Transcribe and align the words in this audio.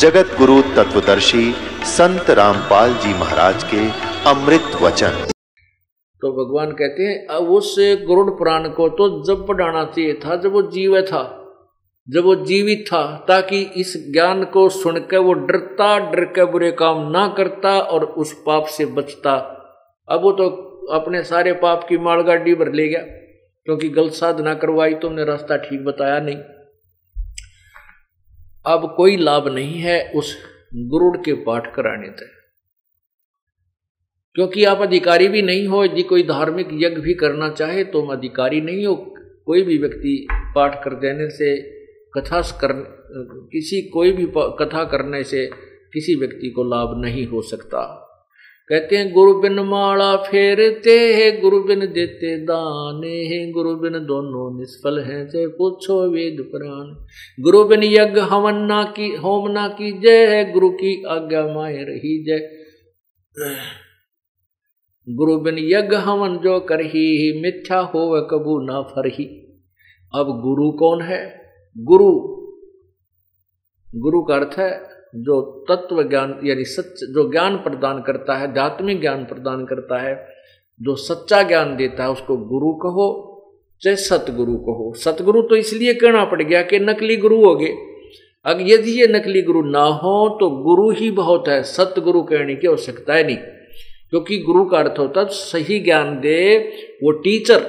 जगत 0.00 0.28
गुरु 0.38 0.54
तत्वदर्शी 0.76 1.42
संत 1.86 2.30
रामपाल 2.30 2.92
जी 2.94 3.12
महाराज 3.14 3.64
के 3.64 3.80
अमृत 4.30 4.76
वचन। 4.82 5.16
तो 6.22 6.30
भगवान 6.32 6.70
कहते 6.70 7.02
हैं, 7.02 7.16
अब 7.28 7.48
उस 7.48 7.74
गरुड़ 7.78 8.30
पुराण 8.30 8.68
को 8.68 8.88
तो 8.90 9.08
जब 9.24 9.46
पढ़ाना 9.46 9.84
चाहिए 9.86 10.14
था, 10.14 10.36
जब 10.36 10.52
वो 10.52 10.62
जीव 10.70 11.00
था, 11.02 11.22
जब 12.08 12.24
वो 12.24 12.34
जीवित 12.44 12.84
था, 12.88 13.02
ताकि 13.28 13.60
इस 13.76 13.92
ज्ञान 14.12 14.44
को 14.44 14.68
सुनकर 14.68 15.18
वो 15.18 15.32
डरता 15.42 15.98
डर 16.10 16.24
के 16.30 16.44
बुरे 16.52 16.70
काम 16.78 17.10
ना 17.10 17.26
करता 17.36 17.78
और 17.78 18.04
उस 18.04 18.32
पाप 18.46 18.66
से 18.68 18.86
बचता। 18.92 19.34
अब 20.08 20.22
वो 20.22 20.32
तो 20.32 20.48
अपने 20.92 21.22
सारे 21.24 21.52
पाप 21.58 21.84
की 21.88 21.98
मालगाड़ी 21.98 22.54
भर 22.54 22.72
ले 22.72 22.88
गया, 22.88 23.02
क्योंकि 23.66 23.88
गलत 23.90 24.12
साधना 24.14 24.54
करवाई 24.56 24.94
तो 24.94 25.08
उन्हें 25.08 25.26
रास्ता 25.26 25.56
ठीक 25.58 25.84
बताया 25.84 26.18
नहीं। 26.20 26.38
अब 28.66 28.94
कोई 28.96 29.16
लाभ 29.16 29.48
नहीं 29.48 29.74
है 29.74 30.12
उस 30.14 30.36
गुरुड़ 30.74 31.16
के 31.16 31.32
पाठ 31.32 31.74
कराने 31.74 32.08
तक। 32.08 32.30
क्योंकि 34.34 34.64
आप 34.64 34.78
अधिकारी 34.78 35.28
भी 35.28 35.42
नहीं 35.42 35.68
हो, 35.68 35.84
यदि 35.84 36.02
कोई 36.02 36.22
धार्मिक 36.22 36.68
यज्ञ 36.72 37.00
भी 37.00 37.14
करना 37.14 37.50
चाहे 37.50 37.84
तो 37.84 38.06
अधिकारी 38.06 38.60
नहीं 38.60 38.86
हो। 38.86 39.14
कोई 39.46 39.62
भी 39.62 39.78
व्यक्ति 39.78 40.28
पाठ 40.32 40.84
कर 40.84 40.94
देने 40.94 41.30
से, 41.30 41.56
कथा 42.18 42.40
कर, 42.40 42.72
किसी 43.52 43.82
कोई 43.82 44.12
भी 44.12 44.26
कथा 44.36 44.84
करने 44.84 45.24
से 45.24 45.46
किसी 45.92 46.14
व्यक्ति 46.14 46.50
को 46.50 46.64
लाभ 46.64 47.02
नहीं 47.02 47.26
हो 47.26 47.42
सकता। 47.42 48.06
कहते 48.72 48.96
हैं, 48.96 49.12
गुरु 49.12 49.40
बिन 49.40 49.60
माला 49.60 50.16
फेरते 50.16 51.14
है, 51.14 51.40
गुरु 51.40 51.62
बिन 51.62 51.80
देते 51.80 52.36
दाने 52.36 53.24
हैं। 53.24 53.52
गुरु 53.52 53.74
बिन 53.74 53.92
दोनों 53.92 54.60
निष्फल 54.60 55.00
हैं, 55.00 55.28
चाहे 55.28 55.46
पूछो 55.46 56.10
वेद 56.10 56.36
पुराण। 56.40 57.06
गुरु 57.42 57.64
बिन 57.64 57.82
यज्ञ 57.82 58.20
हवन 58.20 58.54
ना 58.54 58.84
की, 58.84 59.16
होम 59.16 59.50
ना 59.50 59.68
की 59.68 60.00
जय 60.00 60.26
है 60.26 60.52
गुरु 60.52 60.70
की 60.70 61.02
आज्ञा 61.02 61.54
माए 61.54 61.76
रही 61.76 62.24
जय। 62.24 62.50
गुरु 65.08 65.36
बिन 65.36 65.56
यज्ञ 65.58 65.96
हवन 65.96 66.38
जो 66.38 66.60
कर 66.60 66.80
ही 66.80 67.40
मिथ्या 67.40 67.80
हो 67.80 67.98
वह 67.98 68.20
कबू 68.20 68.60
ना 68.60 68.82
फरही। 68.82 69.24
अब 70.14 70.40
गुरु 70.42 70.70
कौन 70.70 71.00
है? 71.02 71.52
गुरु। 71.78 72.10
गुरु 73.96 74.22
का 74.22 74.34
अर्थ 74.34 74.58
है 74.58 74.99
जो 75.16 75.64
तत्व 75.68 76.02
ज्ञान, 76.02 76.40
यानी 76.44 76.64
सच, 76.64 77.04
जो 77.14 77.30
ज्ञान 77.30 77.56
प्रदान 77.56 78.02
करता 78.02 78.36
है 78.36 78.50
आध्यात्मिक 78.50 79.00
ज्ञान 79.00 79.24
प्रदान 79.24 79.64
करता 79.64 80.02
है, 80.02 80.28
जो 80.82 80.94
सच्चा 80.94 81.42
ज्ञान 81.42 81.76
देता 81.76 82.02
है, 82.02 82.10
उसको 82.10 82.36
गुरु 82.36 82.72
कहो, 82.72 83.26
चाहे 83.82 83.96
सतगुरु 83.96 84.56
कहो। 84.56 84.94
सतगुरु 84.96 85.42
तो 85.42 85.56
इसलिए 85.56 85.94
कहना 85.94 86.24
पड़ 86.24 86.42
गया 86.42 86.62
कि 86.62 86.78
नकली 86.78 87.16
गुरु 87.16 87.44
हो 87.44 87.54
गए। 87.54 87.74
अगर 88.44 88.60
यदि 88.60 89.00
ये 89.00 89.06
नकली 89.06 89.42
गुरु 89.42 89.62
ना 89.62 89.82
हो 89.82 90.36
तो 90.40 90.50
गुरु 90.50 90.90
ही 90.90 91.10
बहुत 91.10 91.44
है। 91.48 91.62
सतगुरु 91.62 92.22
कहने 92.22 92.54
की 92.54 92.66
आवश्यकता 92.66 93.14
है 93.14 93.26
नहीं। 93.26 93.36
क्योंकि 94.10 94.38
गुरु 94.38 94.64
का 94.64 94.78
अर्थ 94.78 94.94
होता 94.98 95.20
है, 95.20 95.26
सही 95.26 95.78
ज्ञान 95.78 96.20
दे, 96.20 96.58
वो 97.02 97.10
टीचर, 97.10 97.60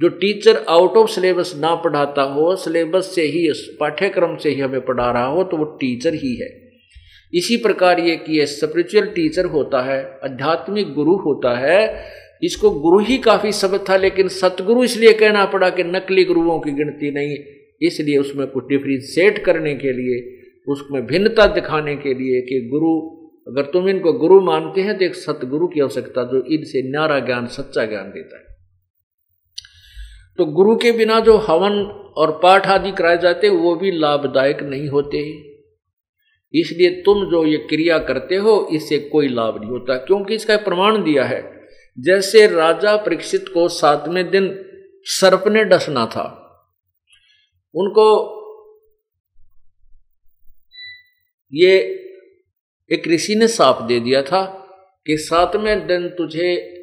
जो 0.00 0.08
टीचर 0.08 0.64
आउट 0.68 0.92
ऑफ़ 0.92 1.10
सिलेबस 1.10 1.54
ना 1.56 1.74
पढ़ाता 1.74 2.22
हो 2.22 2.56
सिलेबस 2.56 3.14
से 3.14 3.22
ही, 3.22 3.52
पाठ्यक्रम 3.80 4.36
से 4.36 4.50
ही 4.50 4.60
हमें 4.60 4.80
पढ़ा 4.80 5.10
रहा 5.10 5.26
हो 5.26 5.42
तो 5.42 5.56
वो 5.56 5.64
टीचर 5.64 6.14
ही 6.14 6.36
है। 6.36 6.69
इसी 7.32 7.56
प्रकार 7.56 8.00
ये 8.00 8.16
कि 8.16 8.38
ये 8.38 8.46
स्पिरिचुअल 8.46 9.06
टीचर 9.06 9.44
होता 9.44 9.82
है, 9.82 10.20
आध्यात्मिक 10.24 10.92
गुरु 10.94 11.16
होता 11.16 11.58
है, 11.58 12.04
इसको 12.42 12.70
गुरु 12.70 12.98
ही 12.98 13.18
काफ़ी 13.18 13.52
शब्द 13.52 13.84
था, 13.88 13.96
लेकिन 13.96 14.28
सतगुरु 14.28 14.84
इसलिए 14.84 15.12
कहना 15.12 15.44
पड़ा 15.44 15.70
कि 15.70 15.84
नकली 15.84 16.24
गुरुओं 16.24 16.60
की 16.60 16.70
गिनती 16.70 17.10
नहीं, 17.10 17.36
इसलिए 17.82 18.16
उसमें 18.18 18.46
कुछ 18.46 18.64
डिफ्रेंशिएट 18.64 19.44
करने 19.44 19.74
के 19.74 19.92
लिए, 19.92 20.36
उसमें 20.68 21.06
भिन्नता 21.06 21.46
दिखाने 21.46 21.96
के 21.96 22.14
लिए 22.14 22.40
कि 22.40 22.68
गुरु, 22.68 23.20
अगर 23.48 23.62
तुम 23.62 23.88
इनको 23.88 24.12
गुरु 24.12 24.40
मानते 24.40 24.80
हैं 24.80 24.98
तो 24.98 25.04
एक 25.04 25.14
सतगुरु 25.14 25.66
की 25.66 25.80
आवश्यकता, 25.80 26.24
जो 26.24 26.44
इनसे 26.52 26.90
न्यारा 26.90 27.18
ज्ञान, 27.18 27.46
सच्चा 27.46 27.84
ज्ञान 27.84 28.10
देता 28.10 28.38
है। 28.38 28.44
तो 30.38 30.44
गुरु 30.44 30.76
के 30.76 30.92
बिना 30.92 31.20
जो 31.20 31.36
हवन 31.36 31.72
और 32.16 32.30
पाठ 32.42 32.66
आदि 32.66 32.90
कराए 32.90 33.18
जाते 33.18 33.46
हैं 33.46 33.54
वो 33.54 33.74
भी 33.76 33.90
लाभदायक 33.90 34.62
नहीं 34.62 34.88
होते 34.88 35.49
इसलिए 36.54 36.90
तुम 37.02 37.30
जो 37.30 37.46
ये 37.46 37.56
क्रिया 37.56 37.98
करते 37.98 38.36
हो, 38.36 38.68
इससे 38.72 38.98
कोई 38.98 39.28
लाभ 39.28 39.60
नहीं 39.60 39.70
होता। 39.70 39.96
क्योंकि 39.96 40.34
इसका 40.34 40.56
प्रमाण 40.56 41.02
दिया 41.02 41.24
है। 41.24 41.60
जैसे 41.98 42.46
राजा 42.46 42.96
परीक्षित 42.96 43.48
को 43.48 43.68
सातवें 43.68 44.30
दिन 44.30 44.64
सर्प 45.04 45.48
ने 45.48 45.64
डसना 45.64 46.06
था। 46.06 46.36
उनको 47.74 48.40
ये 51.54 51.78
एक 52.92 53.08
ऋषि 53.08 53.34
ने 53.34 53.48
साप 53.48 53.82
दे 53.82 54.00
दिया 54.00 54.22
था 54.22 54.44
कि 55.06 55.16
सातवें 55.16 55.86
दिन 55.86 56.08
तुझे 56.08 56.76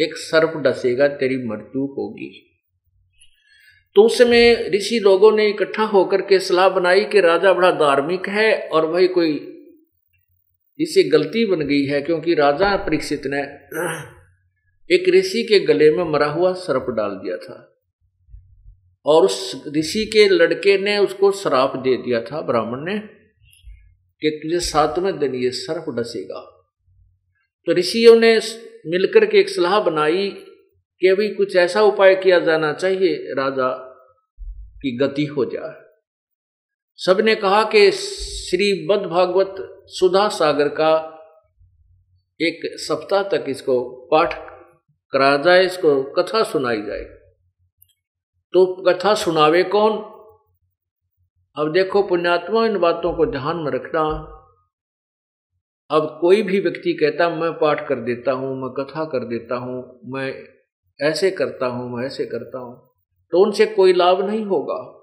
एक 0.00 0.16
सर्प 0.16 0.56
डसेगा, 0.56 1.08
तेरी 1.08 1.36
मृत्यु 1.36 1.82
होगी। 1.84 2.51
तो 3.94 4.02
उस 4.02 4.18
समय 4.18 4.70
ऋषि 4.74 5.00
लोगों 5.02 5.32
ने 5.32 5.48
इकट्ठा 5.48 5.82
होकर 5.82 6.20
के 6.20 6.38
सलाह 6.38 6.68
बनाई 6.68 7.04
कि 7.04 7.20
राजा 7.20 7.52
बड़ा 7.52 7.70
धार्मिक 7.70 8.28
है 8.28 8.68
और 8.68 8.92
भाई 8.92 9.06
कोई 9.06 9.48
इसे 10.80 11.02
गलती 11.04 11.44
बन 11.46 11.66
गई 11.66 11.84
है, 11.84 12.02
क्योंकि 12.02 12.34
राजा 12.34 12.76
परीक्षित 12.76 13.22
ने 13.26 13.42
एक 14.94 15.08
ऋषि 15.08 15.42
के 15.42 15.58
गले 15.60 15.90
में 15.90 16.04
मरा 16.04 16.26
हुआ 16.26 16.52
सर्प 16.52 16.86
डाल 16.88 17.10
दिया 17.10 17.36
था। 17.36 17.68
और 19.06 19.24
उस 19.24 19.62
ऋषि 19.76 20.04
के 20.04 20.28
लड़के 20.28 20.78
ने 20.78 20.98
उसको 20.98 21.30
श्राप 21.32 21.76
दे 21.76 21.96
दिया 21.96 22.20
था, 22.20 22.40
ब्राह्मण 22.40 22.92
ने, 22.92 22.98
कि 24.22 24.40
तुझे 24.42 24.60
सातवें 24.60 25.18
दिन 25.18 25.34
ये 25.34 25.50
सर्प 25.50 25.84
डसेगा। 25.98 26.40
तो 27.66 27.72
ऋषियों 27.72 28.16
ने 28.16 28.40
मिलकर 28.86 29.26
के 29.26 29.38
एक 29.38 29.48
सलाह 29.48 29.80
बनाई 29.80 30.28
कि 31.02 31.08
अभी 31.08 31.28
कुछ 31.28 31.56
ऐसा 31.56 31.82
उपाय 31.82 32.14
किया 32.14 32.38
जाना 32.38 32.72
चाहिए, 32.72 33.16
राजा, 33.16 33.68
की 34.82 34.96
गति 34.96 35.24
हो 35.24 35.44
जाए। 35.44 35.82
सबने 36.96 37.34
कहा 37.34 37.64
कि 37.64 37.90
श्री 37.90 38.86
बद 38.86 39.06
भागवत 39.06 39.54
सुधा 39.86 40.28
सागर 40.28 40.68
का 40.68 41.08
एक 42.40 42.60
सप्ताह 42.64 43.22
तक 43.22 43.44
इसको 43.48 44.06
पाठ 44.10 44.34
कराया 45.12 45.36
जाए, 45.36 45.64
इसको 45.66 46.02
कथा 46.02 46.42
सुनाई 46.42 46.82
जाए। 46.82 47.04
तो 48.52 48.82
कथा 48.82 49.14
सुनावे 49.14 49.62
कौन? 49.62 49.92
अब 51.56 51.72
देखो 51.72 52.02
पुण्यात्मा, 52.02 52.66
इन 52.66 52.78
बातों 52.78 53.12
को 53.12 53.26
ध्यान 53.26 53.56
में 53.56 53.70
रखना। 53.72 54.02
अब 55.90 56.18
कोई 56.20 56.42
भी 56.42 56.60
व्यक्ति 56.60 56.92
कहता, 56.92 57.28
मैं 57.28 57.52
पाठ 57.52 57.88
कर 57.88 57.94
देता 57.94 58.32
हूँ, 58.32 58.62
मैं 58.62 58.84
कथा 58.84 59.04
कर 59.04 59.18
देता 59.18 59.56
हूँ, 59.56 60.00
मैं 60.04 60.61
ऐसे 61.02 61.30
करता 61.30 61.66
हूँ, 61.66 61.90
मैं 61.90 62.06
ऐसे 62.06 62.24
करता 62.24 62.58
हूँ। 62.58 62.74
तो 63.32 63.44
उनसे 63.44 63.66
कोई 63.66 63.92
लाभ 63.92 64.26
नहीं 64.26 64.44
होगा। 64.44 64.98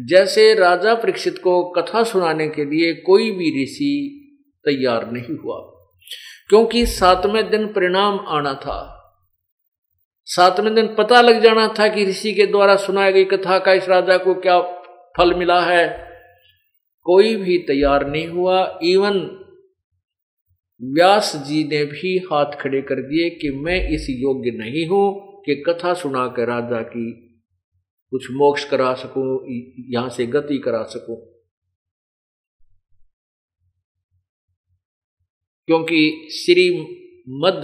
जैसे 0.00 0.52
राजा 0.54 0.94
परीक्षित 0.94 1.38
को 1.38 1.62
कथा 1.70 2.02
सुनाने 2.02 2.48
के 2.48 2.64
लिए 2.64 2.92
कोई 3.06 3.30
भी 3.30 3.50
ऋषि 3.62 3.94
तैयार 4.64 5.10
नहीं 5.12 5.36
हुआ, 5.36 5.58
क्योंकि 6.48 6.84
सातवें 6.86 7.50
दिन 7.50 7.66
परिणाम 7.66 8.18
आना 8.28 8.54
था। 8.54 8.94
सातवें 10.26 10.74
दिन 10.74 10.86
पता 10.94 11.20
लग 11.20 11.42
जाना 11.42 11.66
था 11.78 11.88
कि 11.88 12.04
ऋषि 12.04 12.32
के 12.32 12.46
द्वारा 12.46 12.76
सुनाई 12.76 13.12
गई 13.12 13.24
कथा 13.24 13.58
का 13.58 13.72
इस 13.72 13.88
राजा 13.88 14.16
को 14.16 14.34
क्या 14.34 14.60
फल 15.18 15.34
मिला 15.34 15.60
है। 15.60 15.86
कोई 17.06 17.34
भी 17.36 17.58
तैयार 17.58 18.06
नहीं 18.06 18.26
हुआ। 18.28 18.80
इवन 18.82 19.20
व्यास 20.80 21.32
जी 21.46 21.62
ने 21.64 21.84
भी 21.84 22.16
हाथ 22.32 22.60
खड़े 22.60 22.80
कर 22.82 23.00
दिए 23.02 23.30
कि 23.30 23.50
मैं 23.56 23.88
इस 23.88 24.06
योग्य 24.10 24.50
नहीं 24.50 24.86
हूँ। 24.86 25.27
कि 25.48 25.62
कथा 25.68 25.94
सुना 25.94 26.26
कर 26.28 26.46
राजा 26.46 26.82
की 26.82 27.10
कुछ 28.10 28.30
मोक्ष 28.30 28.64
करा 28.64 28.94
सकूँ, 28.94 29.46
यहाँ 29.94 30.08
से 30.08 30.26
गति 30.26 30.58
करा 30.58 30.82
सकूँ। 30.82 31.16
क्योंकि 35.66 36.28
श्री 36.32 36.80
मद 37.28 37.62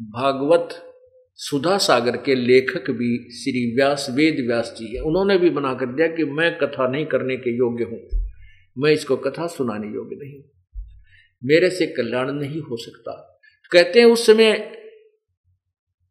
भागवत 0.00 0.68
सुधा 1.34 1.78
सागर 1.78 2.16
के 2.16 2.34
लेखक 2.34 2.90
भी 2.90 3.30
श्री 3.32 3.74
व्यास, 3.74 4.06
वेद 4.10 4.46
व्यास 4.46 4.74
जी 4.78 4.96
है। 4.96 5.02
उन्होंने 5.02 5.38
भी 5.38 5.50
बना 5.50 5.74
कर 5.74 5.86
दिया 5.86 6.08
कि 6.08 6.24
मैं 6.24 6.58
कथा 6.58 6.88
नहीं 6.88 7.06
करने 7.06 7.36
के 7.36 7.56
योग्य 7.56 7.84
हूँ। 7.84 8.20
मैं 8.78 8.92
इसको 8.92 9.16
कथा 9.16 9.46
सुनाने 9.46 9.86
योग्य 9.86 10.16
नहीं 10.16 10.42
मेरे 11.44 11.70
से 11.70 11.86
कल्याण 11.86 12.32
नहीं 12.32 12.60
हो 12.60 12.76
सकता। 12.76 13.40
कहते 13.72 13.98
हैं 13.98 14.06
उस 14.06 14.26
समय 14.26 14.72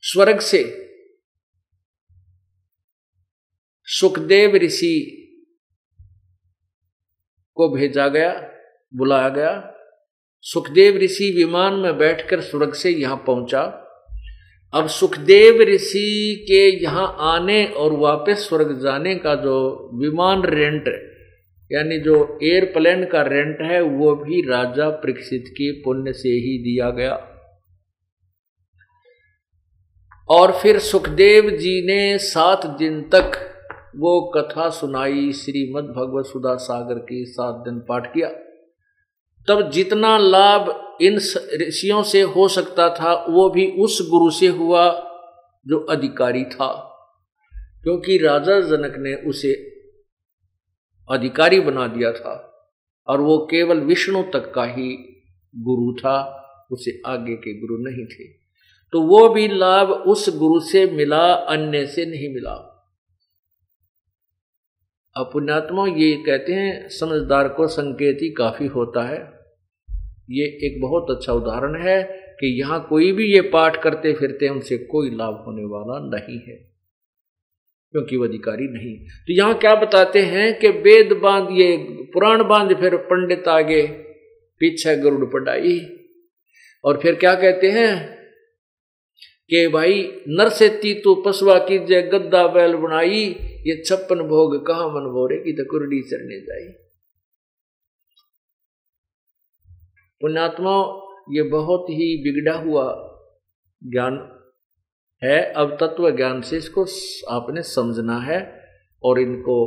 स्वर्ग 0.01 0.39
से 0.39 0.84
सुखदेव 3.87 4.55
ऋषि 4.55 5.21
को 7.57 7.69
भेजा 7.69 8.07
गया, 8.07 8.51
बुलाया 8.95 9.29
गया। 9.29 9.71
सुखदेव 10.41 10.97
ऋषि 10.97 11.33
विमान 11.37 11.73
में 11.73 11.97
बैठकर 11.97 12.41
स्वर्ग 12.41 12.73
से 12.73 12.89
यहाँ 12.89 13.23
पहुँचा। 13.27 13.61
अब 14.73 14.87
सुखदेव 14.87 15.61
ऋषि 15.61 16.45
के 16.47 16.83
यहाँ 16.83 17.17
आने 17.19 17.65
और 17.65 17.93
वापस 17.93 18.47
स्वर्ग 18.49 18.79
जाने 18.81 19.15
का 19.15 19.35
जो 19.35 19.89
विमान 19.93 20.43
रेंट 20.43 20.87
यानी 21.71 21.97
जो 21.99 22.39
एयरप्लेन 22.43 23.05
का 23.05 23.21
रेंट 23.21 23.61
है, 23.61 23.81
वो 23.81 24.15
भी 24.15 24.41
राजा 24.49 24.89
परीक्षित 24.89 25.45
के 25.47 25.71
पुण्य 25.71 26.13
से 26.13 26.29
ही 26.29 26.57
दिया 26.63 26.89
गया। 26.89 27.13
और 30.29 30.51
फिर 30.51 30.79
सुखदेव 30.79 31.49
जी 31.49 31.87
ने 31.87 32.17
सात 32.17 32.65
दिन 32.65 33.01
तक 33.01 33.51
वो 33.97 34.31
कथा 34.37 34.69
सुनाई 34.69 35.33
श्रीमद 35.33 35.83
भगवत 35.83 36.25
सुधा 36.25 36.55
सागर 36.55 36.95
की 36.95 37.25
सात 37.25 37.55
दिन 37.55 37.79
पाठ 37.79 38.13
किया। 38.13 38.29
तब 39.47 39.69
जितना 39.69 40.17
लाभ 40.17 40.97
इन 41.01 41.15
ऋषियों 41.67 42.03
से 42.03 42.21
हो 42.21 42.47
सकता 42.47 42.89
था, 42.89 43.25
वो 43.29 43.49
भी 43.49 43.71
उस 43.71 44.09
गुरु 44.09 44.31
से 44.31 44.47
हुआ 44.47 44.91
जो 45.67 45.79
अधिकारी 45.79 46.43
था। 46.43 46.91
क्योंकि 47.83 48.17
राजा 48.17 48.59
जनक 48.59 48.95
ने 48.97 49.29
उसे 49.29 49.53
अधिकारी 51.11 51.59
बना 51.59 51.87
दिया 51.87 52.11
था 52.11 52.65
और 53.07 53.21
वो 53.21 53.47
केवल 53.51 53.79
विष्णु 53.79 54.23
तक 54.23 54.53
का 54.53 54.63
ही 54.63 55.21
गुरु 55.55 55.93
था, 55.99 56.41
उसे 56.71 57.01
आगे 57.05 57.35
के 57.35 57.59
गुरु 57.59 57.77
नहीं 57.81 58.05
थे। 58.05 58.23
तो 58.91 59.01
वो 59.01 59.29
भी 59.29 59.47
लाभ 59.47 59.91
उस 59.91 60.37
गुरु 60.37 60.59
से 60.59 60.85
मिला, 60.85 61.33
अन्य 61.33 61.87
से 61.87 62.05
नहीं 62.05 62.33
मिला। 62.33 62.71
अपुण्यात्मा 65.15 65.85
ये 65.87 66.11
कहते 66.25 66.53
हैं, 66.53 66.89
समझदार 66.89 67.47
को 67.47 67.67
संकेत 67.67 68.17
ही 68.21 68.29
काफ़ी 68.33 68.65
होता 68.67 69.03
है। 69.03 69.17
ये 70.29 70.45
एक 70.65 70.79
बहुत 70.81 71.11
अच्छा 71.11 71.33
उदाहरण 71.33 71.75
है 71.81 72.01
कि 72.39 72.47
यहाँ 72.59 72.79
कोई 72.89 73.11
भी 73.11 73.25
ये 73.25 73.41
पाठ 73.49 73.81
करते 73.83 74.13
फिरते 74.13 74.49
उनसे 74.49 74.77
कोई 74.87 75.09
लाभ 75.11 75.43
होने 75.47 75.63
वाला 75.65 75.99
नहीं 76.07 76.39
है, 76.39 76.55
क्योंकि 77.93 78.17
वो 78.17 78.25
अधिकारी 78.25 78.67
नहीं। 78.69 78.95
तो 78.97 79.33
यहाँ 79.33 79.57
क्या 79.59 79.75
बताते 79.75 80.21
हैं 80.23 80.53
कि 80.59 80.69
वेद 80.69 81.13
बाँध, 81.21 81.47
ये 81.51 81.77
पुराण 82.13 82.43
बाँध, 82.43 82.75
फिर 82.79 82.95
पंडित 83.05 83.47
आगे 83.49 83.81
पीछे 84.61 84.95
गरुड़ 84.97 85.25
पढ़ाई। 85.25 85.79
और 86.83 86.99
फिर 87.01 87.15
क्या 87.15 87.33
कहते 87.35 87.69
हैं 87.71 87.93
कि 89.49 89.67
भाई, 89.67 90.21
नर 90.27 90.49
से 90.49 90.69
तीतु 90.69 91.15
पशुआ 91.15 91.59
की 91.59 91.85
जय 91.85 92.01
गद्दा 92.01 92.47
बैल 92.47 92.75
बनाई, 92.75 93.23
ये 93.39 93.83
छप्पन 93.83 94.19
भोग 94.19 94.67
कहा 94.67 94.87
मन 94.87 95.09
भोरे 95.11 95.37
की 95.37 95.53
तो 95.53 95.65
कुरडी 95.65 96.01
चढ़ने 96.01 96.39
जाई। 96.41 96.67
पुण्यात्मा, 100.21 101.01
ये 101.31 101.43
बहुत 101.43 101.85
ही 101.89 102.23
बिगड़ा 102.23 102.57
हुआ 102.57 103.11
ज्ञान 103.83 104.31
है, 105.23 105.53
अब 105.53 105.77
तत्व 105.79 106.11
ज्ञान 106.11 106.41
से 106.41 106.57
इसको 106.57 106.85
आपने 107.29 107.61
समझना 107.61 108.19
है 108.19 108.67
और 109.03 109.19
इनको, 109.19 109.57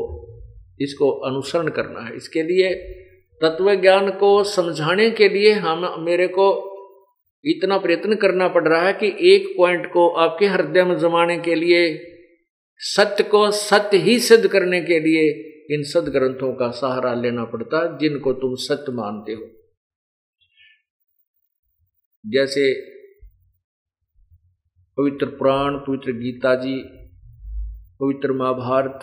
इसको 0.80 1.10
अनुसरण 1.10 1.68
करना 1.68 2.00
है। 2.00 2.16
इसके 2.16 2.42
लिए 2.42 2.74
तत्व 3.42 3.74
ज्ञान 3.74 4.10
को 4.10 4.44
समझाने 4.44 5.10
के 5.10 5.28
लिए 5.28 5.52
हम, 5.52 6.04
मेरे 6.04 6.28
को 6.28 6.67
इतना 7.44 7.78
प्रयत्न 7.78 8.14
करना 8.14 8.48
पड़ 8.48 8.68
रहा 8.68 8.82
है 8.82 8.92
कि 8.92 9.34
एक 9.34 9.54
पॉइंट 9.56 9.86
को 9.86 10.08
आपके 10.08 10.46
हृदय 10.46 10.84
में 10.84 10.98
जमाने 10.98 11.38
के 11.38 11.54
लिए, 11.54 12.04
सत्य 12.78 13.24
को 13.24 13.50
सत्य 13.50 13.96
ही 13.96 14.18
सिद्ध 14.18 14.48
करने 14.48 14.80
के 14.80 15.00
लिए 15.00 15.44
इन 15.74 15.82
सदग्रंथों 15.82 16.52
का 16.52 16.70
सहारा 16.70 17.14
लेना 17.14 17.44
पड़ता 17.44 17.92
है, 17.92 17.98
जिनको 17.98 18.32
तुम 18.32 18.54
सत्य 18.54 18.92
मानते 18.92 19.32
हो। 19.32 19.46
जैसे 22.26 22.74
पवित्र 24.98 25.26
पुराण, 25.26 25.74
पवित्र 25.74 26.12
गीता 26.12 26.54
जी, 26.54 26.82
पवित्र 28.00 28.32
महाभारत, 28.32 29.00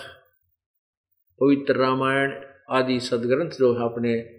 पवित्र 1.42 1.76
रामायण 1.76 2.32
आदि 2.70 3.00
सदग्रंथ 3.00 3.52
जो 3.52 3.74
है 3.74 3.86
अपने 3.86 4.35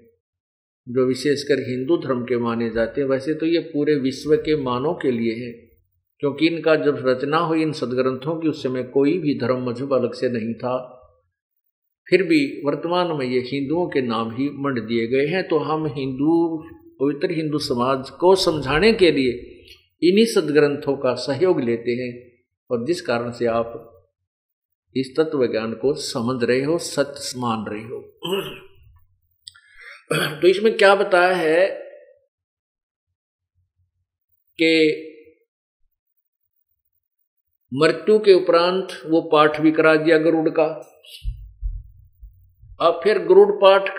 जो 0.87 1.07
विशेषकर 1.07 1.61
हिंदू 1.69 1.97
धर्म 1.99 2.23
के 2.23 2.37
माने 2.39 2.69
जाते 2.71 3.01
हैं, 3.01 3.09
वैसे 3.09 3.35
तो 3.35 3.47
ये 3.47 3.59
पूरे 3.69 3.95
विश्व 3.95 4.35
के 4.39 4.57
मानव 4.63 4.93
के 4.93 5.11
लिए 5.11 5.33
है, 5.37 5.51
क्योंकि 6.21 6.47
इनका 6.47 6.75
जब 6.77 7.03
रचना 7.07 7.39
हुई 7.39 7.63
इन 7.63 7.73
सदग्रंथों 7.73 8.39
की, 8.41 8.49
उस 8.49 8.63
समय 8.63 8.83
कोई 8.83 9.19
भी 9.19 9.39
धर्म 9.39 9.69
मज़हब 9.69 9.93
अलग 9.93 10.13
से 10.13 10.29
नहीं 10.29 10.55
था। 10.55 10.77
फिर 12.07 12.23
भी 12.23 12.39
वर्तमान 12.67 13.17
में 13.19 13.27
ये 13.27 13.41
हिंदुओं 13.47 13.87
के 13.87 14.03
नाम 14.03 14.31
ही 14.31 14.49
मंड 14.59 14.81
दिए 14.81 15.07
गए 15.07 15.27
हैं 15.27 15.43
तो 15.49 15.59
हम 15.61 15.87
हिंदू, 15.87 16.57
पवित्र 17.01 17.31
हिंदू 17.31 17.59
समाज 17.59 18.11
को 18.11 18.35
समझाने 18.35 18.93
के 18.93 19.11
लिए 19.11 19.33
इन्हीं 20.03 20.25
सदग्रंथों 20.25 20.97
का 20.97 21.15
सहयोग 21.15 21.61
लेते 21.61 21.93
हैं, 21.93 22.13
और 22.71 22.87
जिस 22.87 23.01
कारण 23.01 23.31
से 23.31 23.47
आप 23.47 23.75
इस 24.97 25.15
तत्व 25.17 25.47
ज्ञान 25.47 25.73
को 25.73 25.93
समझ 25.95 26.43
रहे 26.45 26.63
हो 26.65 26.79
सत्य 26.79 27.39
मान 27.39 27.67
रहे 27.69 27.83
हो। 27.83 28.01
तो 30.11 30.49
इसमें 30.49 30.77
क्या 30.77 30.95
बताया 30.95 31.35
है 31.35 31.67
कि 34.59 35.03
मृत्यु 37.73 38.19
के 38.19 38.33
उपरांत 38.35 38.93
वो 39.07 39.21
पाठ 39.33 39.61
भी 39.61 39.71
करा 39.73 39.95
दिया 39.97 40.19
गरुड़ 40.19 40.49
का। 40.51 40.65
अब 42.81 43.01
फिर 43.05 43.19
गरुड़ 43.21 43.51
पाठ 43.53 43.91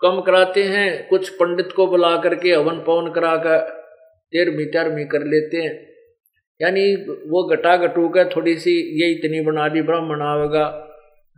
कम 0.00 0.20
कराते 0.26 0.62
हैं, 0.64 1.08
कुछ 1.08 1.28
पंडित 1.30 1.72
को 1.76 1.86
बुला 1.86 2.16
करके 2.22 2.52
हवन 2.52 2.78
पवन 2.80 3.10
करा 3.12 3.36
कर 3.36 3.58
तेरहवीं 4.32 4.66
तेरहवीं 4.66 5.04
कर 5.06 5.26
लेते 5.26 5.56
हैं। 5.56 5.74
यानी 6.60 6.94
वो 7.30 7.42
घटा 7.48 7.76
घटू 7.78 8.08
का 8.08 8.24
थोड़ी 8.26 8.56
सी 8.58 8.72
ये 9.00 9.10
इतनी 9.12 9.40
बना 9.42 9.68
दी, 9.68 9.82
ब्राह्मण 9.82 10.22
आवेगा 10.24 10.64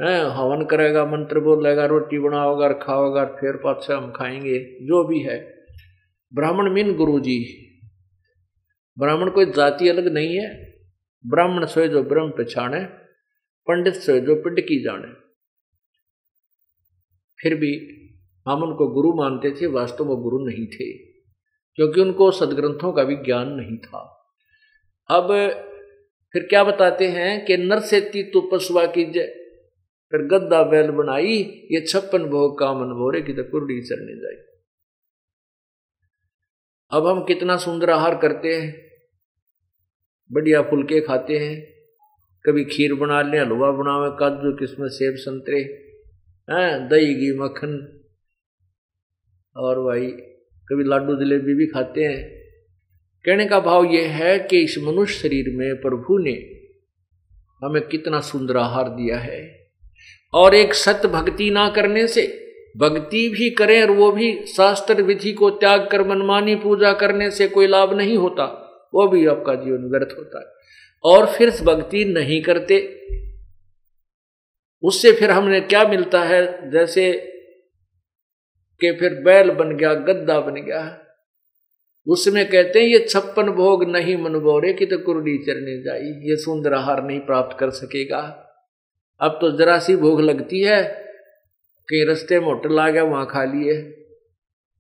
है, 0.01 0.31
हवन 0.35 0.65
करेगा, 0.65 1.05
मंत्र 1.05 1.41
बोलेगा, 1.41 1.87
रोटी 1.87 2.19
बनाओगा 2.19 2.67
और 2.67 2.73
खाओगा 2.83 3.25
फिर 3.25 3.57
पाछा 3.57 3.97
हम 3.97 4.13
खाएँगे, 4.13 4.59
जो 4.59 5.05
भी 5.05 5.21
है। 5.21 5.67
ब्राह्मण 6.35 6.71
मीन 6.73 6.95
गुरु 6.95 7.21
जी 7.21 7.69
ब्राह्मण 8.99 9.31
कोई 9.31 9.47
जाति 9.47 9.89
अलग 9.89 10.09
नहीं 10.09 10.37
है। 10.37 10.73
ब्राह्मण 11.27 11.67
सोए 11.67 11.89
जो 11.89 12.03
ब्रह्म 12.03 12.31
पछाणे, 12.39 12.81
पंडित 13.67 13.95
सोए 13.95 14.21
जो 14.21 14.35
पिंड 14.35 14.61
की 14.61 14.83
जाने 14.83 15.13
फिर 17.43 17.55
भी 17.55 17.73
हम 18.49 18.63
उनको 18.63 18.89
गुरु 18.89 19.13
मानते 19.13 19.51
थे, 19.51 19.67
वास्तव 19.67 20.05
में 20.05 20.17
गुरु 20.17 20.39
नहीं 20.47 20.67
थे, 20.67 20.93
क्योंकि 21.79 22.01
उनको 22.01 22.31
सदग्रंथों 22.31 22.93
का 22.93 23.05
भी 23.05 23.17
ज्ञान 23.17 23.49
नहीं 23.49 23.77
था। 23.79 24.01
अब 25.11 25.29
फिर 26.33 26.43
क्या 26.43 26.65
बताते 26.65 27.09
हैं 27.09 27.45
कि 27.45 27.57
नर 27.57 27.81
से 27.81 28.01
तो 28.01 28.41
पशुआ 28.41 28.87
की 28.87 29.05
जय 29.05 29.42
फिर 30.13 30.21
गद्दा 30.21 30.63
बैल 30.63 30.91
बनाई, 30.91 31.37
ये 31.73 31.87
छप्पन 31.87 32.25
भोग 32.25 32.59
का 32.59 32.73
मन 32.75 32.95
भोरे 32.95 33.23
की 33.23 33.33
तो 33.33 33.45
कुर्डी 33.45 33.81
चढ़ने 33.81 34.17
जाए 34.17 34.53
अब 36.93 37.07
हम 37.07 37.25
कितना 37.25 37.57
सुंदर 37.57 37.91
आहार 37.91 38.19
करते 38.19 38.55
हैं, 38.55 38.91
बढ़िया 40.33 40.63
फुलके 40.63 41.01
खाते 41.01 41.39
हैं, 41.39 41.73
कभी 42.47 42.65
खीर 42.65 42.95
बना 42.95 43.23
लें, 43.23 43.41
हलवा 43.41 43.71
बनावे, 43.71 44.11
काजू, 44.19 44.57
किस्मत, 44.57 44.91
सेब, 44.91 45.15
संतरे, 45.17 45.61
हैं, 46.51 46.89
दही, 46.89 47.15
घी, 47.15 47.39
मक्खन, 47.39 48.03
और 49.57 49.81
भाई, 49.81 50.07
कभी 50.69 50.85
लाडू 50.85 51.15
जलेबी 51.15 51.55
भी 51.55 51.67
खाते 51.67 52.05
हैं। 52.05 52.43
कहने 53.25 53.47
का 53.47 53.61
भाव 53.61 53.85
यह 53.85 54.11
है 54.11 54.39
कि 54.39 54.63
इस 54.63 54.79
मनुष्य 54.79 55.15
शरीर 55.15 55.57
में 55.57 55.81
प्रभु 55.81 56.19
ने 56.19 56.33
हमें 57.67 57.87
कितना 57.89 58.21
सुंदर 58.21 58.57
आहार 58.57 58.89
दिया 58.89 59.19
है। 59.19 59.62
और 60.33 60.55
एक 60.55 60.75
सत्य 60.75 61.09
भक्ति 61.09 61.51
ना 61.51 61.69
करने 61.69 62.07
से, 62.07 62.23
भक्ति 62.77 63.29
भी 63.29 63.51
करें 63.51 63.83
और 63.83 63.91
वो 63.91 64.11
भी 64.13 64.33
शास्त्र 64.47 65.03
विधि 65.03 65.33
को 65.33 65.51
त्याग 65.51 65.87
कर 65.87 66.07
मनमानी 66.09 66.55
पूजा 66.55 66.93
करने 66.93 67.31
से 67.31 67.49
कोई 67.49 67.67
लाभ 67.67 67.93
नहीं 67.95 68.17
होता, 68.17 68.45
वो 68.95 69.07
भी 69.09 69.27
आपका 69.27 69.55
जीवन 69.55 69.91
व्यर्थ 69.91 70.19
होता 70.19 70.41
है। 70.41 70.47
और 71.05 71.27
फिर 71.27 71.51
भक्ति 71.63 72.05
नहीं 72.05 72.43
करते, 72.43 72.79
उससे 74.83 75.13
फिर 75.13 75.31
हमने 75.31 75.61
क्या 75.61 75.85
मिलता 75.85 76.23
है? 76.23 76.71
जैसे 76.71 77.13
कि 78.81 78.93
फिर 78.93 79.15
बैल 79.15 79.51
बन 79.51 79.77
गया, 79.77 79.95
गद्दा 79.95 80.39
बन 80.41 80.55
गया 80.55 80.99
उसमें 82.07 82.45
कहते 82.49 82.81
हैं, 82.81 82.87
ये 82.87 82.99
छप्पन 82.99 83.51
भोग 83.51 83.85
नहीं 83.85 84.17
मनबोरे 84.17 84.73
की 84.73 84.87
तो 84.87 84.99
कुरडी 84.99 85.37
चरने 85.39 85.83
जाई, 85.83 86.09
ये 86.31 86.37
सुंदर 86.37 86.73
आहार 86.75 87.03
नहीं 87.05 87.21
प्राप्त 87.21 87.57
कर 87.59 87.71
सकेगा। 87.71 88.23
अब 89.23 89.39
तो 89.41 89.59
जरा 89.59 89.79
सी 89.79 89.97
भूख 89.97 90.21
लगती 90.21 90.61
है 90.61 90.83
कहीं 91.89 92.07
रस्ते 92.07 92.41
में 92.41 92.47
होटल 92.47 92.79
आ 92.79 92.91
गया, 92.91 93.05
वहाँ 93.05 93.27
खा 93.27 93.45
लिए। 93.45 93.99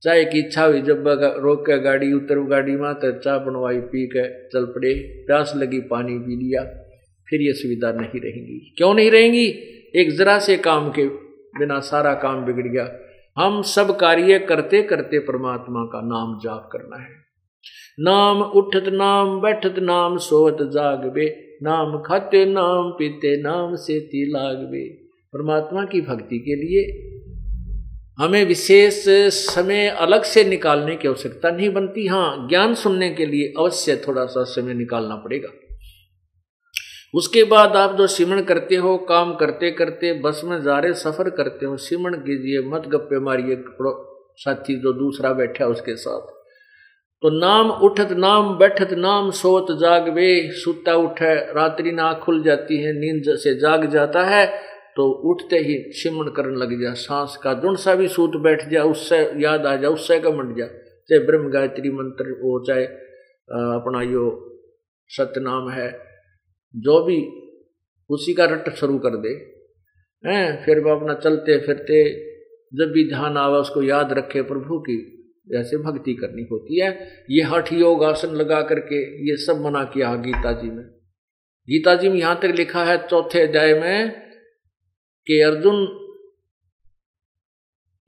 चाय 0.03 0.25
की 0.25 0.39
इच्छा 0.39 0.65
हुई, 0.65 0.83
जब 0.83 1.05
रोक 1.39 1.61
के 1.61 1.79
गाड़ी 1.79 2.13
उतर, 2.13 2.41
गाड़ी 2.41 2.73
में 2.73 2.95
तो 2.95 3.19
चाय 3.19 3.39
बनवाई, 3.39 3.81
पी 3.81 4.07
के 4.07 4.49
चल 4.49 4.65
पड़े। 4.65 4.95
प्यास 5.27 5.53
लगी, 5.57 5.81
पानी 5.81 6.19
पी 6.19 6.37
लिया। 6.37 6.65
फिर 7.31 7.41
ये 7.41 7.53
सुविधा 7.53 7.93
नहीं 7.93 8.21
रहेंगी। 8.21 8.75
क्यों 8.77 8.95
नहीं 8.95 9.11
रहेंगी? 9.11 9.47
एक 9.97 10.17
जरा 10.19 10.39
से 10.39 10.57
काम 10.57 10.91
के 10.91 11.07
बिना 11.59 11.81
सारा 11.81 12.15
काम 12.15 12.45
बिगड़ 12.45 12.69
गया। 12.69 12.93
हम 13.39 13.63
सब 13.63 13.97
कार्य 13.97 14.39
करते 14.39 14.83
करते 14.83 15.19
परमात्मा 15.19 15.85
का 15.85 16.01
नाम 16.01 16.41
जाप 16.43 16.69
करना 16.73 16.97
है। 16.97 17.09
नाम 18.01 18.43
उठत, 18.43 18.85
नाम 18.89 19.41
बैठत, 19.41 19.75
नाम 19.79 20.17
सोवत 20.19 20.57
जागवे 20.63 21.52
नाम 21.62 21.99
खाते 22.02 22.45
नाम 22.45 22.90
पीते 22.90 23.37
नाम 23.42 23.75
से 23.76 24.00
ती 24.00 24.25
लागवे। 24.33 24.85
परमात्मा 25.35 25.85
की 25.85 26.00
भक्ति 26.00 26.38
के 26.38 26.54
लिए 26.54 27.09
हमें 28.19 28.45
विशेष 28.45 29.04
समय 29.35 29.88
अलग 29.88 30.23
से 30.23 30.45
निकालने 30.45 30.97
की 30.97 31.09
आवश्यकता 31.09 31.50
नहीं 31.50 31.73
बनती। 31.73 32.07
हाँ 32.07 32.49
ज्ञान 32.49 32.75
सुनने 32.75 33.11
के 33.11 33.26
लिए 33.26 33.52
अवश्य 33.59 33.97
थोड़ा 34.09 34.25
सा 34.25 34.45
समय 34.45 34.75
निकालना 34.75 35.16
पड़ेगा। 35.16 35.49
उसके 37.14 37.45
बाद 37.45 37.76
आप 37.76 37.97
जो 37.97 38.07
सिमरण 38.07 38.42
करते 38.42 38.76
हो, 38.76 38.97
काम 38.99 39.35
करते 39.35 39.71
करते, 39.71 40.12
बस 40.21 40.42
में 40.45 40.62
जा 40.62 40.78
रहे 40.78 40.92
सफ़र 40.95 41.31
करते 41.31 41.66
हो 41.66 41.76
सिमरण 41.76 42.14
कीजिए, 42.14 42.61
मत 42.69 42.88
गप्पे 42.88 43.21
मारिए 43.21 43.64
साथी 44.37 44.75
जो 44.81 44.92
दूसरा 44.92 45.33
बैठा 45.33 45.66
उसके 45.66 45.97
साथ। 45.97 46.42
तो 47.23 47.31
नाम 47.31 47.71
उठत, 47.83 48.12
नाम 48.12 48.57
बैठत, 48.59 48.93
नाम 48.93 49.31
सोत 49.31 49.67
जागवे, 49.81 50.50
सुता 50.52 50.95
उठे, 50.95 51.35
रात्रि 51.55 51.91
ना 51.93 52.12
खुल 52.14 52.43
जाती 52.43 52.83
है, 52.83 52.93
नींद 52.93 53.37
से 53.37 53.55
जाग 53.55 53.85
जाता 53.91 54.23
है 54.23 54.47
तो 54.97 55.05
उठते 55.31 55.59
ही 55.59 55.76
सिमरण 55.91 56.31
करने 56.31 56.57
लग 56.57 56.73
जा, 56.83 56.93
सांस 56.93 57.37
का 57.37 57.52
जुण 57.55 57.76
सा 57.76 57.95
भी 57.95 58.09
सूत 58.09 58.33
बैठ 58.37 58.69
जा, 58.69 58.83
उससे 58.85 59.19
याद 59.43 59.67
आ 59.67 59.76
जा, 59.76 59.88
उससे 59.88 60.19
का 60.21 60.31
मंड 60.31 60.57
जा। 60.59 60.67
चाहे 60.67 61.19
ब्रह्म 61.19 61.50
गायत्री 61.50 61.91
मंत्र 61.91 62.31
हो 62.31 62.59
चाहे 62.67 62.85
अपना 62.85 64.02
यो 64.02 64.26
सत्यनाम 65.09 65.71
है। 65.71 65.88
जो 66.76 67.05
भी 67.05 67.17
उसी 68.11 68.35
का 68.35 68.45
रट 68.45 68.75
शुरू 68.75 68.99
कर 68.99 69.17
दे। 69.17 69.29
हैं, 70.25 70.64
फिर 70.64 70.81
वो 70.81 70.97
अपना 70.97 71.14
चलते 71.14 71.59
फिरते 71.61 72.05
जब 72.75 72.93
भी 72.93 73.09
ध्यान 73.09 73.37
आवे, 73.37 73.59
उसको 73.59 73.83
याद 73.83 74.12
रखे 74.12 74.43
प्रभु 74.43 74.79
की। 74.81 75.22
जैसे 75.47 75.77
भक्ति 75.77 76.15
करनी 76.15 76.43
होती 76.43 76.81
है। 76.81 76.91
ये 77.31 77.43
हठ 77.45 77.73
योग 77.73 78.05
आसन 78.05 78.35
लगा 78.35 78.61
करके 78.63 79.01
ये 79.29 79.37
सब 79.37 79.61
मना 79.61 79.85
किया 79.85 80.15
गीता 80.19 80.53
जी 80.53 80.71
में। 80.71 80.85
गीता 81.69 81.95
जी 81.95 82.09
में 82.09 82.17
यहाँ 82.17 82.39
तक 82.43 82.55
लिखा 82.57 82.85
है, 82.85 82.97
चौथे 83.09 83.41
अध्याय 83.41 83.75
में 83.75 84.11
कि 85.27 85.41
अर्जुन, 85.41 85.83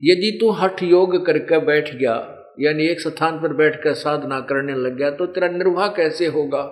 यदि 0.01 0.37
तू 0.41 0.49
हठ 0.51 0.83
योग 0.83 1.25
करके 1.25 1.59
बैठ 1.65 1.93
गया, 1.95 2.15
यानी 2.59 2.87
एक 2.87 3.01
स्थान 3.01 3.39
पर 3.41 3.53
बैठकर 3.53 3.93
साधना 3.93 4.39
करने 4.39 4.73
लग 4.75 4.97
गया 4.97 5.11
तो 5.11 5.25
तेरा 5.25 5.47
निर्वाह 5.47 5.87
कैसे 5.87 6.27
होगा? 6.27 6.63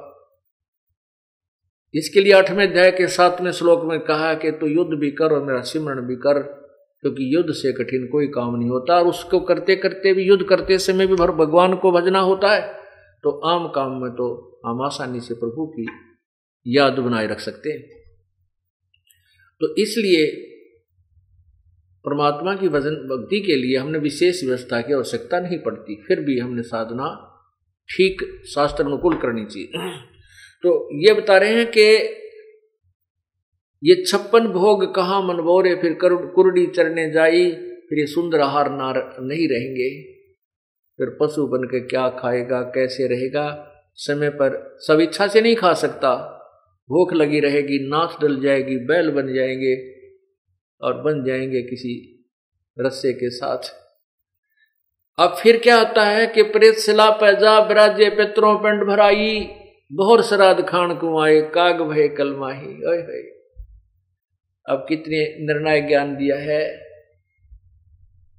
इसके 1.93 2.21
लिए 2.21 2.33
आठवें 2.33 2.67
अध्याय 2.67 2.91
के 2.91 3.07
सातवें 3.07 3.51
श्लोक 3.51 3.83
में 3.85 3.99
कहा 3.99 4.33
कि 4.33 4.51
तू 4.51 4.67
युद्ध 4.67 4.99
भी 4.99 5.11
कर 5.11 5.33
और 5.33 5.43
मेरा 5.43 5.61
सिमरण 5.61 6.01
भी 6.01 6.15
कर। 6.15 6.62
क्योंकि 7.03 7.35
युद्ध 7.35 7.51
से 7.51 7.71
कठिन 7.73 8.07
कोई 8.07 8.27
काम 8.27 8.55
नहीं 8.55 8.69
होता 8.69 8.95
और 8.95 9.07
उसको 9.07 9.39
करते 9.39 9.75
करते 9.75 10.13
भी, 10.13 10.23
युद्ध 10.23 10.45
करते 10.45 10.77
समय 10.77 11.07
भी 11.07 11.15
भर 11.15 11.31
भगवान 11.31 11.75
को 11.75 11.91
भजना 11.91 12.19
होता 12.19 12.51
है। 12.53 12.61
तो 13.23 13.29
आम 13.39 13.67
काम 13.67 14.01
में 14.01 14.11
तो 14.11 14.27
हम 14.65 14.81
आसानी 14.81 15.19
से 15.19 15.33
प्रभु 15.33 15.65
की 15.65 15.87
याद 16.67 16.93
बनाए 16.93 17.27
रख 17.27 17.39
सकते 17.39 17.69
हैं। 17.69 17.81
तो 19.61 19.75
इसलिए 19.75 20.25
परमात्मा 22.05 22.55
की 22.55 22.67
वज़न 22.67 22.95
भक्ति 22.95 23.39
के 23.39 23.55
लिए 23.55 23.77
हमने 23.77 23.99
विशेष 23.99 24.43
व्यवस्था 24.43 24.81
की 24.81 24.93
आवश्यकता 24.93 25.39
नहीं 25.39 25.59
पड़ती। 25.59 26.03
फिर 26.07 26.19
भी 26.19 26.39
हमने 26.39 26.61
साधना 26.61 27.29
ठीक 27.89 28.43
शास्त्र 28.55 28.83
अनुकूल 28.83 29.15
करनी 29.15 29.45
चाहिए। 29.45 29.67
तो 30.63 30.89
ये 31.07 31.13
बता 31.13 31.37
रहे 31.37 31.53
हैं 31.53 31.71
कि 31.77 32.22
ये 33.83 34.03
छप्पन 34.07 34.47
भोग 34.47 34.95
कहाँ 34.95 35.21
मनबोरे 35.21 35.75
फिर 35.75 35.97
कुरडी 36.03 36.65
चरने 36.67 37.11
जाई, 37.11 37.51
फिर 37.51 37.99
ये 37.99 38.05
सुंदर 38.05 38.41
आहार 38.41 38.71
नार 38.71 39.15
नहीं 39.19 39.47
रहेंगे। 39.47 40.03
फिर 40.97 41.17
पशु 41.21 41.47
बन 41.47 41.63
के 41.63 41.79
क्या 41.79 42.09
खाएगा, 42.09 42.61
कैसे 42.61 43.07
रहेगा? 43.07 43.69
समय 43.95 44.29
पर 44.29 44.77
सब 44.79 44.99
इच्छा 44.99 45.27
से 45.27 45.41
नहीं 45.41 45.55
खा 45.55 45.73
सकता। 45.73 46.29
भूख 46.89 47.13
लगी 47.13 47.39
रहेगी 47.39 47.89
नाच 47.89 48.17
डल 48.21 48.41
जाएगी, 48.41 48.77
बैल 48.77 49.11
बन 49.11 49.33
जाएँगे 49.33 49.75
और 50.81 51.01
बन 51.01 51.23
जाएँगे 51.23 51.61
किसी 51.61 52.25
रस्से 52.79 53.13
के 53.13 53.29
साथ। 53.29 53.73
अब 55.19 55.35
फिर 55.39 55.57
क्या 55.57 55.79
होता 55.79 56.05
है 56.05 56.27
कि 56.27 56.43
प्रेत 56.43 56.75
सिला 56.75 57.09
पैजा 57.09 57.67
बिराजे 57.67 58.09
पित्रों 58.09 58.55
पिंड 58.55 58.83
भराई 58.83 59.49
बहुर 59.91 60.21
श्राद्ध 60.21 60.63
खान 60.63 60.95
कुआए, 60.95 61.41
काग 61.41 61.81
भय 61.81 62.07
कलमाही, 62.07 62.89
ओए 62.89 63.32
अब 64.69 64.85
कितने 64.89 65.37
निर्णायक 65.39 65.87
ज्ञान 65.87 66.15
दिया 66.15 66.37
है? 66.37 66.83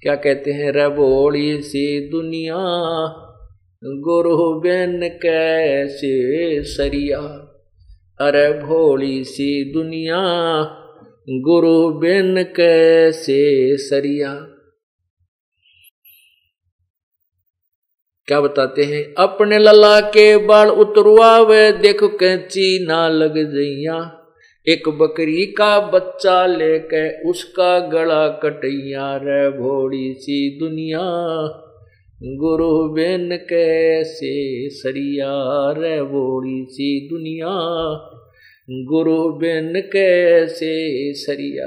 क्या 0.02 0.14
कहते 0.14 0.52
हैं 0.52 0.72
रबोड़ी 0.72 1.62
सी 1.62 2.10
दुनिया 2.10 2.56
गुरु 3.84 4.60
बेन 4.60 5.08
कैसे 5.08 6.12
सरिया? 6.62 7.20
अरे 8.20 8.52
भोली 8.52 9.24
सी 9.24 9.72
दुनिया 9.72 10.20
गुरु 11.28 11.90
बिन 11.90 12.42
कैसे 12.42 13.76
सरिया? 13.76 14.34
क्या 18.26 18.40
बताते 18.40 18.82
हैं, 18.82 19.14
अपने 19.18 19.58
लला 19.58 20.00
के 20.00 20.36
बाल 20.36 20.68
उतरवा 20.68 21.38
वे 21.38 21.72
देखो 21.72 22.08
कैंची 22.08 22.86
ना 22.86 23.08
लग 23.08 23.34
जइया। 23.34 24.23
एक 24.68 24.88
बकरी 24.88 25.46
का 25.46 25.80
बच्चा 25.80 26.46
लेके 26.46 27.30
उसका 27.30 27.78
गला 27.78 28.28
कटैया 28.28 29.16
रे 29.16 29.50
भोड़ी 29.50 30.14
सी 30.14 30.58
दुनिया। 30.58 31.00
गुरु 32.22 32.88
बिन 32.88 33.36
कैसे 33.36 34.68
सरिया 34.70 35.32
रे 35.72 36.02
बोड़ी 36.02 36.64
सी 36.70 37.08
दुनिया। 37.08 37.48
गुरु 38.70 39.32
बिन 39.32 39.80
कैसे 39.80 41.12
सरिया 41.14 41.66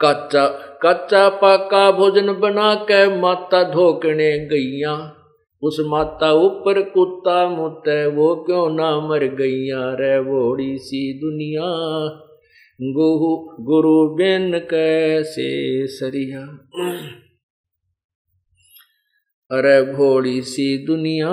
कच्चा 0.00 0.46
कच्चा 0.82 1.28
पाका 1.28 1.90
भोजन 1.90 2.32
बना 2.32 2.74
के 2.74 3.20
माता 3.20 3.62
धोकने 3.62 4.38
गैया 4.38 5.19
उस 5.62 5.76
माता 5.80 6.32
ऊपर 6.32 6.82
कुत्ता 6.82 7.48
मुत, 7.48 7.82
वो 7.88 8.36
क्यों 8.36 8.70
ना 8.70 9.00
मर 9.00 9.24
गैया 9.24 9.94
रे 9.94 10.20
बोड़ी 10.20 10.78
सी 10.78 11.18
दुनिया। 11.18 11.62
गुरु 12.82 13.64
गुरु 13.64 14.14
बिन 14.14 14.58
कैसे 14.58 15.86
सरिया? 15.86 16.40
अरे 19.50 19.92
भोली 19.92 20.42
सी 20.42 20.86
दुनिया, 20.86 21.28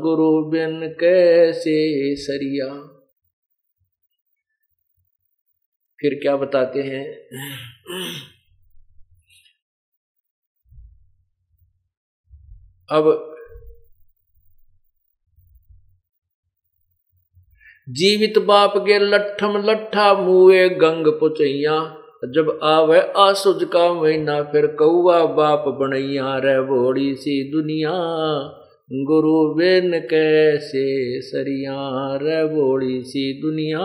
गुरु 0.00 0.50
बिन 0.50 0.96
कैसे 1.00 2.16
सरिया? 2.16 3.00
फिर 6.00 6.18
क्या 6.22 6.36
बताते 6.36 6.82
हैं? 6.82 7.04
अब 12.90 13.33
जीवित 17.88 18.38
बाप 18.38 18.72
के 18.76 18.98
लठम 18.98 19.62
लट्ठा 19.70 20.14
मुए 20.14 20.68
गंग 20.68 21.06
पुचैया। 21.06 21.96
जब 22.24 22.60
आवे 22.62 23.00
आसुज 23.16 23.64
का 23.64 23.92
महीना, 23.94 24.42
फिर 24.42 24.66
कौआ 24.66 25.26
बाप 25.26 25.64
बनैया 25.68 26.38
रे 26.38 26.60
बोड़ी 26.60 27.14
सी 27.14 27.50
दुनिया। 27.50 27.90
गुरु 28.92 29.54
बेन 29.54 30.00
कैसे 30.00 31.20
सरिया 31.22 31.76
रे 32.16 32.54
बोड़ी 32.54 33.02
सी 33.02 33.40
दुनिया। 33.40 33.80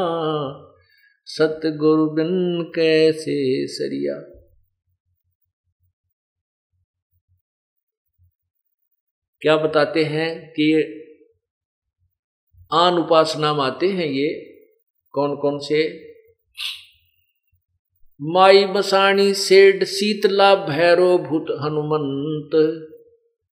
सतगुरु 1.25 2.09
बिन 2.09 2.63
कैसे 2.75 3.67
सरिया। 3.67 4.15
क्या 9.41 9.57
बताते 9.57 10.03
हैं 10.03 10.49
कि 10.49 10.95
आन 12.73 12.93
उपासना 12.93 13.53
में 13.53 13.63
आते 13.63 13.87
हैं 13.87 14.07
ये। 14.07 14.27
कौन 15.11 15.35
कौन 15.35 15.59
से? 15.59 16.09
माई 18.21 18.65
बसाणी 18.65 19.33
सेठ 19.33 19.83
शीतला 19.83 20.55
भैरो 20.55 21.17
भूत 21.17 21.45
हनुमंत, 21.61 22.85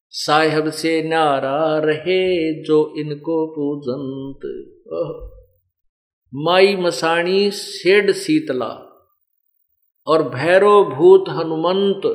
साहब 0.09 0.69
से 0.69 1.03
नारा 1.03 1.77
रहे 1.77 2.53
जो 2.63 2.93
इनको 2.97 3.47
पूजंत। 3.47 4.39
माई 6.36 6.75
मसाणी 6.75 7.51
सेड 7.51 8.12
शीतला 8.12 8.83
और 10.07 10.29
भैरो 10.29 10.83
भूत 10.83 11.25
हनुमंत, 11.29 12.05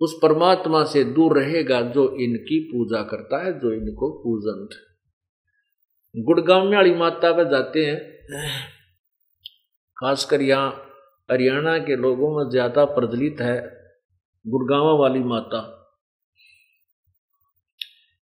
उस 0.00 0.18
परमात्मा 0.22 0.84
से 0.84 1.04
दूर 1.04 1.38
रहेगा 1.38 1.80
जो 1.80 2.16
इनकी 2.16 2.60
पूजा 2.60 3.02
करता 3.02 3.46
है, 3.46 3.60
जो 3.60 3.72
इनको 3.72 4.10
पूजन 4.10 4.68
गुड़गांव 6.14 6.64
में 6.64 6.76
वाली 6.76 6.94
माता 6.94 7.32
पर 7.32 7.50
जाते 7.50 7.84
हैं। 7.86 7.98
खासकर 9.96 10.40
यहाँ 10.40 10.70
हरियाणा 11.28 11.78
के 11.78 11.96
लोगों 11.96 12.30
में 12.36 12.50
ज़्यादा 12.50 12.84
प्रचलित 12.84 13.40
है 13.40 13.58
गुड़गांव 14.46 14.98
वाली 14.98 15.18
माता। 15.18 15.76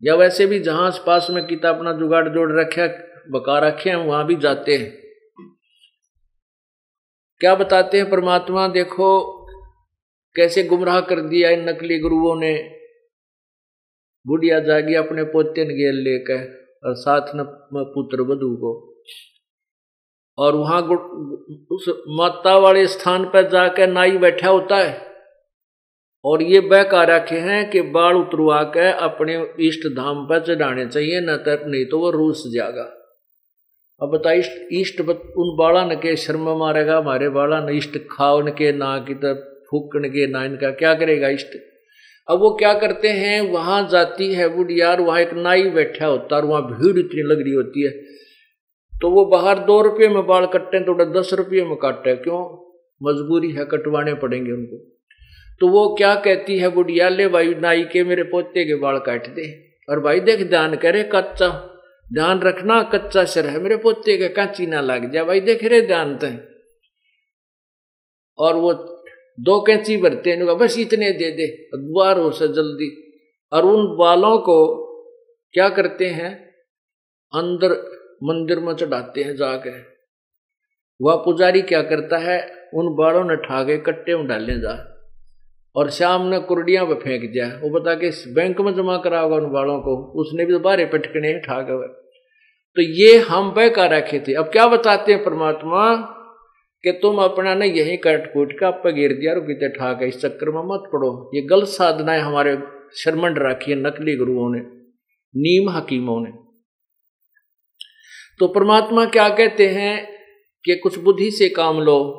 या 0.04 0.16
वैसे 0.16 0.46
भी 0.46 0.60
जहाँ 0.60 0.88
आस 0.88 1.04
पास 1.08 1.28
में 1.32 1.46
किता 1.48 1.70
अपना 1.70 1.94
जुगाड़ 1.94 2.28
जोड़ 2.30 2.52
रखे, 2.52 2.88
बका 3.32 3.60
रखे 3.60 3.90
हैं, 3.90 3.98
वहाँ 3.98 4.26
भी 4.26 4.36
जाते 4.36 4.78
हैं। 4.78 4.92
क्या 7.42 7.56
बताते 7.56 7.98
हैं 7.98 8.10
परमात्मा, 8.10 8.68
देखो 8.68 9.48
कैसे 10.36 10.64
गुमराह 10.64 11.00
कर 11.02 11.22
दिया 11.22 11.50
इन 11.50 11.70
नकली 11.70 12.00
गुरुओं 12.00 12.36
ने। 12.36 12.54
बुढ़िया 14.26 14.60
जागी 14.60 14.96
अपने 14.96 15.24
पोते 15.24 15.66
ने 15.66 15.74
गेल 15.74 15.96
लेकर। 15.96 16.61
और 16.84 16.96
साथ 16.98 17.36
न 17.36 17.44
पुत्र 17.74 18.22
वधु 18.24 18.56
को। 18.56 18.72
और 20.38 20.56
वहाँ 20.56 20.82
उस 21.72 21.86
माता 22.10 22.58
वाले 22.58 22.86
स्थान 22.88 23.26
पर 23.26 23.50
जाकर 23.50 23.88
नाई 23.88 24.18
बैठा 24.18 24.50
होता 24.50 24.78
है। 24.78 25.10
और 26.26 26.42
ये 26.44 26.60
बह 26.62 27.04
रखे 27.06 27.40
हैं 27.40 27.70
कि 27.70 27.82
बाल 27.92 28.16
उतरवा 28.16 28.62
के 28.74 28.92
अपने 29.02 29.36
इष्ट 29.68 29.88
धाम 29.96 30.26
पर 30.26 30.44
चढ़ाने 30.46 30.86
चाहिए, 30.88 31.20
न 31.22 31.38
तो 31.38 31.70
नहीं 31.70 31.86
तो 31.86 32.00
वो 32.00 32.10
रूस 32.12 32.44
जाएगा। 32.54 32.84
अब 34.02 34.10
बता 34.10 34.32
इष्ट 34.32 34.74
इष्ट 34.74 35.02
उन 35.02 35.56
बाला 35.58 35.84
न 35.86 35.96
के 35.96 36.16
शर्म 36.16 36.50
मारेगा, 36.60 36.98
हमारे 36.98 37.30
बाला 37.30 37.60
न 37.62 37.76
इष्ट 37.78 37.98
खाओ 38.12 38.42
न 38.42 38.52
के 38.52 38.72
ना 38.74 38.98
की 39.00 39.14
तो 39.16 39.34
फूकन 39.68 40.10
के 40.10 40.28
ना 40.28 40.44
इनका 40.46 40.72
क्या 40.74 40.94
करेगा 40.94 41.28
इष्ट? 41.30 41.58
अब 42.30 42.40
वो 42.40 42.50
क्या 42.56 42.74
करते 42.74 43.10
हैं? 43.10 43.42
वहाँ 43.42 43.88
जाती 43.92 44.34
है 44.34 44.48
बुढ़ियार 44.56 45.02
वहाँ 45.02 45.20
एक 45.20 45.34
नाई 45.34 45.64
बैठा 45.70 46.06
होता 46.06 46.36
है 46.36 46.42
वहाँ 46.42 46.62
भीड़ 46.62 46.98
इतनी 47.00 47.22
लग 47.22 47.42
रही 47.42 47.54
होती 47.54 47.84
है। 47.84 47.92
तो 48.94 49.10
वो 49.10 49.26
बाहर 49.26 49.60
दो 49.60 49.82
रुपये 49.82 50.08
में 50.10 50.26
बाल 50.28 50.46
कटते 50.46 50.78
हैं 50.78 50.86
तो 50.86 51.20
दस 51.20 51.34
रुपये 51.34 51.64
में 51.64 51.76
काटते 51.76 52.10
हैं। 52.10 52.22
क्यों? 52.22 52.40
मजबूरी 53.04 53.52
है, 53.52 53.66
कटवाने 53.66 54.14
पड़ेंगे 54.14 54.52
उनको। 54.52 54.78
तो 55.60 55.68
वो 55.68 55.96
क्या 55.96 56.16
कहती 56.16 56.58
है 56.58 56.70
बुढ़िया 56.70 57.10
ले 57.10 57.28
भाई, 57.28 57.54
नाई 57.54 57.84
के 57.84 58.04
मेरे 58.04 58.24
पोते 58.24 58.66
के 58.66 58.76
बाल 58.76 58.98
काट 58.98 59.28
दे। 59.28 59.74
और 59.90 60.00
भाई 60.00 60.20
देख, 60.20 60.50
ध्यान 60.50 60.76
करे 60.76 61.04
कच्चा। 61.04 61.68
ध्यान 62.14 62.40
रखना, 62.40 62.84
कच्चा 62.84 63.24
सिर 63.24 63.46
है 63.46 63.60
मेरे 63.60 63.76
पोते 63.78 64.18
के, 64.18 64.30
कांची 64.30 64.66
ना 64.66 64.82
लग 64.82 65.12
जाए 65.12 65.24
भाई 65.24 65.40
देख 65.40 65.64
रहे 65.64 65.82
ध्यान 65.82 66.16
तो 66.16 66.28
और 68.38 68.56
वो 68.56 68.91
दो 69.40 69.62
कैंची 69.62 69.98
भरते 69.98 70.30
हैं 70.30 70.46
बस 70.46 70.80
इतने 70.80 71.12
दे 71.12 71.32
दे। 71.32 71.70
द्वार 71.76 72.20
हो 72.20 72.32
से 72.32 72.48
जल्दी। 72.48 73.12
और 73.54 73.66
उन 73.66 73.98
बालों 73.98 74.38
को 74.38 74.88
क्या 75.54 75.70
करते 75.70 76.06
हैं? 76.06 76.52
अंदर 77.34 77.72
मंदिर 78.24 78.60
में 78.60 78.74
चढ़ाते 78.74 79.24
हैं 79.24 79.36
जाके। 79.36 79.70
वह 81.02 81.16
पुजारी 81.16 81.62
क्या 81.62 81.82
करता 81.82 82.18
है? 82.18 82.70
उन 82.74 82.96
बालों 82.96 83.24
ने 83.24 83.36
ठाके, 83.36 83.78
कट्टे 83.78 84.16
में 84.16 84.28
डाले 84.28 84.54
जा। 84.54 84.88
और 85.76 85.90
शाम 85.90 86.28
ने 86.28 86.40
कुरडिया 86.40 86.86
पे 86.86 86.94
फेंक 86.94 87.32
दिया। 87.34 87.48
वो 87.48 87.80
बता 87.80 87.94
के 87.94 88.34
बैंक 88.34 88.62
में 88.62 88.76
जमा 88.76 88.98
करा 88.98 89.20
होगा 89.20 89.36
उन 89.36 89.52
बालों 89.52 89.80
को? 89.80 90.22
उसने 90.22 90.46
भी 90.46 90.58
बारे 90.58 90.86
पटकने 90.86 91.40
ठाक। 91.40 91.68
तो 92.76 92.82
ये 92.82 93.18
हम 93.18 93.56
का 93.60 93.86
रखे 93.86 94.20
थे। 94.20 94.34
अब 94.34 94.46
क्या 94.46 94.68
बताते 94.68 95.14
हैं 95.14 95.24
परमात्मा? 95.24 96.18
कि 96.84 96.92
तुम 96.92 97.18
अपना 97.18 97.54
ने 97.56 97.68
यही 97.68 97.98
कट 97.98 98.34
कूट 98.34 98.60
का 98.60 98.68
आप 98.68 98.84
गिर 98.88 99.14
दिया 99.14 99.34
और 99.34 99.40
बीते 99.40 99.70
ठाक 99.70 100.00
इस 100.04 100.22
चक्कर 100.22 100.50
में 100.50 100.62
मत 100.62 100.90
पड़ो। 100.94 101.32
ये 101.36 101.42
गलत 101.42 101.68
साधनाएँ 101.68 102.22
हमारे 102.22 102.58
शर्मंड 102.96 103.38
रखी 103.40 103.72
है 103.72 103.78
नकली 103.78 104.16
गुरुओं 104.16 104.50
ने, 104.50 104.60
नीम 105.34 105.70
हकीमों 105.70 106.20
ने। 106.22 106.32
तो 108.40 108.48
परमात्मा 108.48 109.06
क्या 109.06 109.30
कहते 109.30 109.68
हैं 109.68 110.08
कि 110.66 110.76
कुछ 110.76 110.98
बुद्धि 111.00 111.32
से 111.32 111.50
काम 111.50 111.82
लो। 111.82 112.18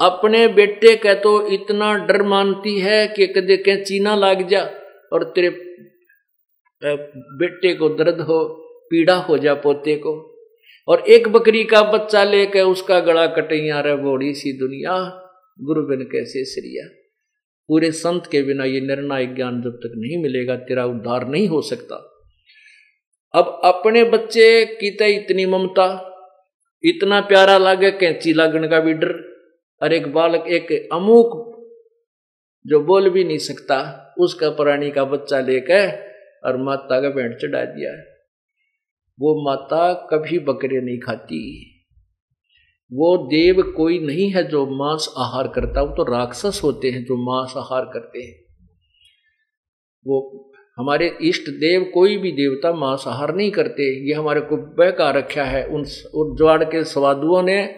अपने 0.00 0.48
बेटे 0.48 0.96
का 0.96 1.14
तो 1.14 1.46
इतना 1.46 1.94
डर 2.06 2.22
मानती 2.22 2.78
है 2.80 3.06
कि 3.08 3.26
कदे 3.26 3.56
कह 3.56 3.82
चीना 3.82 4.14
लाग 4.14 4.48
जा 4.48 4.62
और 5.12 5.24
तेरे 5.34 5.48
बेटे 6.82 7.74
को 7.74 7.88
दर्द 7.88 8.20
हो, 8.20 8.44
पीड़ा 8.90 9.14
हो 9.14 9.38
जा 9.38 9.54
पोते 9.54 9.96
को। 9.96 10.31
और 10.88 11.00
एक 11.00 11.28
बकरी 11.28 11.64
का 11.64 11.82
बच्चा 11.82 12.24
लेकर 12.24 12.62
उसका 12.62 13.00
गला 13.00 13.26
कटैया 13.26 13.80
रे 13.80 13.96
बोड़ी 13.96 14.34
सी 14.34 14.52
दुनिया। 14.52 15.18
गुरु 15.60 15.82
बिन 15.82 16.02
कैसे 16.02 16.44
श्रिया? 16.44 16.88
पूरे 17.68 17.90
संत 17.90 18.26
के 18.26 18.42
बिना 18.42 18.64
ये 18.64 18.80
निर्णायक 18.80 19.34
ज्ञान 19.34 19.62
जब 19.62 19.70
तक 19.70 19.92
नहीं 19.96 20.22
मिलेगा, 20.22 20.56
तेरा 20.56 20.84
उद्धार 20.84 21.28
नहीं 21.28 21.48
हो 21.48 21.62
सकता। 21.62 21.94
अब 23.34 23.60
अपने 23.64 24.04
बच्चे 24.04 24.64
की 24.64 24.90
तो 24.90 25.04
इतनी 25.04 25.46
ममता, 25.46 26.08
इतना 26.84 27.20
प्यारा 27.20 27.58
लागे 27.58 27.90
कैंची 27.90 28.32
लागण 28.32 28.68
का 28.68 28.80
भी 28.80 28.92
डर। 28.92 29.32
और 29.82 29.92
एक 29.92 30.12
बालक, 30.12 30.44
एक 30.48 30.88
अमुक 30.92 31.52
जो 32.66 32.80
बोल 32.80 33.10
भी 33.10 33.24
नहीं 33.24 33.38
सकता, 33.38 34.14
उसका 34.18 34.50
प्राणी 34.50 34.90
का 34.90 35.04
बच्चा 35.04 35.40
लेकर 35.40 36.12
और 36.44 36.56
माता 36.56 37.00
का 37.00 37.08
पेंट 37.10 37.36
चढ़ा 37.36 37.64
दिया 37.64 38.11
वो 39.22 39.34
माता 39.42 39.92
कभी 40.10 40.38
बकरे 40.38 40.80
नहीं 40.80 40.98
खाती। 40.98 41.40
वो 42.92 43.16
देव 43.26 43.62
कोई 43.76 43.98
नहीं 43.98 44.30
है 44.30 44.42
जो 44.48 44.64
मांस 44.66 45.14
आहार 45.18 45.48
करता। 45.48 45.82
वो 45.82 45.94
तो 45.96 46.02
राक्षस 46.02 46.60
होते 46.64 46.90
हैं 46.90 47.04
जो 47.04 47.16
मांस 47.16 47.52
आहार 47.56 47.84
करते 47.84 48.22
हैं। 48.22 48.34
वो 50.06 50.18
हमारे 50.78 51.08
इष्ट 51.22 51.48
देव 51.50 51.90
कोई 51.94 52.16
भी 52.16 52.32
देवता 52.32 52.72
मांस 52.72 53.04
आहार 53.06 53.34
नहीं 53.34 53.50
करते। 53.50 54.08
ये 54.08 54.14
हमारे 54.14 54.40
को 54.40 54.56
बहका 54.56 55.10
रखा 55.10 55.44
है। 55.44 55.64
उन 55.66 55.84
ज्वाड़ 56.36 56.64
के 56.64 56.84
स्वादुओं 56.84 57.42
ने 57.42 57.74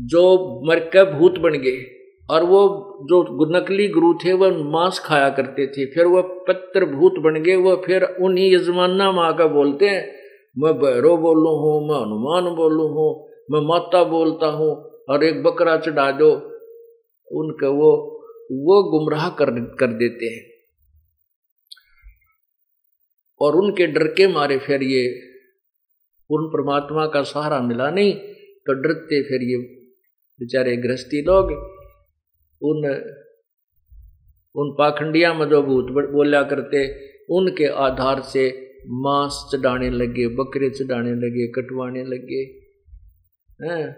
जो 0.00 0.22
मर 0.68 0.78
के 0.78 1.04
भूत 1.12 1.38
बन 1.38 1.58
गए 1.58 1.82
और 2.30 2.44
वो 2.44 2.62
जो 3.02 3.22
नकली 3.58 3.88
गुरु 3.88 4.12
थे 4.14 4.32
वह 4.32 4.62
मांस 4.70 4.98
खाया 4.98 5.28
करते 5.30 5.66
थे। 5.66 5.86
फिर 5.86 6.06
वह 6.06 6.22
पत्र 6.48 6.86
भूत 6.86 7.18
बन 7.18 7.42
गए। 7.42 7.56
वह 7.56 7.82
फिर 7.86 8.04
उन्हीं 8.04 8.54
यजमाना 8.54 9.10
माँ 9.12 9.36
का 9.36 9.46
बोलते 9.46 9.88
हैं 9.88 10.19
मैं 10.56 10.72
भैरव 10.74 11.16
बोलू 11.16 11.50
हूँ, 11.56 11.88
मैं 11.88 11.96
हनुमान 11.96 12.54
बोलू 12.54 12.86
हूँ, 12.88 13.10
मैं 13.50 13.60
माता 13.60 14.02
बोलता 14.04 14.46
हूँ, 14.46 14.70
और 15.08 15.24
एक 15.24 15.42
बकरा 15.42 15.76
चढ़ा 15.76 16.10
दो, 16.12 16.30
उनका 17.30 17.68
वो 17.68 17.90
वो 18.52 18.82
गुमराह 18.90 19.28
कर 19.30 19.50
कर 19.80 19.92
देते 19.94 20.26
हैं। 20.26 20.48
और 23.40 23.56
उनके 23.56 23.86
डर 23.86 24.06
के 24.06 24.26
मारे 24.26 24.56
फिर 24.58 24.82
ये, 24.82 25.04
उन 26.30 26.48
परमात्मा 26.48 27.06
का 27.06 27.22
सहारा 27.22 27.60
मिला 27.60 27.90
नहीं 27.90 28.12
तो 28.66 28.72
डरते 28.72 29.22
फिर 29.22 29.42
ये 29.42 29.56
बेचारे 30.40 30.76
गृहस्थी 30.76 31.22
लोग, 31.22 31.52
उन 32.62 32.86
उन 34.54 34.70
पाखंडिया 34.78 35.32
में 35.34 35.48
जो 35.48 35.62
भूत 35.62 35.90
बोलिया 35.90 36.42
करते, 36.42 36.84
उनके 37.30 37.66
आधार 37.78 38.20
से 38.22 38.48
मांस 38.86 39.38
चढ़ाने 39.52 39.90
लगे 39.90 40.26
बकरे 40.36 40.70
चढ़ाने 40.70 41.14
लगे 41.16 41.46
कटवाने 41.52 42.04
लगे। 42.04 42.42
हैं? 43.62 43.96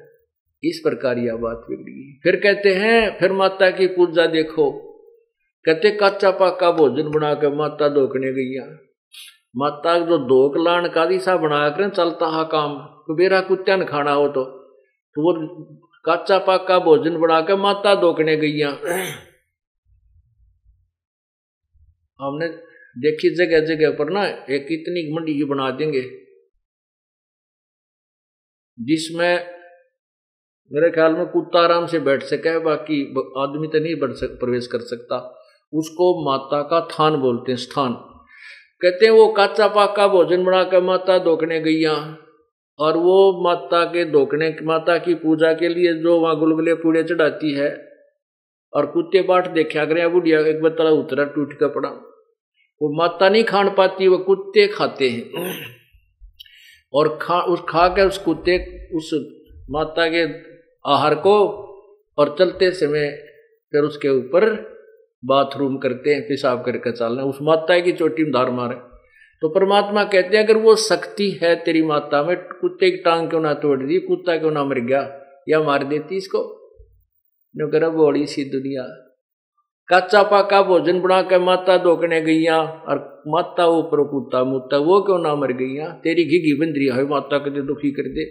इस 0.63 0.81
प्रकार 0.85 1.19
यह 1.19 1.37
बात 1.37 1.67
बिगड़ी 1.71 2.21
फिर 2.23 2.37
कहते 2.37 2.75
हैं 2.75 3.19
फिर 3.19 3.33
माता 3.33 3.71
की 3.71 3.87
पूजा 3.87 4.27
देखो। 4.27 4.71
कहते 5.65 5.91
कच्चा 6.03 6.31
पाका 6.31 6.71
भोजन 6.73 7.11
बना 7.11 7.35
कर 7.35 7.55
माता 7.55 7.89
धोकने 7.89 8.33
गई 8.33 8.59
माता 9.57 9.99
जो 9.99 10.19
धोक 10.19 10.57
लान 10.57 10.89
का 10.89 11.05
दिशा 11.07 11.37
बना 11.37 11.69
कर 11.69 11.89
चलता 11.91 12.27
हा 12.27 12.43
काम। 12.45 12.77
कुबेरा 13.07 13.41
कुत्ता 13.41 13.77
न 13.77 13.85
खाना 13.85 14.13
हो 14.13 14.29
तो, 14.29 14.45
तो 15.17 15.23
वो 15.23 15.33
काचा 16.05 16.39
पाका 16.39 16.79
भोजन 16.79 17.17
बना 17.17 17.41
के 17.41 17.57
माता 17.57 17.95
दोकने 17.95 18.37
गई 18.37 18.61
हमने 22.21 22.49
देखी 22.97 23.35
जगह 23.37 23.61
जगह 23.67 23.91
पर 23.99 24.11
ना 24.11 24.25
एक 24.51 24.67
इतनी 24.73 25.03
मंडी 25.13 25.33
ही 25.33 25.45
बना 25.47 25.71
देंगे, 25.73 26.03
जिसमें 28.79 29.35
मेरे 30.71 30.91
ख्याल 30.91 31.13
में 31.13 31.27
कुत्ता 31.29 31.61
आराम 31.61 31.87
से 31.87 31.99
बैठ 32.01 32.23
सके, 32.25 32.59
बाकी 32.61 33.03
आदमी 33.39 33.69
तो 33.69 33.79
नहीं 33.79 33.95
बढ़ 34.01 34.13
सक, 34.15 34.39
प्रवेश 34.41 34.67
कर 34.67 34.81
सकता। 34.83 35.17
उसको 35.73 36.07
माता 36.25 36.63
का 36.63 36.81
थान 36.89 37.17
बोलते 37.17 37.53
हैं, 37.53 37.57
स्थान। 37.59 37.93
कहते 38.83 39.07
हैं 39.07 39.13
वो 39.13 39.27
काचा 39.33 39.69
पाका 39.71 40.07
भोजन 40.09 40.45
बनाकर 40.45 40.81
माता 40.83 41.19
दोकने 41.21 41.61
गई 41.61 41.85
और 42.79 42.97
वो 42.99 43.17
माता 43.43 43.85
के 43.87 44.05
धोकने 44.11 44.55
माता 44.65 44.97
की 44.99 45.15
पूजा 45.17 45.53
के 45.55 45.69
लिए 45.69 45.93
जो 46.03 46.19
वहाँ 46.21 46.39
गुलगुले 46.39 46.75
पूड़े 46.77 47.03
चढ़ाती 47.05 47.53
है, 47.55 47.69
और 48.73 48.87
कुत्ते 48.87 49.23
बाट 49.25 49.49
देखा 49.55 49.85
करें 49.85 50.13
बुढ़िया 50.13 50.41
एक 50.47 50.61
बार 50.63 50.71
तला 50.73 50.91
उतरा, 50.93 51.25
टूट 51.27 51.53
कर 51.55 51.69
पड़ा। 51.71 51.91
वो 52.83 52.93
माता 52.93 53.29
नहीं 53.29 53.45
खान 53.45 53.69
पाती, 53.69 54.09
वो 54.09 54.19
कुत्ते 54.19 54.67
खाते 54.67 55.09
हैं। 55.09 55.31
और 56.93 57.19
खा, 57.23 57.41
उस 57.41 57.61
खा 57.69 57.89
के 57.89 58.03
उस 58.03 58.19
कुत्ते, 58.19 58.89
उस 58.95 59.11
माता 59.71 60.09
के 60.09 60.27
आहार 60.87 61.15
को 61.15 61.49
और 62.19 62.37
चलते 62.39 62.71
समय 62.71 63.09
फिर 63.73 63.81
उसके 63.81 64.09
ऊपर 64.09 64.73
बाथरूम 65.25 65.77
करते 65.77 66.15
हैं, 66.15 66.23
पेशाब 66.23 66.65
करके 66.65 66.93
चलना। 66.93 67.23
उस 67.23 67.39
माता 67.43 67.81
की 67.81 67.93
चोटी 67.93 68.23
में 68.23 68.33
धार 68.33 68.51
मारे। 68.51 68.77
तो 69.41 69.49
परमात्मा 69.49 70.05
कहते 70.05 70.37
हैं, 70.37 70.45
अगर 70.45 70.57
वो 70.57 70.77
शक्ति 70.77 71.31
है 71.31 71.65
तेरी 71.65 71.83
माता 71.83 72.23
में, 72.23 72.37
कुत्ते 72.37 72.91
की 72.91 72.97
टांग 72.97 73.31
क्यों 73.31 73.41
ना 73.41 73.55
तोड़ 73.55 73.83
दी? 73.83 73.99
कुत्ता 73.99 74.37
क्यों 74.37 74.51
ना 74.51 74.65
मर 74.65 74.81
गया? 74.81 75.21
या 75.49 75.63
मार 75.63 75.85
देती 75.85 76.17
इसको? 76.17 76.59
नगर 77.57 77.89
बड़ी 77.89 78.27
सी 78.27 78.45
दुनिया 78.45 79.12
कच्चा 79.93 80.23
पाका 80.23 80.61
भोजन 80.63 81.01
बना 81.01 81.21
के 81.23 81.39
माता 81.39 81.77
दोकने 81.79 82.21
गईया, 82.21 82.59
और 82.59 83.23
माता 83.27 83.67
ऊपर 83.69 84.03
कुत्ता 84.11 84.43
मुत्ता 84.45 84.77
वो 84.79 85.01
क्यों 85.01 85.19
ना 85.19 85.35
मर 85.37 85.53
गईया? 85.53 85.89
तेरी 86.05 86.25
घिघी 86.25 86.55
बंदरी 86.61 86.87
है, 86.89 87.05
माता 87.09 87.39
के 87.39 87.51
दे 87.51 87.63
दुखी 87.63 87.91
कर 87.91 88.09
दे 88.09 88.25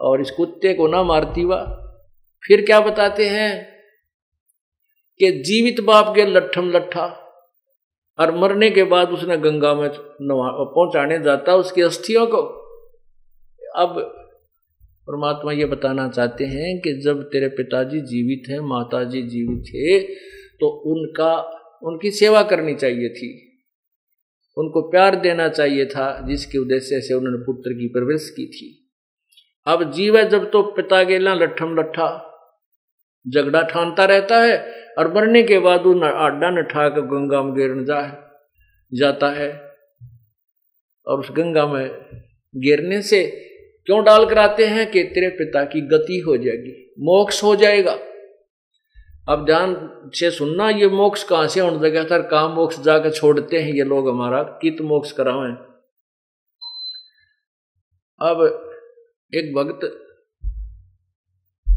और 0.00 0.20
इस 0.20 0.30
कुत्ते 0.30 0.72
को 0.74 0.86
ना 0.86 1.02
मारती 1.02 1.44
वा। 1.44 1.60
फिर 2.42 2.64
क्या 2.64 2.80
बताते 2.80 3.26
हैं 3.28 3.50
कि 5.20 5.30
जीवित 5.42 5.80
बाप 5.84 6.14
के 6.16 6.24
लट्ठम 6.26 6.70
लट्ठा, 6.70 7.06
और 8.18 8.34
मरने 8.36 8.70
के 8.70 8.84
बाद 8.84 9.10
उसने 9.10 9.36
गंगा 9.38 9.74
में 9.74 9.88
पहुँचाने 9.90 11.18
जाता 11.18 11.54
उसकी 11.54 11.82
अस्थियों 11.82 12.26
को। 12.26 12.40
अब 13.76 14.00
परमात्मा 15.08 15.52
ये 15.52 15.64
बताना 15.64 16.08
चाहते 16.08 16.44
हैं 16.46 16.78
कि 16.80 16.92
जब 17.00 17.22
तेरे 17.22 17.48
पिताजी 17.48 18.00
जीवित 18.02 18.48
हैं, 18.50 18.58
माताजी 18.60 19.22
जीवित 19.24 19.62
थे 19.66 20.36
तो 20.60 20.68
उनका, 20.68 21.34
उनकी 21.82 22.10
सेवा 22.10 22.42
करनी 22.42 22.74
चाहिए 22.74 23.08
थी। 23.08 23.44
उनको 24.56 24.80
प्यार 24.90 25.16
देना 25.16 25.48
चाहिए 25.48 25.86
था, 25.86 26.26
जिसके 26.28 26.58
उद्देश्य 26.58 27.00
से 27.00 27.14
उन्होंने 27.14 27.38
पुत्र 27.38 27.72
की 27.72 27.88
प्रवेश 27.88 28.30
की 28.30 28.46
थी। 28.46 28.90
अब 29.66 29.92
जीव 29.92 30.16
है, 30.18 30.28
जब 30.28 30.50
तो 30.50 30.62
पिता 30.62 31.02
गेला 31.02 31.34
लट्ठम 31.34 31.76
लट्ठा 31.78 32.08
झगड़ा 33.26 33.62
ठानता 33.62 34.04
रहता 34.04 34.42
है, 34.42 34.56
और 34.98 35.14
मरने 35.14 35.42
के 35.42 35.58
बाद 35.58 35.82
वो 35.82 36.00
आड्डा 36.00 36.50
नठा 36.50 36.88
कर 36.88 37.00
गंगा 37.00 37.42
में 37.42 37.54
गिरने 37.54 37.84
जा 37.84 38.00
जाता 38.92 39.30
है, 39.30 39.50
और 41.06 41.20
उस 41.20 41.30
गंगा 41.30 41.66
में 41.66 41.90
गिरने 42.54 43.02
से 43.02 43.24
क्यों 43.86 44.04
डाल 44.04 44.26
कर 44.26 44.38
आते 44.38 44.66
हैं 44.66 44.90
कि 44.90 45.02
तेरे 45.04 45.28
पिता 45.28 45.64
की 45.64 45.80
गति 45.80 46.18
हो 46.18 46.36
जाएगी, 46.36 46.94
मोक्ष 46.98 47.42
हो 47.42 47.56
जाएगा। 47.56 47.98
अब 49.28 49.44
ध्यान 49.44 49.74
से 50.14 50.30
सुनना, 50.30 50.68
ये 50.70 50.88
मोक्ष 50.88 51.22
कहाँ 51.22 51.48
से 51.48 51.60
होने 51.60 51.88
लगा 51.88 52.02
सर 52.04 52.22
काम 52.22 52.52
मोक्ष 52.52 52.78
जाकर 52.80 53.10
छोड़ते 53.10 53.62
हैं 53.62 53.72
ये 53.72 53.84
लोग 53.84 54.08
हमारा? 54.08 54.42
कित 54.42 54.80
मोक्ष 54.80 55.12
करावे? 55.12 55.50
अब 58.20 58.42
एक 59.32 59.54
भक्त 59.54 59.80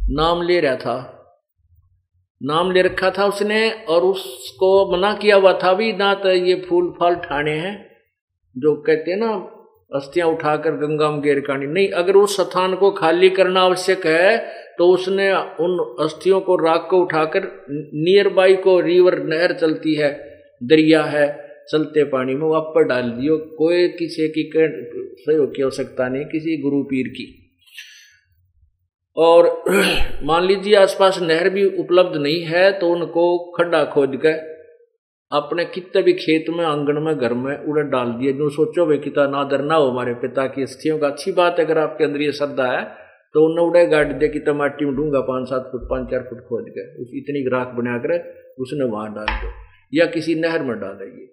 नाम 0.09 0.41
ले 0.41 0.59
रहा 0.59 0.75
था। 0.75 1.17
नाम 2.41 2.71
ले 2.71 2.81
रखा 2.81 3.09
था 3.11 3.25
उसने 3.25 3.69
और 3.71 4.03
उसको 4.03 4.69
मना 4.91 5.13
किया 5.13 5.35
हुआ 5.35 5.53
था 5.53 5.73
भी, 5.73 5.93
ना 5.93 6.13
तो 6.13 6.29
ये 6.29 6.55
फूल 6.69 6.89
फाल 6.99 7.15
ठाने 7.15 7.51
हैं, 7.51 7.75
जो 8.57 8.75
कहते 8.81 9.11
हैं 9.11 9.17
ना 9.17 9.33
अस्थियाँ 9.91 10.27
उठाकर 10.27 10.71
गंगा 10.71 11.09
में 11.11 11.21
गेर 11.21 11.43
नहीं, 11.49 11.89
अगर 11.89 12.15
उस 12.15 12.39
स्थान 12.41 12.75
को 12.75 12.91
खाली 12.91 13.29
करना 13.29 13.61
आवश्यक 13.61 14.05
है 14.05 14.37
तो 14.77 14.87
उसने 14.87 15.31
उन 15.33 15.95
अस्थियों 15.99 16.41
को 16.41 16.55
राख 16.55 16.87
को 16.89 16.97
उठाकर 16.97 17.65
नियर 17.69 18.29
बाई 18.29 18.55
को 18.55 18.79
रिवर 18.79 19.17
नहर 19.23 19.53
चलती 19.53 19.95
है, 19.95 20.11
दरिया 20.63 21.03
है, 21.03 21.27
चलते 21.71 22.03
पानी 22.03 22.35
में 22.35 22.47
वहाँ 22.47 22.61
पर 22.61 22.83
डाल 22.83 23.09
दियो। 23.09 23.37
कोई 23.37 23.87
किसी 23.87 24.27
की 24.27 24.49
सहयोग 24.53 25.55
की 25.55 25.63
आवश्यकता 25.63 26.07
नहीं, 26.07 26.25
किसी 26.25 26.57
गुरु 26.61 26.83
पीर 26.83 27.07
की। 27.07 27.37
और 29.17 29.63
मान 30.23 30.45
लीजिए 30.45 30.75
आसपास 30.75 31.19
नहर 31.21 31.49
भी 31.49 31.65
उपलब्ध 31.65 32.15
नहीं 32.17 32.41
है 32.41 32.71
तो 32.79 32.89
उनको 32.89 33.51
खड्डा 33.51 33.83
खोद 33.83 34.15
कर 34.15 34.50
अपने 35.31 35.65
कितने 35.65 36.01
भी 36.01 36.13
खेत 36.13 36.45
में, 36.49 36.63
आँगन 36.65 37.01
में, 37.01 37.17
घर 37.17 37.33
में 37.33 37.57
उड़े 37.57 37.83
डाल 37.83 38.11
दिए। 38.11 38.31
जो 38.33 38.49
सोचो 38.49 38.85
भाई, 38.85 38.97
कितना 38.97 39.27
नादर 39.27 39.61
ना 39.61 39.75
हो 39.75 39.87
हमारे 39.87 40.13
पिता 40.13 40.45
की 40.47 40.65
स्थितियों 40.65 40.97
का। 40.99 41.07
अच्छी 41.07 41.31
बात 41.31 41.59
है, 41.59 41.65
अगर 41.65 41.77
आपके 41.77 42.03
अंदर 42.03 42.21
ये 42.21 42.31
श्रद्धा 42.31 42.65
है 42.67 42.83
तो 43.35 43.43
उन्हें 43.45 43.65
उड़े 43.65 43.85
गाड़ 43.87 44.05
दे 44.13 44.27
कि 44.27 44.39
टमाटी 44.39 44.85
में 44.85 44.95
ढूँगा 44.95 45.19
पाँच, 45.19 45.47
सात 45.49 45.69
फुट, 45.71 45.81
पाँच, 45.81 46.09
चार 46.11 46.21
फुट 46.21 46.39
खोद 46.39 46.65
के। 46.69 46.83
उस 47.01 47.11
इतनी 47.15 47.43
राख 47.49 47.67
बना 47.67 47.97
कर 47.97 48.13
उसने 48.59 48.85
वहाँ 48.85 49.13
डाल 49.13 49.25
दो। 49.25 49.51
या 49.93 50.05
किसी 50.05 50.35
नहर 50.35 50.63
में 50.63 50.79
डाल 50.79 50.93
दिए 50.93 51.27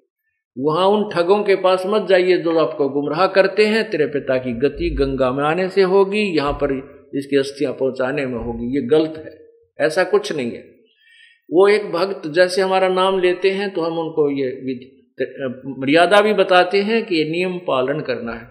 वहाँ 0.56 0.86
उन 0.86 1.08
ठगों 1.10 1.42
के 1.42 1.54
पास 1.56 1.82
मत 1.86 2.06
जाइए 2.08 2.36
जो 2.36 2.58
आपको 2.58 2.88
गुमराह 2.88 3.26
करते 3.26 3.66
हैं। 3.66 3.90
तेरे 3.90 4.06
पिता 4.06 4.36
की 4.38 4.52
गति 4.52 4.90
गंगा 4.90 5.30
में 5.32 5.44
आने 5.44 5.68
से 5.68 5.82
होगी, 5.82 6.22
यहाँ 6.36 6.52
पर 6.52 6.72
इसकी 7.14 7.36
अस्थियाँ 7.36 7.72
पहुँचाने 7.72 8.26
में 8.26 8.38
होगी। 8.38 8.74
ये 8.76 8.82
गलत 8.86 9.14
है। 9.16 9.86
ऐसा 9.86 10.04
कुछ 10.04 10.32
नहीं 10.32 10.50
है। 10.50 10.77
वो 11.50 11.68
एक 11.68 11.92
भक्त 11.92 12.28
जैसे 12.28 12.62
हमारा 12.62 12.88
नाम 12.88 13.18
लेते 13.18 13.50
हैं 13.50 13.74
तो 13.74 13.82
हम 13.82 13.98
उनको 13.98 14.30
ये 14.30 14.48
मर्यादा 15.78 16.20
भी 16.20 16.32
बताते 16.32 16.82
हैं 16.82 17.06
कि 17.06 17.16
ये 17.16 17.24
नियम 17.30 17.58
पालन 17.58 18.00
करना 18.00 18.32
है। 18.32 18.44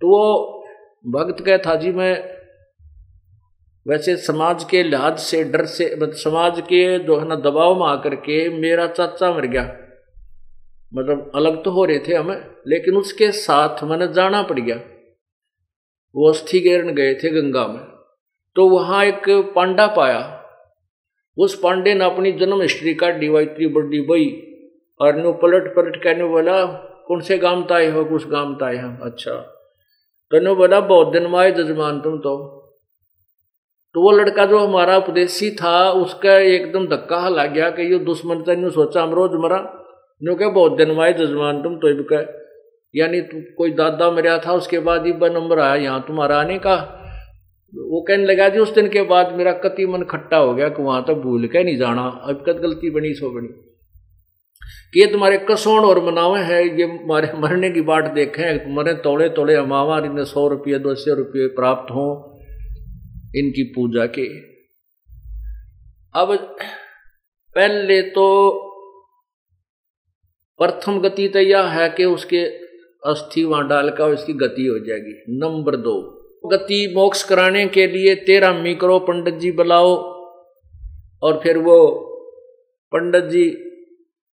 तो 0.00 0.08
वो 0.08 0.64
भक्त 1.06 1.44
कह, 1.44 1.56
था 1.56 1.74
जी 1.74 1.92
मैं 1.92 2.32
वैसे 3.88 4.16
समाज 4.16 4.64
के 4.64 4.82
लिहाज 4.82 5.18
से, 5.18 5.44
डर 5.44 5.64
से 5.64 5.96
मतलब 5.96 6.12
समाज 6.12 6.60
के 6.60 6.98
जो 6.98 7.18
है 7.18 7.28
ना, 7.28 7.34
दबाव 7.34 7.80
में 7.80 7.86
आकर 7.86 8.14
के 8.14 8.48
मेरा 8.48 8.86
चाचा 8.86 9.32
मर 9.32 9.46
गया। 9.46 9.62
मतलब 10.94 11.32
अलग 11.34 11.64
तो 11.64 11.70
हो 11.70 11.84
रहे 11.84 11.98
थे 11.98 12.14
हमें, 12.14 12.36
लेकिन 12.68 12.96
उसके 12.96 13.30
साथ 13.32 13.84
मैंने 13.84 14.12
जाना 14.12 14.42
पड़ 14.42 14.60
गया। 14.60 14.76
वो 16.14 16.28
अस्थिगेरन 16.28 16.94
गए 16.94 17.14
थे 17.14 17.30
गंगा 17.30 17.66
में। 17.66 17.80
तो 18.56 18.68
वहाँ 18.68 19.04
एक 19.04 19.52
पांडा 19.54 19.86
पाया। 19.86 20.41
उस 21.38 21.60
पांडे 21.60 21.94
ने 21.94 22.04
अपनी 22.04 22.32
जन्म 22.32 22.62
हिस्ट्री 22.62 22.94
का 22.94 23.10
डी 23.10 23.28
वाई 23.28 23.44
इतनी 23.44 23.66
बड़ी 23.66 24.00
बई 24.00 24.26
और 25.00 25.16
नो 25.16 25.32
पलट 25.32 25.74
पलट 25.76 26.02
कहने 26.02 26.24
बोला 26.24 26.64
कौन 27.08 27.20
से 27.20 27.38
गाँव 27.38 27.62
ताए 27.62 27.90
हो 27.90 28.04
कुछ 28.04 28.28
गाँव 28.28 28.54
ताए 28.54 28.76
हम 28.76 28.98
अच्छा। 29.02 29.32
तो 30.30 30.40
नो 30.40 30.54
बोला 30.54 30.80
बहुत 30.80 31.12
दिन 31.12 31.26
माए 31.26 31.52
जजमान 31.52 32.00
तुम 32.00 32.18
तो। 32.18 32.58
तो 33.94 34.02
वो 34.02 34.10
लड़का 34.10 34.46
जो 34.46 34.58
हमारा 34.58 34.96
उपदेशी 34.96 35.50
था, 35.50 35.90
उसका 35.90 36.38
एकदम 36.38 36.86
धक्का 36.86 37.20
हला 37.20 37.44
गया 37.46 37.70
कि 37.70 37.92
ये 37.92 37.98
दुश्मन 37.98 38.42
था 38.42 38.68
सोचा 38.70 39.02
हम 39.02 39.14
रोज 39.14 39.30
मरा। 39.34 39.58
नो 40.22 40.34
क्या 40.34 40.48
बहुत 40.48 40.76
दिन 40.76 40.90
माए 40.90 41.12
जजमान 41.12 41.62
तुम 41.62 41.76
तो 41.76 42.02
कह। 42.02 42.32
यानी 42.94 43.20
कोई 43.54 43.70
दादा 43.70 44.10
मरा 44.10 44.38
था, 44.38 44.52
उसके 44.52 44.78
बाद 44.78 45.06
ही 45.06 45.12
नंबर 45.12 45.58
आया, 45.58 45.74
यहाँ 45.74 46.04
तुम्हारा 46.06 46.40
आने 46.40 46.58
का। 46.58 47.01
वो 47.74 48.02
कहने 48.02 48.24
लगा 48.24 48.48
जी, 48.48 48.58
उस 48.58 48.74
दिन 48.74 48.88
के 48.88 49.02
बाद 49.02 49.32
मेरा 49.32 49.52
कति 49.52 49.86
मन 49.86 50.02
खट्टा 50.02 50.36
हो 50.36 50.54
गया 50.54 50.68
कि 50.68 50.82
वहाँ 50.82 51.04
तो 51.04 51.14
भूल 51.14 51.46
के 51.46 51.64
नहीं 51.64 51.76
जाना। 51.76 52.02
अब 52.02 52.44
कद 52.48 52.56
गलती 52.56 52.90
बनी, 52.90 53.14
सो 53.14 53.30
बनी। 53.30 53.48
कि 54.92 55.00
ये 55.00 55.06
तुम्हारे 55.06 55.38
कसौण 55.38 55.82
और 55.82 56.04
मनावे 56.04 56.40
है, 56.40 56.80
ये 56.80 57.06
मारे 57.06 57.32
मरने 57.38 57.70
की 57.70 57.80
बाट 57.80 58.14
देखे। 58.14 58.74
मरे 58.74 58.94
तोड़े 58.94 59.28
तोड़े 59.28 59.54
अमावा 59.54 59.98
इन्हें 59.98 60.24
सौ 60.24 60.48
रुपये, 60.48 60.78
दो 60.78 60.94
सौ 60.94 61.14
रुपये 61.14 61.46
प्राप्त 61.46 61.90
हों 61.90 62.32
इनकी 63.38 63.62
पूजा 63.62 64.06
के। 64.06 64.40
अब 66.20 66.56
पहले 67.54 68.02
तो 68.02 68.50
प्रथम 70.58 71.00
गति 71.00 71.28
तो 71.28 71.38
यह 71.38 71.62
है 71.62 71.88
कि 71.88 72.04
उसके 72.04 72.44
अस्थि 73.06 73.44
वहाँ 73.44 73.68
डाल 73.68 73.90
का 73.90 74.06
उसकी 74.06 74.32
गति 74.32 74.66
हो 74.66 74.78
जाएगी। 74.78 75.24
नंबर 75.28 75.76
दो। 75.76 76.21
गति 76.46 76.92
मोक्ष 76.96 77.22
कराने 77.22 77.66
के 77.66 77.86
लिए 77.86 78.14
तेरह 78.14 78.52
मी 78.52 78.74
करो 78.74 78.98
पंडित 78.98 79.34
जी 79.34 79.52
बुलाओ 79.52 79.96
और 81.22 81.40
फिर 81.42 81.58
वो 81.58 81.98
पंडित 82.92 83.24
जी 83.24 83.50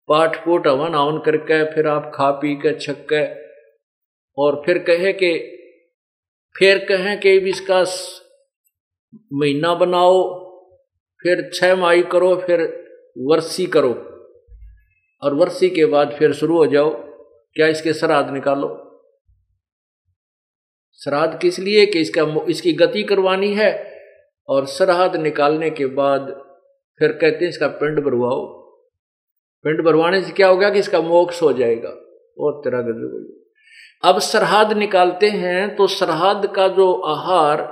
पाठ 0.08 0.44
पोट 0.44 0.66
हवन 0.66 0.94
हवन 0.94 1.18
करके 1.18 1.64
फिर 1.64 1.86
आप 1.86 2.12
खा 2.14 2.30
पी 2.30 2.54
के 2.54 2.78
छक 2.78 3.06
के 3.12 3.44
और 4.38 4.62
फिर 4.66 4.78
कहे 4.78 5.12
कि, 5.12 5.38
फिर 6.58 6.78
कहें 6.78 7.20
कि 7.20 7.30
इसका 7.30 7.84
महीना 9.32 9.74
बनाओ, 9.74 10.44
फिर 11.22 11.50
छह 11.54 11.76
माई 11.76 12.02
करो, 12.02 12.36
फिर 12.36 12.84
वर्षी 13.18 13.66
करो 13.66 13.92
और 15.22 15.34
वर्षी 15.34 15.70
के 15.70 15.86
बाद 15.86 16.16
फिर 16.18 16.32
शुरू 16.32 16.56
हो 16.56 16.66
जाओ। 16.66 16.90
क्या 17.54 17.66
इसके 17.66 17.92
श्राद्ध 17.92 18.30
निकालो? 18.30 18.83
श्राद्ध 21.02 21.38
किस 21.38 21.58
लिए? 21.58 21.86
कि 21.86 22.00
इसका 22.00 22.44
इसकी 22.48 22.72
गति 22.72 23.02
करवानी 23.02 23.54
है 23.54 23.98
और 24.48 24.66
श्राद्ध 24.66 25.16
निकालने 25.16 25.70
के 25.70 25.86
बाद 25.86 26.44
फिर 26.98 27.12
कहते 27.12 27.44
हैं 27.44 27.48
इसका 27.48 27.66
पिंड 27.66 28.00
भरवाओ। 28.00 28.46
पिंड 29.62 29.84
भरवाने 29.84 30.22
से 30.22 30.32
क्या 30.32 30.48
होगा 30.48 30.70
कि 30.70 30.78
इसका 30.78 31.00
मोक्ष 31.00 31.42
हो 31.42 31.52
जाएगा। 31.52 31.88
और 32.38 32.60
तेरा 32.64 32.80
गजब 32.80 33.40
अब 34.04 34.18
सरहद 34.18 34.72
निकालते 34.72 35.28
हैं 35.28 35.76
तो 35.76 35.86
सरहद 35.86 36.52
का 36.56 36.68
जो 36.68 36.94
आहार, 36.94 37.62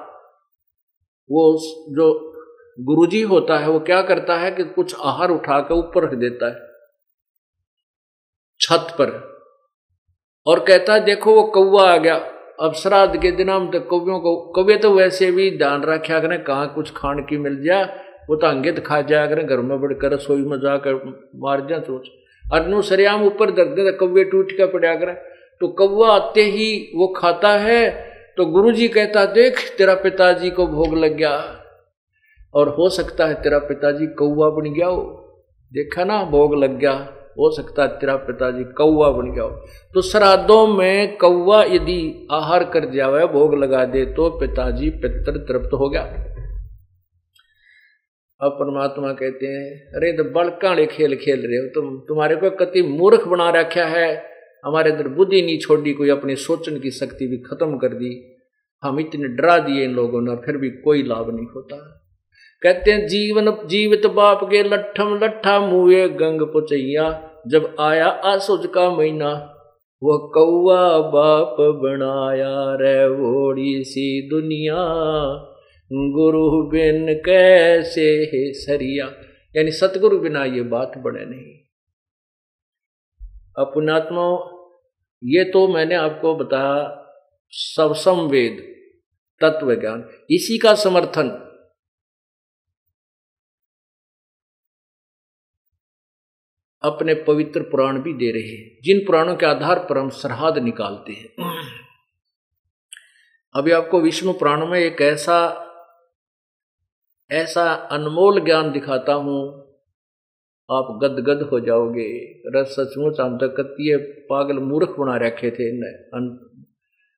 वो 1.30 1.58
जो 1.94 2.32
गुरुजी 2.80 3.22
होता 3.22 3.58
है, 3.58 3.68
वो 3.68 3.80
क्या 3.80 4.02
करता 4.02 4.36
है 4.36 4.50
कि 4.50 4.64
कुछ 4.64 4.94
आहार 5.00 5.30
उठाकर 5.30 5.74
ऊपर 5.74 6.04
रख 6.04 6.14
देता 6.14 6.46
है। 6.46 6.56
छत 8.60 8.86
पर। 8.92 9.32
और 10.46 10.60
कहता 10.60 10.94
है, 10.94 11.00
देखो 11.00 11.34
वो 11.34 11.42
कौआ 11.42 11.94
आ 11.94 11.96
गया। 11.96 12.31
अब 12.62 12.74
श्राद्ध 12.74 13.20
के 13.20 13.30
दिन 13.30 13.48
हम 13.50 13.70
तो 13.70 13.80
कौवियों 13.80 14.18
को 14.20 14.34
कौवे 14.52 14.76
तो 14.76 14.90
वैसे 14.94 15.30
भी 15.30 15.50
ध्यान 15.58 15.82
रखा 15.82 16.18
करें 16.20 16.42
कहाँ 16.44 16.72
कुछ 16.74 16.90
खान 16.96 17.20
की 17.20 17.36
मिल 17.36 17.62
जाए 17.64 17.84
वो 18.28 18.36
तो 18.36 18.46
अंगित 18.46 18.78
खा 18.86 19.00
जाया 19.00 19.26
करें 19.26 19.46
घर 19.46 19.56
में 19.56 19.80
बढ़कर 19.80 20.12
रसोई 20.12 20.42
में 20.42 20.56
जाकर 20.58 20.94
मार 21.36 21.66
जा 21.70 21.78
सोच। 21.78 22.06
अनु 22.44 22.82
सरियाम 22.82 23.24
ऊपर 23.24 23.50
दर्द 23.50 23.68
दे 23.68 23.92
कौवे 23.92 24.24
टूट 24.24 24.52
के 24.52 24.66
पड़ा 24.66 24.94
करे 24.94 25.12
तो 25.60 25.68
कौवा 25.68 26.08
आते 26.08 26.42
ही 26.42 26.68
वो 26.96 27.06
खाता 27.16 27.48
है 27.58 28.12
तो 28.36 28.46
गुरु 28.46 28.72
जी 28.72 28.88
कहता, 28.88 29.24
देख, 29.24 29.74
तेरा 29.78 29.94
पिताजी 29.94 30.50
को 30.50 30.66
भोग 30.66 30.94
लग 30.98 31.16
गया। 31.16 31.58
और 32.54 32.68
हो 32.68 32.88
सकता 32.88 33.26
है 33.26 33.34
तेरा 33.34 33.58
पिताजी 33.58 34.06
कौवा 34.06 34.48
बन 34.50 34.72
गया 34.72 34.86
हो। 34.86 35.02
देखा 35.72 36.04
ना, 36.04 36.22
भोग 36.24 36.54
लग 36.54 36.78
गया। 36.78 36.94
हो 37.38 37.50
सकता 37.50 37.82
है 37.82 37.88
तेरा 37.88 38.16
पिताजी 38.16 38.64
कौवा 38.64 39.10
बन 39.10 39.28
हो। 39.40 39.48
तो 39.94 40.02
श्राद्धों 40.02 40.66
में 40.66 41.16
कौवा 41.16 41.62
यदि 41.64 42.28
आहार 42.32 42.64
कर 42.64 42.90
जावे, 42.90 43.26
भोग 43.26 43.54
लगा 43.54 43.84
दे 43.84 44.04
तो 44.06 44.30
पिताजी 44.30 44.90
पितर 44.90 45.38
तृप्त 45.38 45.72
हो 45.72 45.88
गया। 45.88 46.02
अब 48.40 48.50
परमात्मा 48.50 49.12
कहते 49.12 49.46
हैं, 49.46 49.86
अरे 49.94 50.12
तो 50.12 50.24
बड़काले 50.24 50.86
खेल 50.86 51.16
खेल 51.16 51.46
रहे 51.46 51.56
हो 51.56 51.66
तुम। 51.74 51.98
तुम्हारे 51.98 52.36
को 52.36 52.50
कति 52.50 52.82
मूर्ख 52.82 53.28
बना 53.28 53.50
रखा 53.50 53.84
है। 53.84 54.24
हमारे 54.64 54.90
इधर 54.90 55.08
बुद्धि 55.08 55.42
नहीं 55.42 55.58
छोड़ी, 55.58 55.92
कोई 55.92 56.08
अपनी 56.08 56.36
सोचने 56.36 56.80
की 56.80 56.90
शक्ति 56.90 57.26
भी 57.26 57.38
खत्म 57.38 57.78
कर 57.78 57.88
दी। 57.88 58.38
हम 58.82 59.00
इतने 59.00 59.28
डरा 59.28 59.58
दिए 59.58 59.84
इन 59.84 59.94
लोगों 59.94 60.20
ने, 60.20 60.36
फिर 60.36 60.56
भी 60.56 60.70
कोई 60.70 61.02
लाभ 61.02 61.34
नहीं 61.36 61.46
होता। 61.46 62.01
कहते 62.62 62.90
हैं, 62.90 63.06
जीवन, 63.06 63.66
जीवित 63.66 64.06
बाप 64.06 64.44
के 64.44 64.62
लट्ठम 64.62 65.20
लट्ठा 65.22 65.60
मुए 65.60 66.08
गंग 66.08 66.42
पुचैया। 66.42 67.30
जब 67.48 67.76
आया 67.80 68.06
आसुज 68.06 68.66
का 68.66 68.90
महीना, 68.90 69.28
वह 70.02 70.30
कौआ 70.34 70.98
बाप 70.98 71.56
बनाया 71.60 72.74
रे 72.74 73.06
वोड़ी 73.06 73.84
सी 73.84 74.28
दुनिया। 74.28 74.76
गुरु 75.92 76.62
बिन 76.62 77.14
कैसे 77.14 78.30
है 78.34 78.52
सरिया? 78.52 79.12
यानी 79.56 79.70
सतगुरु 79.70 80.18
बिना 80.18 80.44
ये 80.44 80.62
बात 80.62 80.92
बने 80.98 81.24
नहीं। 81.24 81.58
अपनात्मा, 83.58 84.58
ये 85.24 85.44
तो 85.44 85.68
मैंने 85.68 85.94
आपको 85.94 86.34
बताया 86.34 86.98
सबसम 87.50 88.20
वेद 88.20 88.74
तत्व 89.40 89.74
ज्ञान 89.74 90.04
इसी 90.30 90.58
का 90.58 90.74
समर्थन 90.74 91.51
अपने 96.84 97.14
पवित्र 97.14 97.62
पुराण 97.62 97.98
भी 98.02 98.12
दे 98.12 98.30
रहे 98.30 98.48
हैं। 98.48 98.78
जिन 98.82 98.98
पुराणों 99.06 99.36
के 99.36 99.46
आधार 99.46 99.78
पर 99.78 99.98
हम 99.98 100.08
सरहद 100.10 100.58
निकालते 100.58 101.12
हैं। 101.12 101.28
अभी 103.54 103.70
आपको 103.70 104.00
विष्णु 104.00 104.32
पुराण 104.32 104.66
में 104.66 104.78
एक 104.80 105.00
ऐसा 105.02 105.38
ऐसा 107.30 107.72
अनमोल 107.92 108.40
ज्ञान 108.44 108.70
दिखाता 108.72 109.12
हूँ। 109.14 109.62
आप 110.70 110.98
गदगद 111.02 111.42
हो 111.42 111.60
जाओगे। 111.60 112.08
रस 112.46 112.68
सचमुच 112.68 113.20
हम 113.20 113.36
तक 113.38 113.54
कतिये 113.58 113.96
पागल 114.30 114.58
मूर्ख 114.58 114.94
बना 114.98 115.16
रखे 115.16 115.50
थे 115.50 115.70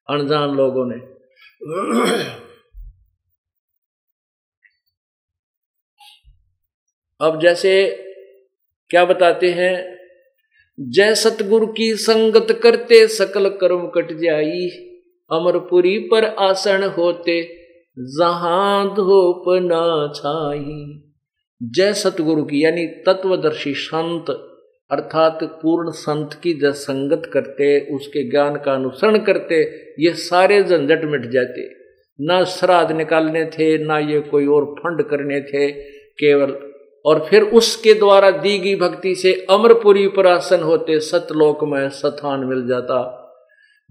अनजान 0.08 0.56
लोगों 0.56 0.86
ने। 0.86 0.96
अब 7.20 7.40
जैसे 7.40 7.72
क्या 8.90 9.04
बताते 9.04 9.50
हैं? 9.50 9.98
जय 10.80 11.14
सतगुरु 11.14 11.66
की 11.66 11.94
संगत 11.94 12.60
करते 12.62 13.06
सकल 13.06 13.48
कर्म 13.48 13.86
कट 13.86 14.12
जाई, 14.12 14.68
अमरपुरी 15.32 15.98
पर 15.98 16.24
आसन 16.24 16.82
होते, 16.82 17.42
जहाँ 17.98 18.94
धूप 18.94 19.44
ना 19.48 20.12
छाई। 20.16 21.02
जय 21.62 21.92
सतगुरु 21.92 22.44
की, 22.44 22.64
यानी 22.64 22.86
तत्वदर्शी 22.86 23.74
संत, 23.74 24.30
अर्थात 24.90 25.38
पूर्ण 25.42 25.90
संत 25.90 26.40
की 26.42 26.54
जब 26.54 26.70
संगत 26.70 27.30
करते, 27.32 27.94
उसके 27.94 28.30
ज्ञान 28.30 28.56
का 28.56 28.74
अनुसरण 28.74 29.18
करते, 29.18 29.62
ये 29.98 30.14
सारे 30.14 30.62
झंझट 30.62 31.04
मिट 31.04 31.30
जाते। 31.30 31.68
ना 32.20 32.44
श्राद्ध 32.44 32.96
निकालने 32.96 33.44
थे, 33.44 33.78
ना 33.78 33.98
ये 33.98 34.20
कोई 34.20 34.46
और 34.46 34.74
फंड 34.78 35.02
करने 35.02 35.40
थे, 35.40 35.72
केवल 36.12 36.73
और 37.04 37.26
फिर 37.30 37.42
उसके 37.42 37.94
द्वारा 37.94 38.30
दी 38.30 38.58
गई 38.58 38.76
भक्ति 38.76 39.14
से 39.14 39.46
अमरपुरी 39.50 40.08
पर 40.08 40.26
आसन 40.26 40.60
होते 40.60 41.00
सतलोक 41.00 41.58
में 41.64 41.88
स्थान 41.88 42.40
मिल 42.40 42.66
जाता, 42.68 43.20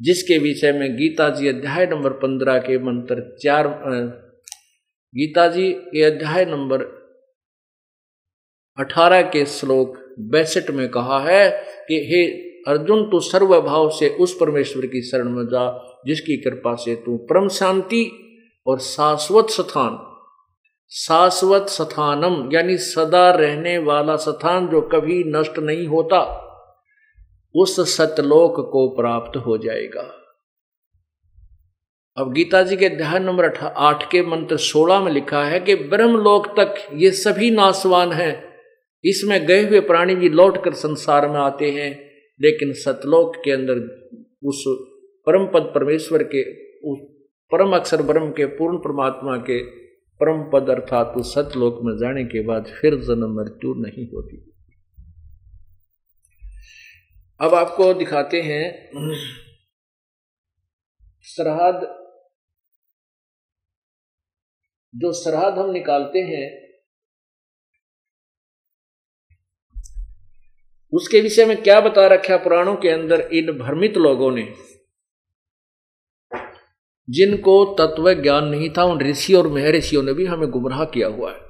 जिसके 0.02 0.38
विषय 0.38 0.72
में 0.72 0.96
गीता 0.96 1.30
जी 1.30 1.48
अध्याय 1.48 1.86
नंबर 1.86 2.10
पंद्रह 2.10 2.58
के 2.58 2.78
मंत्र 2.78 3.38
चार 3.44 3.68
गीता 5.16 5.48
जी 5.48 5.72
के 5.72 6.04
अध्याय 6.04 6.46
नंबर 6.46 7.04
अठारह 8.80 9.22
के 9.22 9.46
श्लोक 9.46 10.16
बैसठ 10.20 10.72
में 10.72 10.90
कहा 10.90 11.20
है 11.20 11.64
कि, 11.88 11.96
हे 11.96 12.28
अर्जुन, 12.68 13.12
तू 13.12 13.20
सर्वभाव 13.20 13.90
से 13.90 14.10
उस 14.10 14.38
परमेश्वर 14.40 14.86
की 14.86 15.02
शरण 15.02 15.30
में 15.30 15.46
जा, 15.46 15.96
जिसकी 16.08 16.38
कृपा 16.38 16.76
से 16.76 16.96
तू 16.96 17.18
परम 17.18 17.48
शांति 17.48 18.12
और 18.68 18.80
शाश्वत 18.80 19.48
स्थान 19.50 20.13
शाश्वत 20.94 21.70
स्थानम, 21.70 22.50
यानी 22.54 22.78
सदा 22.78 23.30
रहने 23.32 23.78
वाला 23.78 24.16
स्थान 24.16 24.68
जो 24.68 24.82
कभी 24.82 25.24
नष्ट 25.28 25.58
नहीं 25.60 25.88
होता, 25.88 26.20
उस 27.56 27.80
सतलोक 27.98 28.60
को 28.72 28.88
प्राप्त 28.90 29.38
हो 29.38 29.58
जाएगा। 29.58 30.02
अब 32.18 32.32
गीता 32.34 32.64
जी 32.64 32.78
के 32.78 32.86
अध्याय 32.86 33.20
नंबर 33.20 33.58
आठ 33.66 34.10
के 34.12 34.22
मंत्र 34.22 34.58
सोलह 34.58 35.00
में 35.00 35.12
लिखा 35.12 35.44
है 35.44 35.60
कि 35.60 35.76
ब्रह्मलोक 35.76 36.48
तक 36.60 36.76
ये 36.94 37.12
सभी 37.12 37.52
नासवान 37.52 38.12
हैं। 38.12 38.34
इसमें 39.04 39.46
गए 39.46 39.66
हुए 39.66 39.80
प्राणी 39.80 40.16
भी 40.16 40.30
लौट 40.30 40.64
कर 40.64 40.74
संसार 40.74 41.30
में 41.30 41.40
आते 41.40 41.72
हैं, 41.72 41.92
लेकिन 42.42 42.74
सतलोक 42.74 43.36
के 43.36 43.52
अंदर 43.52 43.80
उस 44.44 44.64
परम 45.28 45.46
पद 45.48 45.72
परमेश्वर 45.76 46.24
के, 46.24 46.44
उस 46.92 47.00
परम 47.52 47.76
अक्षर 47.76 48.02
ब्रह्म 48.02 48.32
के 48.32 48.46
पूर्ण 48.46 48.78
परमात्मा 48.78 49.38
के 49.38 49.83
परम 50.24 50.44
पद 50.54 50.70
अर्थात 50.70 51.14
उस 51.18 51.34
सतलोक 51.34 51.80
में 51.84 51.94
जाने 51.98 52.24
के 52.24 52.42
बाद 52.44 52.68
फिर 52.82 52.96
जन्म 52.96 53.36
मृत्यु 53.36 53.74
नहीं 53.78 54.06
होती। 54.08 54.38
अब 57.40 57.54
आपको 57.54 57.94
दिखाते 57.94 58.42
हैं 58.42 58.66
सरहद 61.26 61.82
जो 64.94 65.12
सरहद 65.14 65.58
हम 65.60 65.72
निकालते 65.72 66.20
हैं, 66.20 66.48
उसके 70.94 71.22
विषय 71.22 71.46
में 71.46 71.62
क्या 71.64 71.80
बता 71.82 72.08
रखा 72.08 72.38
पुराणों 72.38 72.76
के 72.76 72.90
अंदर 72.90 73.22
इन 73.34 73.52
भ्रमित 73.52 73.98
लोगों 73.98 74.32
ने? 74.32 74.44
जिनको 77.10 77.66
तत्व 77.66 78.14
ज्ञान 78.14 78.46
नहीं 78.46 78.70
था 78.70 78.84
उन 78.84 79.02
ऋषि 79.02 79.34
और 79.34 79.48
महर्षियों 79.48 80.04
ने 80.04 80.14
भी 80.14 80.26
हमें 80.26 80.50
गुमराह 80.50 80.86
किया 80.86 81.08
हुआ 81.08 81.32
है। 81.32 81.44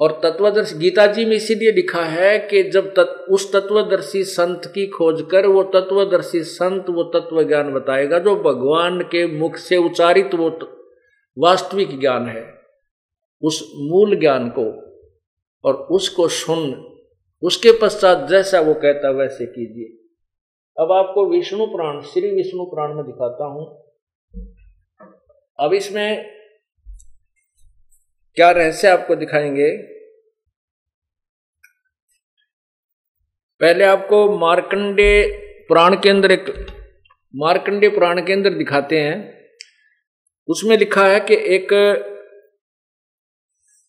और 0.00 0.20
तत्वदर्शी 0.22 0.78
गीता 0.78 1.06
जी 1.06 1.24
में 1.24 1.36
इसीलिए 1.36 1.72
लिखा 1.72 2.04
है 2.04 2.38
कि 2.38 2.62
जब 2.62 2.94
तत्, 2.94 3.30
उस 3.30 3.52
तत्वदर्शी 3.52 4.24
संत 4.24 4.72
की 4.74 4.86
खोज 4.86 5.26
कर 5.30 5.46
वो 5.46 5.62
तत्वदर्शी 5.62 6.42
संत 6.42 6.84
वो 6.90 7.02
तत्व 7.02 7.42
ज्ञान 7.42 7.72
बताएगा 7.72 8.18
जो 8.18 8.36
भगवान 8.36 9.00
के 9.00 9.38
मुख 9.38 9.56
से 9.56 9.76
उच्चारित 9.76 10.34
वो 10.34 10.58
वास्तविक 11.38 12.00
ज्ञान 12.00 12.26
है। 12.26 12.54
उस 13.42 13.72
मूल 13.76 14.16
ज्ञान 14.16 14.48
को 14.58 14.88
और 15.64 15.74
उसको 15.74 16.28
सुन 16.28 16.84
उसके 17.42 17.72
पश्चात 17.72 18.28
जैसा 18.30 18.60
वो 18.60 18.74
कहता 18.74 19.10
वैसे 19.10 19.46
कीजिए। 19.46 19.97
अब 20.78 20.92
आपको 20.92 21.26
विष्णु 21.26 21.66
पुराण, 21.66 22.00
श्री 22.00 22.30
विष्णु 22.30 22.64
पुराण 22.64 22.94
में 22.94 23.06
दिखाता 23.06 23.44
हूँ। 23.44 23.84
अब 25.60 25.74
इसमें 25.74 26.38
क्या 28.34 28.50
रहस्य 28.50 28.88
आपको 28.88 29.16
दिखाएँगे? 29.16 29.76
पहले 33.60 33.84
आपको 33.84 34.38
मार्कंडे 34.38 35.38
पुराण 35.68 35.96
केंद्र 35.96 36.30
एक, 36.30 36.66
मार्कंडे 37.36 37.88
पुराण 37.88 38.26
केंद्र 38.26 38.50
दिखाते 38.50 39.00
हैं। 39.00 39.44
उसमें 40.48 40.76
लिखा 40.76 41.06
है 41.06 41.20
कि 41.20 41.34
एक 41.34 41.68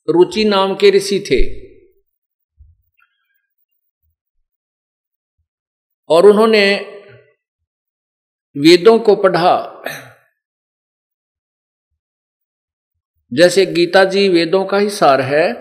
रुचि 0.10 0.46
नाम 0.46 0.76
के 0.76 0.90
ऋषि 0.90 1.20
थे। 1.20 1.69
और 6.10 6.26
उन्होंने 6.26 6.76
वेदों 8.56 9.00
को 9.00 9.16
पढ़ा। 9.16 9.84
जैसे 13.32 13.66
गीता 13.66 14.04
जी 14.04 14.30
वेदों 14.30 14.66
का 14.66 14.78
ही 14.78 14.90
सार 14.90 15.22
है, 15.22 15.52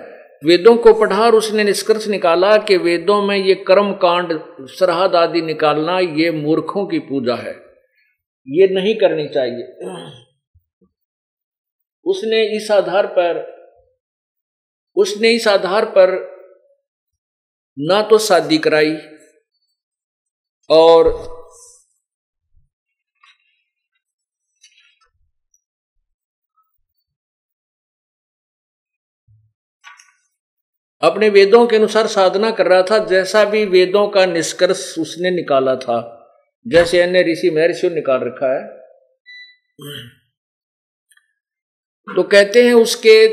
वेदों 0.44 0.76
को 0.76 0.92
पढ़ा 0.94 1.24
और 1.24 1.34
उसने 1.34 1.64
निष्कर्ष 1.64 2.06
निकाला 2.08 2.56
कि 2.58 2.76
वेदों 2.76 3.22
में 3.22 3.36
ये 3.36 3.54
कर्म 3.54 3.92
कांड, 3.92 4.32
सरहद 4.60 5.14
आदि 5.14 5.42
निकालना 5.42 5.98
ये 5.98 6.30
मूर्खों 6.30 6.86
की 6.86 6.98
पूजा 6.98 7.34
है। 7.34 7.52
ये 8.48 8.68
नहीं 8.68 8.94
करनी 8.94 9.28
चाहिए। 9.28 9.66
उसने 12.06 12.42
इस 12.56 12.70
आधार 12.70 13.06
पर, 13.06 13.44
उसने 14.96 15.30
इस 15.30 15.48
आधार 15.48 15.84
पर 15.84 16.14
ना 17.78 18.02
तो 18.02 18.18
शादी 18.18 18.58
कराई 18.58 18.96
और 20.70 21.06
अपने 31.02 31.28
वेदों 31.28 31.66
के 31.66 31.76
अनुसार 31.76 32.06
साधना 32.06 32.50
कर 32.50 32.66
रहा 32.66 32.82
था, 32.82 32.98
जैसा 32.98 33.44
भी 33.44 33.64
वेदों 33.64 34.08
का 34.08 34.26
निष्कर्ष 34.26 34.98
उसने 34.98 35.30
निकाला 35.30 35.76
था। 35.76 36.14
जैसे 36.68 37.02
अन्य 37.02 37.22
ऋषि 37.22 37.50
महर्षि 37.50 37.88
निकाल 37.90 38.20
रखा 38.20 38.52
है। 38.54 38.78
तो 42.16 42.22
कहते 42.22 42.66
हैं 42.66 42.74
उसके, 42.74 43.28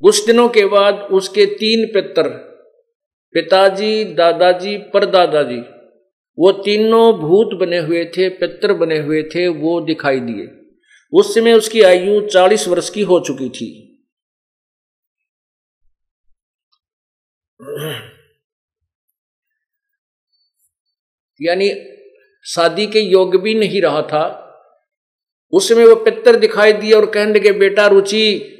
कुछ 0.00 0.26
दिनों 0.26 0.48
के 0.48 0.64
बाद 0.66 0.94
उसके 0.94 1.46
तीन 1.46 1.86
पितर 1.94 2.55
पिताजी, 3.32 4.04
दादाजी, 4.04 4.78
परदादाजी, 4.78 5.60
वो 6.38 6.52
तीनों 6.52 7.12
भूत 7.18 7.58
बने 7.58 7.78
हुए 7.78 8.04
थे, 8.04 8.28
पितर 8.28 8.72
बने 8.72 8.98
हुए 8.98 9.22
थे, 9.22 9.48
वो 9.48 9.80
दिखाई 9.80 10.20
दिए। 10.20 10.48
उस 11.12 11.34
समय 11.34 11.52
उसकी 11.52 11.82
आयु 11.82 12.20
चालीस 12.28 12.68
वर्ष 12.68 12.90
की 12.90 13.02
हो 13.02 13.20
चुकी 13.20 13.48
थी। 13.48 13.82
यानी 21.42 21.70
शादी 22.44 22.86
के 22.86 23.00
योग 23.00 23.42
भी 23.42 23.54
नहीं 23.54 23.82
रहा 23.82 24.02
था। 24.02 24.42
उसमें 25.52 25.84
वो 25.84 25.94
पितर 25.94 26.36
दिखाई 26.36 26.72
दिए 26.72 26.92
और 26.92 27.06
कहने 27.06 27.32
लगे, 27.32 27.52
बेटा 27.52 27.86
रुचि 27.86 28.52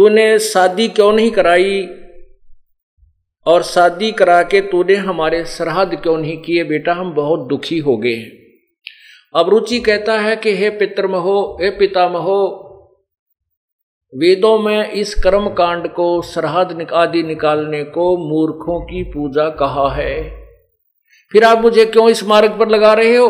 तूने 0.00 0.38
शादी 0.38 0.88
क्यों 0.88 1.12
नहीं 1.12 1.30
कराई? 1.30 1.88
और 3.46 3.62
शादी 3.62 4.12
करा 4.12 4.42
के 4.42 4.60
तूने 4.60 4.94
हमारे 4.94 5.44
सरहद 5.44 5.94
क्यों 6.02 6.18
नहीं 6.18 6.38
किए? 6.38 6.64
बेटा, 6.64 6.92
हम 6.92 7.14
बहुत 7.14 7.48
दुखी 7.48 7.78
हो 7.78 7.96
गए 7.96 8.14
हैं। 8.14 8.32
अब 9.36 9.48
रुचि 9.48 9.78
कहता 9.78 10.18
है 10.18 10.36
कि, 10.36 10.56
हे 10.56 10.70
पितर 10.70 11.06
महो 11.06 11.58
हे 11.62 11.70
पिता 11.70 12.08
महो 12.08 12.66
वेदों 14.14 14.58
में 14.58 14.90
इस 14.90 15.14
कर्म 15.14 15.48
कांड 15.48 15.88
को 15.88 16.22
सरहद 16.22 16.86
आदि 16.92 17.22
निकालने 17.22 17.84
को 17.84 18.16
मूर्खों 18.16 18.80
की 18.80 19.02
पूजा 19.02 19.50
कहा 19.50 19.94
है। 19.94 20.44
फिर 21.32 21.44
आप 21.44 21.58
मुझे 21.58 21.84
क्यों 21.84 22.10
इस 22.10 22.24
मार्ग 22.24 22.50
पर 22.58 22.68
लगा 22.68 22.92
रहे 22.92 23.16
हो? 23.16 23.28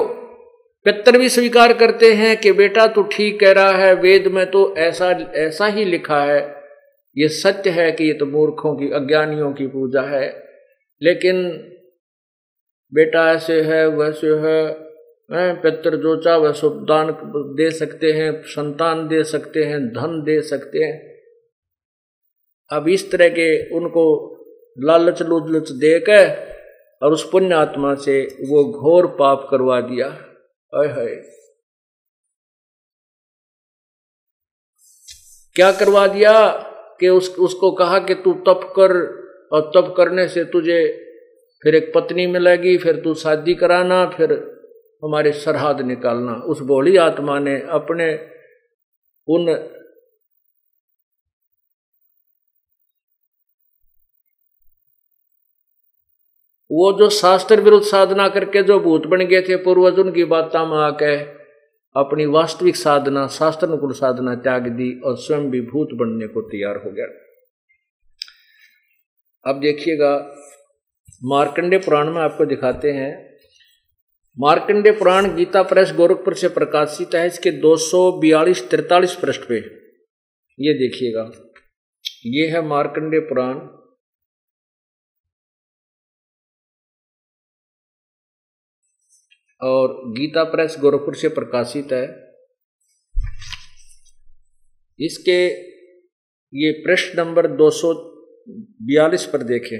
पितर 0.84 1.18
भी 1.18 1.28
स्वीकार 1.28 1.72
करते 1.72 2.12
हैं 2.12 2.36
कि, 2.36 2.52
बेटा, 2.52 2.86
तू 2.86 3.02
ठीक 3.02 3.40
कह 3.40 3.52
रहा 3.52 3.72
है, 3.72 3.94
वेद 3.94 4.26
में 4.26 4.50
तो 4.50 4.76
ऐसा 4.76 5.10
ऐसा 5.34 5.66
ही 5.66 5.84
लिखा 5.84 6.22
है। 6.22 6.59
ये 7.18 7.28
सत्य 7.28 7.70
है 7.70 7.92
कि 7.92 8.04
ये 8.04 8.12
तो 8.12 8.26
मूर्खों 8.26 8.76
की, 8.76 8.90
अज्ञानियों 8.90 9.52
की 9.52 9.66
पूजा 9.66 10.02
है। 10.02 10.48
लेकिन 11.02 11.48
बेटा 12.94 13.32
ऐसे 13.32 13.60
है, 13.62 13.86
वैसे 13.86 14.26
है 14.26 14.90
पितर 15.62 15.96
जो 15.96 16.22
चाह 16.22 16.36
वह 16.36 16.52
दान 16.64 17.12
दे 17.56 17.70
सकते 17.70 18.12
हैं, 18.12 18.42
संतान 18.42 19.08
दे 19.08 19.24
सकते 19.24 19.64
हैं, 19.64 19.88
धन 19.88 20.22
दे 20.24 20.40
सकते 20.40 20.78
हैं। 20.78 21.20
अब 22.72 22.88
इस 22.88 23.10
तरह 23.12 23.28
के 23.28 23.76
उनको 23.76 24.04
लालच 24.78 25.22
लुच 25.22 25.70
दे 25.70 25.98
के 26.00 26.26
और 27.06 27.12
उस 27.12 27.30
पुण्य 27.30 27.54
आत्मा 27.54 27.94
से 27.94 28.22
वो 28.48 28.64
घोर 28.80 29.06
पाप 29.06 29.48
करवा 29.50 29.80
दिया। 29.80 30.08
अय 30.74 30.86
है 30.86 31.16
क्या 35.56 35.72
करवा 35.72 36.06
दिया? 36.06 36.66
कि 37.00 37.08
उस, 37.08 37.34
उसको 37.38 37.70
कहा 37.72 37.98
कि 37.98 38.14
तू 38.14 38.32
तप 38.48 38.72
कर 38.78 38.92
और 39.52 39.70
तप 39.76 39.94
करने 39.96 40.28
से 40.28 40.44
तुझे 40.44 40.80
फिर 41.62 41.74
एक 41.74 41.92
पत्नी 41.94 42.26
मिलेगी, 42.26 42.76
फिर 42.78 42.96
तू 42.96 43.14
शादी 43.14 43.54
कराना, 43.54 44.04
फिर 44.06 44.32
हमारे 45.04 45.32
सरहद 45.32 45.80
निकालना। 45.80 46.32
उस 46.46 46.60
बोली 46.60 46.96
आत्मा 46.96 47.38
ने 47.38 47.56
अपने 47.70 48.12
उन 49.28 49.48
वो 56.70 56.92
जो 56.92 57.08
शास्त्र 57.10 57.60
विरुद्ध 57.60 57.84
साधना 57.86 58.28
करके 58.28 58.62
जो 58.62 58.78
भूत 58.80 59.06
बन 59.06 59.24
गए 59.26 59.40
थे, 59.42 59.56
पूर्वज, 59.56 59.98
उनकी 59.98 60.24
बात 60.24 60.56
में 60.56 60.78
आके 60.78 61.39
अपनी 61.96 62.26
वास्तविक 62.26 62.76
साधना 62.76 63.26
शास्त्र 63.26 63.66
अनुकूल 63.66 63.92
साधना 63.92 64.34
त्याग 64.34 64.66
दी 64.68 65.00
और 65.00 65.16
स्वयं 65.16 65.50
भी 65.50 65.60
भूत 65.60 65.88
बनने 65.92 66.26
को 66.26 66.40
तैयार 66.40 66.76
हो 66.76 66.90
गया। 66.90 67.06
अब 69.44 69.60
देखिएगा, 69.60 70.12
मार्कंडे 71.24 71.78
पुराण 71.78 72.10
में 72.10 72.20
आपको 72.22 72.44
दिखाते 72.44 72.90
हैं। 72.92 73.10
मार्कंडे 74.38 74.90
पुराण 74.90 75.34
गीता 75.36 75.62
प्रेस 75.62 75.92
गोरखपुर 75.92 76.34
से 76.34 76.48
प्रकाशित 76.48 77.14
है, 77.14 77.26
इसके 77.26 77.50
दो 77.50 77.76
सौ 77.76 78.00
बयालीस 78.12 78.68
तिरतालीस 78.70 79.14
पृष्ठ 79.14 79.48
पे। 79.48 79.58
ये 80.58 80.74
देखिएगा, 80.74 81.30
ये 82.26 82.46
है 82.46 82.66
मार्कंडे 82.66 83.18
पुराण। 83.18 83.54
और 89.62 89.94
गीता 90.10 90.44
प्रेस 90.44 90.76
गोरखपुर 90.80 91.14
से 91.16 91.28
प्रकाशित 91.28 91.92
है। 91.92 92.04
इसके 94.98 95.40
ये 96.52 96.70
प्रश्न 96.84 97.18
नंबर 97.20 97.46
दो 97.46 97.70
सौ 97.70 97.92
बयालीस 98.82 99.24
पर 99.26 99.42
देखें। 99.42 99.78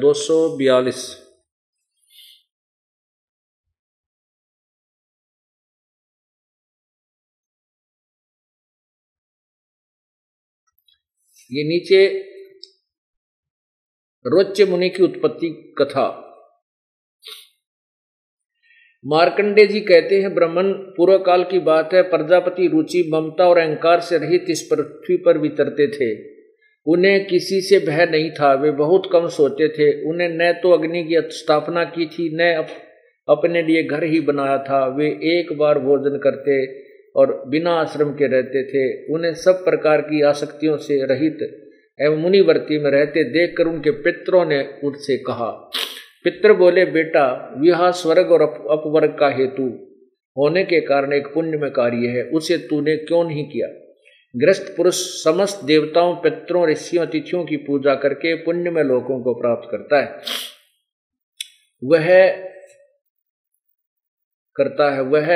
दो 0.00 0.12
सौ 0.14 0.56
बयालीस। 0.56 1.04
ये 11.50 11.62
नीचे 11.68 12.06
रोच्य 14.24 14.64
मुनि 14.64 14.88
की 14.90 15.02
उत्पत्ति 15.02 15.48
कथा। 15.78 16.31
मार्कंडे 19.06 19.66
जी 19.66 19.80
कहते 19.80 20.20
हैं, 20.20 20.34
ब्राह्मण 20.34 20.72
पूर्व 20.72 21.18
काल 21.18 21.44
की 21.44 21.58
बात 21.58 21.90
है, 21.94 22.02
प्रजापति 22.02 22.66
रुचि, 22.66 23.10
ममता 23.14 23.44
और 23.44 23.58
अहंकार 23.58 24.00
से 24.00 24.18
रहित 24.18 24.44
इस 24.48 24.68
पृथ्वी 24.72 25.16
पर 25.16 25.38
वितरते 25.38 25.86
थे। 25.86 26.32
उन्हें 26.86 27.26
किसी 27.26 27.60
से 27.60 27.78
भय 27.78 28.06
नहीं 28.10 28.30
था, 28.30 28.54
वे 28.54 28.70
बहुत 28.70 29.02
कम 29.12 29.28
सोते 29.28 29.68
थे। 29.68 30.10
उन्हें 30.10 30.28
न 30.28 30.52
तो 30.52 30.70
अग्नि 30.70 31.04
की 31.04 31.16
स्थापना 31.28 31.84
की 31.84 32.06
थी, 32.06 32.30
न 32.34 32.66
अपने 33.28 33.62
लिए 33.62 33.82
घर 33.82 34.04
ही 34.04 34.20
बनाया 34.20 34.58
था। 34.58 34.86
वे 34.86 35.06
एक 35.06 35.52
बार 35.58 35.78
भोजन 35.78 36.18
करते 36.18 36.66
और 37.16 37.44
बिना 37.46 37.70
आश्रम 37.70 38.10
के 38.10 38.26
रहते 38.26 38.64
थे। 38.64 39.14
उन्हें 39.14 39.34
सब 39.34 39.64
प्रकार 39.64 40.00
की 40.00 40.22
आसक्तियों 40.22 40.76
से 40.76 41.04
रहित 41.04 41.38
एवं 42.00 42.16
मुनिवर्ती 42.16 42.78
में 42.78 42.90
रहते 42.90 43.24
देखकर 43.24 43.64
उनके 43.64 43.90
पितरों 43.90 44.44
ने 44.46 44.68
उनसे 44.84 45.16
कहा 45.16 45.70
पित्र 46.24 46.52
बोले, 46.52 46.84
बेटा, 46.84 47.54
विवाह 47.58 47.90
स्वर्ग 47.90 48.32
और 48.32 48.42
अपवर्ग 48.70 49.16
का 49.20 49.28
हेतु 49.28 49.62
होने 50.38 50.64
के 50.64 50.80
कारण 50.80 51.12
एक 51.12 51.26
पुण्य 51.26 51.58
में 51.58 51.70
कार्य 51.70 52.08
है, 52.08 52.22
उसे 52.24 52.58
तूने 52.58 52.96
क्यों 52.96 53.24
नहीं 53.24 53.48
किया? 53.48 53.68
ग्रस्त 54.36 54.74
पुरुष 54.76 54.94
समस्त 54.94 55.64
देवताओं, 55.64 56.16
पितरों, 56.16 56.68
ऋषियों, 56.68 57.06
अतिथियों 57.06 57.44
की 57.44 57.56
पूजा 57.56 57.94
करके 57.94 58.34
पुण्य 58.34 58.70
में 58.70 58.82
लोगों 58.82 59.22
को 59.22 59.34
प्राप्त 59.34 59.68
करता 59.70 60.00
है। 60.00 60.20
वह 61.84 62.30
करता 64.56 64.94
है, 64.94 65.02
वह 65.02 65.26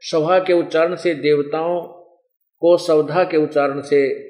सभा 0.00 0.38
के 0.38 0.52
उच्चारण 0.52 0.94
से 0.94 1.14
देवताओं 1.14 1.82
को 2.60 2.76
सवधा 2.76 3.24
के 3.24 3.36
उच्चारण 3.36 3.80
से 3.80 4.26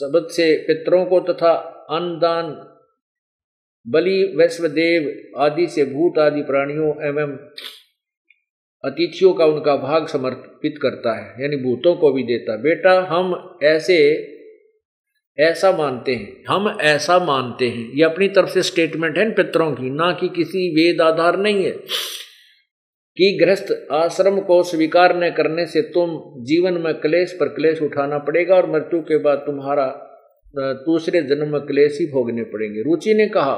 शब्द 0.00 0.26
से 0.30 0.56
पितरों 0.56 1.04
को 1.06 1.20
तथा 1.20 1.52
अन्नदान, 1.90 2.46
बलि, 3.86 4.34
वैश्वदेव 4.36 5.40
आदि 5.40 5.66
से 5.66 5.84
भूत 5.84 6.18
आदि 6.18 6.42
प्राणियों 6.42 6.88
एवं 7.08 7.36
अतिथियों 8.84 9.32
का 9.34 9.44
उनका 9.44 9.76
भाग 9.76 10.06
समर्पित 10.06 10.74
करता 10.82 11.14
है, 11.16 11.42
यानी 11.42 11.56
भूतों 11.56 11.94
को 11.96 12.12
भी 12.12 12.22
देता 12.22 12.56
बेटा, 12.56 13.00
हम 13.10 13.58
ऐसे, 13.62 13.96
ऐसा 15.38 15.72
मानते 15.72 16.14
हैं, 16.14 16.44
हम 16.48 16.78
ऐसा 16.80 17.18
मानते 17.18 17.68
हैं। 17.68 17.90
ये 17.92 18.04
अपनी 18.04 18.28
तरफ़ 18.28 18.50
से 18.50 18.62
स्टेटमेंट 18.62 19.18
है 19.18 19.30
पितरों 19.34 19.72
की, 19.72 19.90
ना 19.90 20.12
कि 20.12 20.28
किसी 20.28 20.68
वेद 20.74 21.00
आधार 21.00 21.36
नहीं 21.36 21.64
है। 21.64 21.76
कि 23.16 23.38
गृहस्थ 23.42 23.72
आश्रम 23.92 24.40
को 24.40 24.62
स्वीकार 24.62 25.16
न 25.16 25.30
करने 25.30 25.66
से 25.66 25.82
तुम 25.82 26.10
जीवन 26.44 26.72
में 26.72 26.94
क्लेश 26.94 27.32
पर 27.32 27.48
क्लेश 27.48 27.82
उठाना 27.82 28.18
पड़ेगा 28.18 28.54
और 28.54 28.70
मृत्यु 28.70 29.00
के 29.00 29.18
बाद 29.18 29.38
तुम्हारा 29.38 29.86
दूसरे 30.58 31.22
जन्म 31.22 31.52
में 31.52 31.60
क्लेश 31.60 31.98
ही 32.00 32.06
भोगने 32.06 32.42
पड़ेंगे। 32.42 32.82
रुचि 32.82 33.14
ने 33.14 33.26
कहा, 33.26 33.54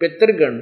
पितृगण 0.00 0.58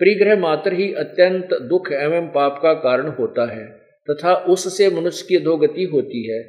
परिग्रह 0.00 0.36
मात्र 0.36 0.72
ही 0.72 0.92
अत्यंत 0.92 1.54
दुख 1.62 1.92
एवं 1.92 2.26
पाप 2.26 2.60
का 2.62 2.72
कारण 2.72 3.08
होता 3.08 3.52
है, 3.52 3.64
तथा 4.08 4.34
उससे 4.34 4.88
मनुष्य 4.90 5.26
की 5.28 5.36
अधोगति 5.36 5.84
होती 5.84 6.32
है। 6.32 6.40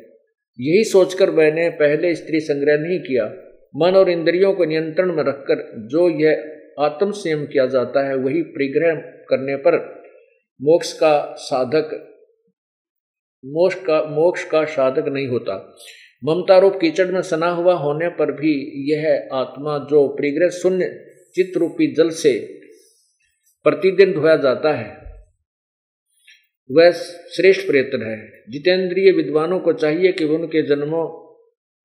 यही 0.59 0.83
सोचकर 0.83 1.31
मैंने 1.31 1.69
पहले 1.69 2.15
स्त्री 2.15 2.39
संग्रह 2.39 2.77
नहीं 2.77 2.99
किया। 2.99 3.25
मन 3.75 3.95
और 3.95 4.09
इंद्रियों 4.09 4.53
को 4.53 4.65
नियंत्रण 4.65 5.13
में 5.13 5.23
रखकर 5.23 5.87
जो 5.87 6.09
यह 6.09 6.83
आत्म 6.85 7.11
संयम 7.11 7.45
किया 7.45 7.65
जाता 7.65 8.07
है, 8.07 8.15
वही 8.15 8.41
परिग्रह 8.41 8.95
करने 9.29 9.55
पर 9.55 9.98
मोक्ष 10.61 10.93
का 10.93 11.35
साधक, 11.39 11.91
मोक्ष 13.45 13.75
का 13.75 14.01
मोक्ष 14.03 14.43
का 14.43 14.63
साधक 14.65 15.07
नहीं 15.07 15.27
होता। 15.27 15.77
ममता 16.23 16.57
रूप 16.57 16.73
कीचड़ 16.81 17.07
में 17.07 17.21
सना 17.21 17.49
हुआ 17.49 17.73
होने 17.73 18.09
पर 18.09 18.31
भी 18.31 18.53
यह 18.91 19.29
आत्मा 19.33 19.77
जो 19.89 20.07
प्रिग्रह 20.07 20.49
शून्य 20.49 20.87
चित्त 21.35 21.57
रूपी 21.57 21.93
जल 21.93 22.09
से 22.09 22.33
प्रतिदिन 23.65 24.11
धोया 24.13 24.35
जाता 24.35 24.73
है, 24.73 24.97
वह 26.69 26.91
श्रेष्ठ 27.35 27.67
प्रयत्न 27.67 28.01
है। 28.01 28.17
जितेंद्रिय 28.49 29.11
विद्वानों 29.11 29.59
को 29.59 29.73
चाहिए 29.73 30.11
कि 30.11 30.25
उनके 30.25 30.61
जन्मों 30.61 31.05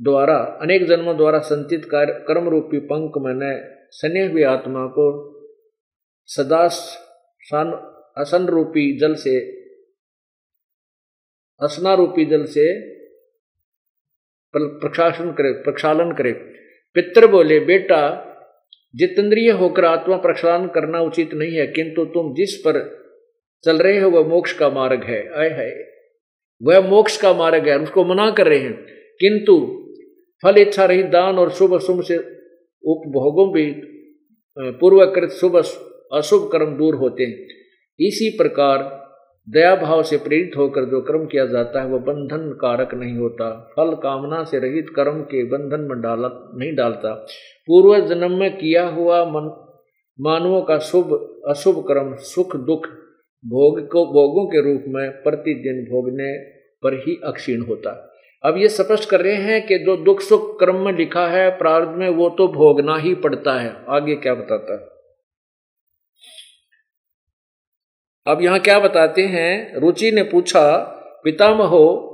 द्वारा, 0.00 0.36
अनेक 0.62 0.86
जन्मों 0.86 1.16
द्वारा 1.16 1.38
संचित 1.38 1.88
कर्म 1.92 2.48
रूपी 2.48 2.78
पंख 2.78 3.12
मैंने 3.18 3.52
सने 3.90 4.26
हुए 4.26 4.42
आत्मा 4.42 4.86
को 4.86 5.06
सदा 6.28 6.68
असन 8.16 8.46
रूपी 8.46 8.98
जल 8.98 9.14
से 9.14 9.52
असना 11.62 11.94
रूपी 11.94 12.24
जल 12.24 12.44
से 12.44 12.94
प्रक्षालन 14.56 15.32
करे 15.32 15.52
प्रक्षालन 15.52 16.12
करे। 16.12 16.32
पितर 16.94 17.26
बोले, 17.26 17.60
बेटा, 17.60 18.30
जितेंद्रिय 18.96 19.50
होकर 19.50 19.84
आत्मा 19.84 20.16
प्रक्षालन 20.16 20.66
करना 20.66 21.00
उचित 21.00 21.34
नहीं 21.34 21.58
है, 21.58 21.66
किंतु 21.66 22.04
तुम 22.04 22.34
जिस 22.34 22.54
पर 22.56 23.04
चल 23.64 23.78
रहे 23.78 24.00
हो, 24.00 24.10
वह 24.10 24.28
मोक्ष 24.28 24.52
का 24.58 24.70
मार्ग 24.70 25.04
है। 25.04 25.34
आय 25.34 25.48
है 25.48 25.94
वह 26.62 26.80
मोक्ष 26.80 27.20
का 27.20 27.32
मार्ग 27.32 27.68
है, 27.68 27.78
उसको 27.78 28.04
मना 28.04 28.30
कर 28.30 28.48
रहे 28.48 28.58
हैं। 28.58 28.86
किंतु 29.20 29.54
फल 30.42 30.58
इच्छा 30.58 30.84
रही 30.84 31.02
दान 31.02 31.38
और 31.38 31.50
शुभ 31.50 31.74
अशुभ 31.74 32.02
से 32.02 32.16
उपभोगों 32.84 33.52
भी 33.52 33.74
पूर्वकृत 34.58 35.30
शुभ 35.30 35.56
अशुभ 36.12 36.52
कर्म 36.52 36.78
दूर 36.78 36.94
होते 36.94 37.24
हैं। 37.24 37.63
इसी 38.00 38.30
प्रकार 38.30 39.04
दया 39.50 39.76
भाव 39.76 40.02
से 40.02 40.16
प्रेरित 40.16 40.50
होकर 40.56 40.84
जो 40.84 41.00
कर्म 41.00 41.26
किया 41.26 41.46
जाता 41.46 41.80
है, 41.80 41.86
वह 41.86 41.98
बंधन 41.98 42.58
कारक 42.60 42.94
नहीं 42.94 43.16
होता। 43.16 43.72
फल 43.76 43.94
कामना 43.94 44.44
से 44.44 44.58
रहित 44.58 44.86
कर्म 44.96 45.20
के 45.20 45.44
बंधन 45.44 45.80
में 45.80 46.00
डाला, 46.00 46.50
नहीं 46.54 46.74
डालता। 46.74 47.14
पूर्व 47.66 48.06
जन्म 48.06 48.32
में 48.32 48.56
किया 48.56 48.86
हुआ 48.86 49.24
मन, 49.24 49.70
मानवों 50.20 50.62
का 50.62 50.78
शुभ, 50.78 51.12
अशुभ 51.48 51.84
कर्म, 51.88 52.16
सुख, 52.16 52.56
दुख, 52.56 52.86
भोग 53.46 53.88
को, 53.88 54.06
भोगों 54.06 54.46
के 54.46 54.72
रूप 54.72 54.84
में 54.88 55.10
प्रतिदिन 55.10 55.84
भोगने 55.84 56.38
पर 56.82 56.94
ही 56.94 57.20
अक्षीण 57.24 57.60
होता। 57.60 58.10
अब 58.44 58.56
ये 58.56 58.68
स्पष्ट 58.68 59.10
कर 59.10 59.20
रहे 59.20 59.34
हैं 59.34 59.66
कि 59.66 59.78
जो 59.78 59.96
दुख 59.96 60.20
सुख 60.20 60.60
कर्म 60.60 60.76
में 60.76 60.92
लिखा 60.92 61.26
है 61.26 61.50
प्रारंभ 61.50 61.88
में 61.88 62.08
वो 62.08 62.28
तो 62.28 62.48
भोगना 62.48 62.96
ही 62.96 63.14
पड़ता 63.14 63.60
है। 63.60 63.84
आगे 63.88 64.14
क्या 64.14 64.34
बताता 64.34 64.72
है? 64.72 64.93
अब 68.26 68.42
यहाँ 68.42 68.60
क्या 68.60 68.80
बताते 68.80 69.22
हैं? 69.22 69.76
रुचि 69.76 70.10
ने 70.10 70.22
पूछा, 70.22 70.76
पितामहो, 71.24 72.10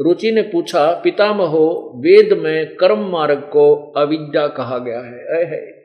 रुचि 0.00 0.32
ने 0.32 0.42
पूछा, 0.42 1.00
पितामहो, 1.04 1.92
वेद 1.96 2.32
में 2.32 2.76
कर्म 2.76 2.98
मार्ग 2.98 3.40
को 3.40 3.92
अविद्या 3.96 4.48
कहा 4.48 4.78
गया 4.78 5.00
है। 5.00 5.44
है। 5.44 5.80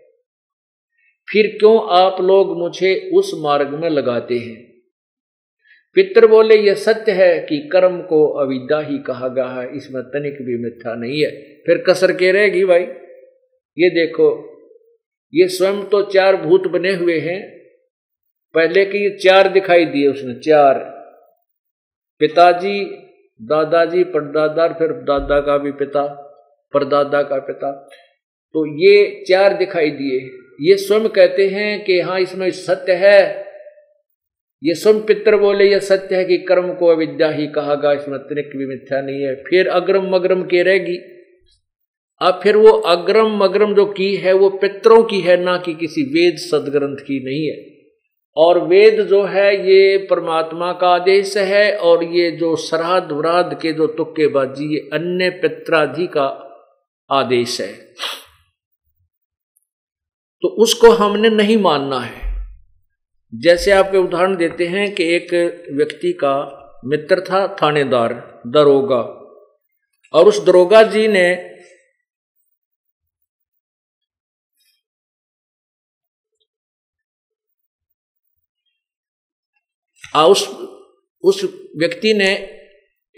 फिर 1.31 1.57
क्यों 1.59 1.89
आप 1.89 2.21
लोग 2.21 2.57
मुझे 2.57 3.11
उस 3.13 3.31
मार्ग 3.35 3.69
में 3.69 3.89
लगाते 3.89 4.37
हैं? 4.37 4.73
पितर 5.93 6.27
बोले, 6.27 6.55
यह 6.55 6.73
सत्य 6.73 7.11
है 7.11 7.39
कि 7.39 7.69
कर्म 7.71 8.01
को 8.01 8.27
अविद्या 8.27 8.79
ही 8.79 8.97
कहा 8.97 9.27
गया 9.27 9.45
है। 9.45 9.75
इसमें 9.75 10.03
तनिक 10.03 10.33
भी 10.33 10.63
मिथ्या 10.63 10.95
नहीं 10.95 11.23
है। 11.23 11.31
फिर 11.65 11.83
कसर 11.89 12.11
के 12.11 12.31
रहेगी 12.31 12.65
भाई। 12.65 12.81
ये 13.77 13.89
देखो, 13.89 14.55
ये 15.33 15.47
स्वयं 15.47 15.83
तो 15.83 16.01
चार 16.01 16.35
भूत 16.35 16.67
बने 16.67 16.93
हुए 16.93 17.19
हैं। 17.19 17.54
पहले 18.55 18.85
की 18.85 19.17
चार 19.17 19.47
दिखाई 19.47 19.85
दिए 19.85 20.07
उसने, 20.07 20.33
चार। 20.33 20.79
पिताजी, 22.19 22.83
दादाजी 23.41 24.03
परदादा 24.03 24.67
फिर 24.67 24.87
दादा 24.87 25.39
का 25.39 25.57
भी 25.57 25.71
पिता, 25.71 26.03
परदादा 26.73 27.21
का 27.21 27.39
पिता। 27.39 27.71
तो 28.55 28.65
ये 28.83 29.23
चार 29.27 29.57
दिखाई 29.57 29.89
दिए। 29.89 30.19
ये 30.69 30.77
स्वयं 30.77 31.09
कहते 31.09 31.47
हैं 31.47 31.83
कि 31.83 31.99
हाँ 31.99 32.19
इसमें 32.19 32.51
सत्य 32.51 32.93
है। 32.93 33.45
ये 34.63 34.73
स्वयं 34.73 35.01
पितर 35.01 35.35
बोले 35.35 35.71
ये 35.71 35.79
सत्य 35.79 36.15
है 36.15 36.25
कि 36.25 36.37
कर्म 36.37 36.73
को 36.73 36.87
अविद्या 36.87 37.29
ही 37.29 37.47
कहा 37.47 37.75
गया, 37.75 37.91
इसमें 37.91 38.17
अतिरिक्त 38.17 38.57
भी 38.57 38.65
मिथ्या 38.65 39.01
नहीं 39.01 39.21
है। 39.21 39.35
फिर 39.35 39.67
अग्रम 39.67 40.09
मग्रम 40.15 40.43
के 40.43 40.63
रहेगी। 40.63 40.97
अब 42.21 42.39
फिर 42.43 42.57
वो 42.57 42.69
अग्रम 42.69 43.37
मग्रम 43.43 43.75
जो 43.75 43.85
की 43.85 44.15
है, 44.15 44.33
वो 44.33 44.49
पितरों 44.49 45.03
की 45.03 45.19
है, 45.19 45.37
ना 45.37 45.57
कि 45.57 45.73
किसी 45.73 46.01
वेद 46.01 46.37
सदग्रंथ 46.37 46.97
की 46.97 47.23
नहीं 47.23 47.47
है। 47.47 47.74
और 48.37 48.59
वेद 48.59 49.01
जो 49.01 49.23
है, 49.23 49.71
ये 49.71 49.97
परमात्मा 49.97 50.73
का 50.73 50.87
आदेश 50.87 51.37
है 51.37 51.77
और 51.77 52.03
ये 52.03 52.31
जो 52.31 52.55
सरहद 52.55 53.11
वराद 53.11 53.59
के 53.61 53.73
जो 53.73 53.87
तुक्केबाजी 53.87 54.73
ये 54.73 54.89
अन्य 54.93 55.29
पित्राधि 55.29 56.07
का 56.07 56.41
आदेश 57.11 57.61
है। 57.61 57.73
तो 60.41 60.47
उसको 60.47 60.91
हमने 60.91 61.29
नहीं 61.29 61.57
मानना 61.57 61.99
है। 61.99 62.47
जैसे 63.35 63.71
आपके 63.71 63.97
उदाहरण 63.97 64.35
देते 64.35 64.65
हैं 64.65 64.95
कि 64.95 65.15
एक 65.15 65.27
व्यक्ति 65.71 66.13
का 66.13 66.61
मित्र 66.85 67.21
था, 67.21 67.57
थानेदार, 67.61 68.41
दरोगा, 68.47 69.21
और 70.13 70.27
उस 70.27 70.45
दरोगा 70.45 70.83
जी 70.83 71.07
ने 71.07 71.54
उस 80.23 80.47
उस 81.23 81.43
व्यक्ति 81.77 82.13
ने 82.13 82.33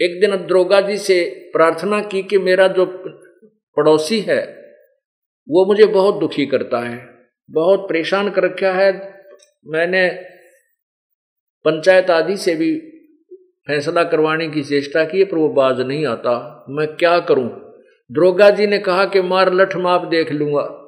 एक 0.00 0.20
दिन 0.20 0.36
द्रोगा 0.46 0.80
जी 0.80 0.98
से 0.98 1.24
प्रार्थना 1.52 2.00
की 2.00 2.22
कि 2.22 2.38
मेरा 2.38 2.68
जो 2.68 2.86
पड़ोसी 3.76 4.20
है, 4.20 4.40
वो 5.48 5.66
मुझे 5.66 5.86
बहुत 5.86 6.20
दुखी 6.20 6.46
करता 6.46 6.78
है, 6.78 7.08
बहुत 7.50 7.80
परेशान 7.80 8.30
कर 8.30 8.42
रखा 8.42 8.72
है। 8.72 9.18
मैंने 9.66 10.08
पंचायत 11.64 12.10
आदि 12.10 12.36
से 12.36 12.54
भी 12.54 12.78
फैसला 13.66 14.04
करवाने 14.04 14.48
की 14.48 14.62
चेष्टा 14.62 15.04
की, 15.04 15.24
पर 15.24 15.36
वो 15.36 15.48
बाज 15.48 15.80
नहीं 15.80 16.06
आता। 16.06 16.64
मैं 16.70 16.86
क्या 16.86 17.20
करूँ? 17.20 17.48
द्रोगा 18.12 18.50
जी 18.50 18.66
ने 18.66 18.78
कहा 18.78 19.04
कि 19.04 19.20
मार 19.20 19.52
लठ 19.52 19.76
माप 19.76 20.04
देख 20.04 20.32
लूँगा। 20.32 20.87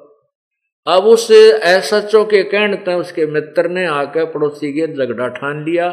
अब 0.87 1.05
उस 1.05 1.29
एसएचओ 1.31 2.23
के 2.25 2.43
कहने 2.43 2.77
तक 2.77 2.99
उसके 2.99 3.25
मित्र 3.25 3.69
ने 3.69 3.85
आकर 3.85 4.25
पड़ोसी 4.25 4.71
के 4.73 4.87
झगड़ा 4.87 5.27
ठान 5.27 5.63
लिया 5.65 5.89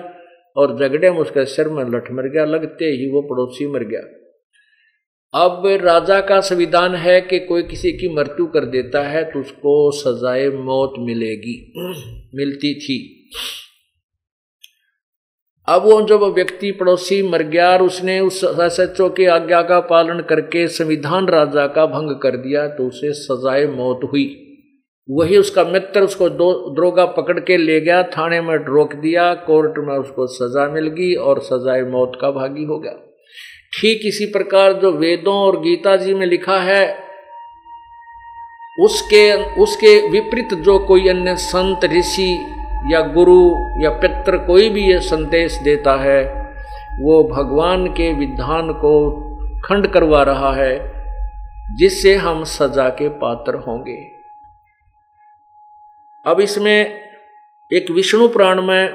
और 0.56 0.76
झगड़े 0.76 1.10
में 1.10 1.18
उसके 1.18 1.44
सिर 1.44 1.68
में 1.68 1.82
लठ 1.84 2.10
मर 2.12 2.28
गया, 2.28 2.44
लगते 2.44 2.84
ही 2.84 3.10
वो 3.10 3.22
पड़ोसी 3.22 3.66
मर 3.66 3.84
गया। 3.84 4.00
अब 5.34 5.66
राजा 5.82 6.20
का 6.20 6.40
संविधान 6.40 6.94
है 6.94 7.20
कि 7.20 7.38
कोई 7.38 7.62
किसी 7.62 7.92
की 7.92 8.08
मृत्यु 8.08 8.46
कर 8.46 8.64
देता 8.66 9.02
है 9.02 9.24
तो 9.24 9.40
उसको 9.40 9.90
सजाए 9.90 10.48
मौत 10.48 10.94
मिलेगी, 10.98 11.72
मिलती 12.34 12.74
थी। 12.74 12.98
अब 15.68 15.82
वो 15.82 16.00
जब 16.02 16.22
व्यक्ति 16.34 16.72
पड़ोसी 16.72 17.22
मर 17.22 17.42
गया 17.42 17.70
और 17.70 17.82
उसने 17.82 18.20
उस 18.20 18.44
एसएचओ 18.44 19.08
की 19.08 19.24
आज्ञा 19.26 19.62
का 19.62 19.80
पालन 19.80 20.20
करके 20.20 20.66
संविधान 20.68 21.28
राजा 21.28 21.66
का 21.66 21.86
भंग 21.86 22.20
कर 22.20 22.36
दिया 22.36 22.66
तो 22.68 22.88
उसे 22.88 23.12
सजाए 23.12 23.66
मौत 23.66 24.10
हुई। 24.12 24.47
वही 25.10 25.36
उसका 25.36 25.64
मित्र 25.64 26.00
उसको 26.00 26.28
दो, 26.28 26.74
द्रोगा 26.74 27.04
पकड़ 27.04 27.38
के 27.40 27.56
ले 27.56 27.80
गया, 27.80 28.02
थाने 28.02 28.40
में 28.40 28.56
रोक 28.56 28.94
दिया, 28.94 29.34
कोर्ट 29.34 29.78
में 29.78 29.94
उसको 29.94 30.26
सजा 30.26 30.68
मिल 30.68 30.86
गई 30.86 31.14
और 31.14 31.40
सजाए 31.40 31.82
मौत 31.82 32.18
का 32.20 32.30
भागी 32.30 32.64
हो 32.64 32.78
गया। 32.78 32.92
ठीक 33.72 34.00
इसी 34.04 34.26
प्रकार 34.26 34.72
जो 34.72 34.92
वेदों 34.92 35.34
और 35.34 35.60
गीता 35.60 35.96
जी 35.96 36.14
में 36.14 36.26
लिखा 36.26 36.58
है, 36.58 37.08
उसके 38.80 39.32
उसके 39.60 40.08
विपरीत 40.08 40.54
जो 40.54 40.78
कोई 40.78 41.08
अन्य 41.08 41.36
संत, 41.36 41.84
ऋषि 41.84 42.32
या 42.92 43.00
गुरु 43.00 43.40
या 43.82 43.90
पित्र 43.90 44.38
कोई 44.38 44.68
भी 44.68 44.82
ये 44.82 45.00
संदेश 45.00 45.58
देता 45.58 45.94
है, 45.94 46.22
वो 47.00 47.22
भगवान 47.24 47.86
के 47.86 48.12
विधान 48.12 48.72
को 48.72 49.10
खंड 49.60 49.86
करवा 49.86 50.22
रहा 50.22 50.54
है, 50.54 50.92
जिससे 51.76 52.14
हम 52.16 52.44
सजा 52.44 52.88
के 52.88 53.08
पात्र 53.08 53.54
होंगे। 53.54 54.17
अब 56.26 56.40
इसमें 56.40 57.08
एक 57.74 57.90
विष्णु 57.90 58.28
पुराण 58.28 58.62
में 58.62 58.92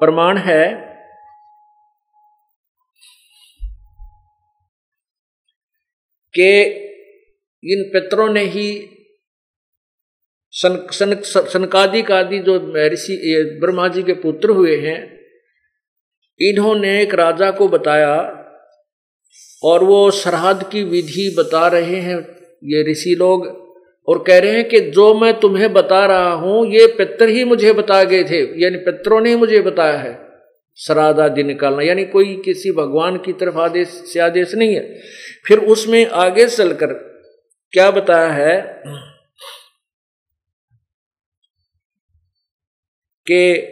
प्रमाण 0.00 0.38
है। 0.38 0.92
कि 6.34 6.62
इन 7.64 7.90
पितरों 7.92 8.28
ने 8.28 8.44
ही 8.44 8.88
सन 10.50 10.86
सन 10.90 11.20
सनकादि 11.24 12.02
आदि 12.02 12.38
जो 12.38 12.74
ऋषि 12.76 13.58
ब्रह्मा 13.60 13.88
जी 13.88 14.02
के 14.02 14.12
पुत्र 14.12 14.50
हुए 14.50 14.76
हैं, 14.76 15.20
इन्होंने 16.40 17.02
एक 17.02 17.14
राजा 17.14 17.50
को 17.50 17.68
बताया 17.68 18.20
और 19.64 19.84
वो 19.84 20.10
श्राद्ध 20.10 20.70
की 20.70 20.84
विधि 20.84 21.34
बता 21.38 21.68
रहे 21.68 21.96
हैं, 21.96 22.18
ये 22.64 22.92
ऋषि 22.92 23.16
लोग। 23.18 23.61
और 24.08 24.24
कह 24.26 24.38
रहे 24.38 24.50
हैं 24.50 24.68
कि 24.68 24.80
जो 24.80 25.14
मैं 25.14 25.40
तुम्हें 25.40 25.72
बता 25.72 26.06
रहा 26.06 26.32
हूँ, 26.32 26.66
ये 26.66 26.86
पितर 26.86 27.28
ही 27.28 27.44
मुझे 27.44 27.72
बता 27.72 28.04
गए 28.04 28.24
थे, 28.24 28.62
यानी 28.62 28.76
पितरों 28.76 29.20
ने 29.20 29.36
मुझे 29.36 29.60
बताया 29.60 29.98
है। 29.98 30.32
श्राद्ध 30.78 31.20
आदि 31.20 31.42
निकालना, 31.42 31.82
यानी 31.82 32.04
कोई 32.04 32.36
किसी 32.44 32.72
भगवान 32.72 33.16
की 33.16 33.32
तरफ़ 33.32 33.58
आदेश, 33.58 33.88
से 33.88 34.20
आदेश 34.20 34.54
नहीं 34.54 34.74
है। 34.74 35.00
फिर 35.46 35.58
उसमें 35.58 36.06
आगे 36.06 36.46
चलकर 36.46 36.92
क्या 37.72 37.90
बताया 37.90 38.32
है 38.32 38.82
कि 43.26 43.68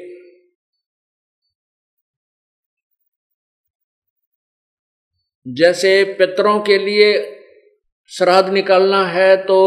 जैसे 5.47 6.05
पितरों 6.05 6.61
के 6.61 6.78
लिए 6.78 7.37
श्राद्ध 8.09 8.49
निकालना 8.49 9.07
है 9.07 9.37
तो 9.37 9.61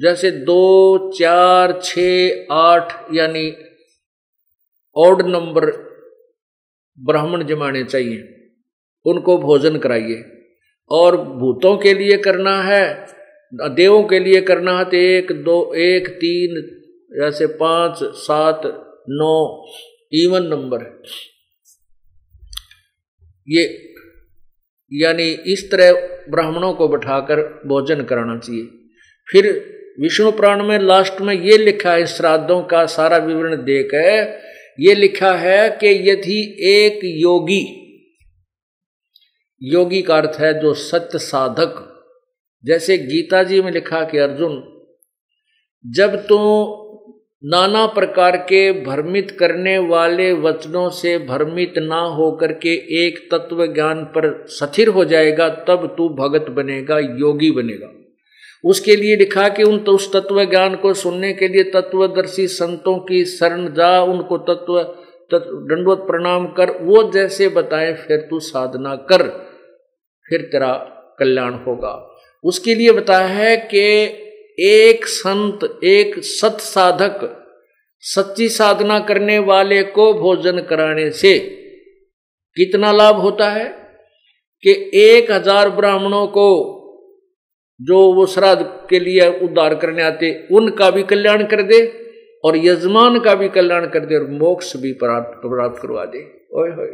जैसे 0.00 0.30
दो, 0.30 1.12
चार 1.18 1.80
छ 1.84 1.98
आठ, 2.50 3.14
यानी 3.14 3.56
ऑड 4.96 5.22
नंबर 5.22 5.66
ब्राह्मण 6.98 7.44
जमाने 7.44 7.84
चाहिए। 7.84 8.50
उनको 9.04 9.38
भोजन 9.38 9.78
कराइए। 9.78 10.24
और 10.90 11.16
भूतों 11.16 11.76
के 11.78 11.94
लिए 11.94 12.16
करना 12.18 12.62
है, 12.62 13.06
देवों 13.54 14.02
के 14.04 14.18
लिए 14.18 14.40
करना 14.40 14.78
है 14.78 14.84
तो 14.84 14.96
एक, 14.96 15.32
दो, 15.32 15.74
एक, 15.74 16.08
तीन, 16.08 16.60
जैसे 17.20 17.46
पाँच, 17.46 17.98
सात, 18.02 18.62
नौ 19.08 19.66
इवन 20.12 20.42
नंबर 20.42 21.02
ये, 23.48 23.94
यानी 24.92 25.28
इस 25.52 25.70
तरह 25.72 25.92
ब्राह्मणों 26.30 26.72
को 26.72 26.88
बैठाकर 26.88 27.42
भोजन 27.66 28.02
कराना 28.02 28.38
चाहिए। 28.38 28.66
फिर 29.32 29.81
विष्णु 30.00 30.30
पुराण 30.32 30.62
में 30.62 30.78
लास्ट 30.78 31.20
में 31.20 31.34
ये 31.34 31.58
लिखा 31.58 31.92
है, 31.92 32.06
श्राद्धों 32.06 32.62
का 32.62 32.86
सारा 32.86 33.16
विवरण 33.16 33.56
देकर, 33.56 34.40
ये 34.80 34.94
लिखा 34.94 35.32
है 35.32 35.70
कि 35.70 36.10
यदि 36.10 36.40
एक 36.70 37.00
योगी 37.04 37.78
योगी 39.62 40.02
का 40.02 40.16
अर्थ 40.16 40.40
है 40.40 40.60
जो 40.60 40.74
सत्य 40.74 41.18
साधक, 41.18 41.74
जैसे 42.64 42.98
गीता 42.98 43.42
जी 43.42 43.60
में 43.62 43.72
लिखा 43.72 44.04
कि 44.04 44.18
अर्जुन, 44.18 44.82
जब 45.86 46.16
तू 46.16 46.38
नाना 47.44 47.86
प्रकार 47.86 48.36
के 48.36 48.72
भ्रमित 48.72 49.30
करने 49.30 49.78
वाले 49.78 50.32
वचनों 50.32 50.90
से 50.90 51.18
भ्रमित 51.18 51.74
ना 51.78 52.00
होकर 52.00 52.52
के 52.52 52.74
एक 53.06 53.18
तत्व 53.34 53.66
ज्ञान 53.66 54.04
पर 54.04 54.46
स्थिर 54.48 54.88
हो 54.88 55.04
जाएगा, 55.04 55.48
तब 55.48 55.94
तू 55.98 56.08
भगत 56.08 56.50
बनेगा, 56.50 56.98
योगी 56.98 57.50
बनेगा। 57.50 58.01
उसके 58.64 58.96
लिए 58.96 59.16
लिखा 59.16 59.48
कि 59.48 59.62
उन 59.62 59.78
तो 59.78 59.92
उस 59.92 60.12
तत्व 60.12 60.44
ज्ञान 60.44 60.74
को 60.74 60.94
सुनने 60.94 61.32
के 61.32 61.48
लिए 61.48 61.62
तत्वदर्शी 61.62 62.46
संतों 62.46 62.98
की 62.98 63.24
शरण 63.24 63.72
जा, 63.72 64.02
उनको 64.02 64.38
तत्व 64.38 64.82
दंडवत 65.34 65.98
प्रणाम 65.98 66.46
कर, 66.46 66.70
वो 66.70 67.10
जैसे 67.12 67.48
बताए, 67.48 67.92
फिर 67.94 68.18
तू 68.18 68.40
साधना 68.40 68.96
कर, 68.96 69.22
फिर 70.28 70.40
तेरा 70.40 70.72
कल्याण 71.18 71.54
होगा। 71.54 72.20
उसके 72.44 72.74
लिए 72.74 72.92
बताया 72.92 73.26
है 73.26 73.56
कि 73.56 73.82
एक 74.58 75.06
संत, 75.06 75.80
एक 75.84 76.14
सत 76.18 76.56
साधक, 76.60 77.38
सच्ची 78.00 78.48
साधना 78.48 78.98
करने 78.98 79.38
वाले 79.38 79.82
को 79.82 80.14
भोजन 80.14 80.58
कराने 80.58 81.10
से 81.10 81.38
कितना 82.56 82.92
लाभ 82.92 83.16
होता 83.16 83.50
है? 83.50 83.82
कि 84.62 84.90
एक 84.94 85.32
हज़ार 85.32 85.70
ब्राह्मणों 85.70 86.26
को 86.26 86.78
जो 87.82 88.00
वो 88.14 88.26
श्राद्ध 88.26 88.62
के 88.90 88.98
लिए 89.00 89.28
उद्धार 89.42 89.74
करने 89.74 90.02
आते, 90.02 90.32
उनका 90.52 90.90
भी 90.90 91.02
कल्याण 91.02 91.44
कर 91.46 91.62
दे 91.62 91.80
और 92.44 92.56
यजमान 92.56 93.18
का 93.20 93.34
भी 93.34 93.48
कल्याण 93.50 93.86
कर 93.86 94.06
दे 94.06 94.16
और 94.16 94.26
मोक्ष 94.32 94.76
भी 94.76 94.92
प्राप्त 94.94 95.40
करवा 95.82 96.04
दे। 96.04 96.20
ओए 96.54 96.70
होए। 96.70 96.90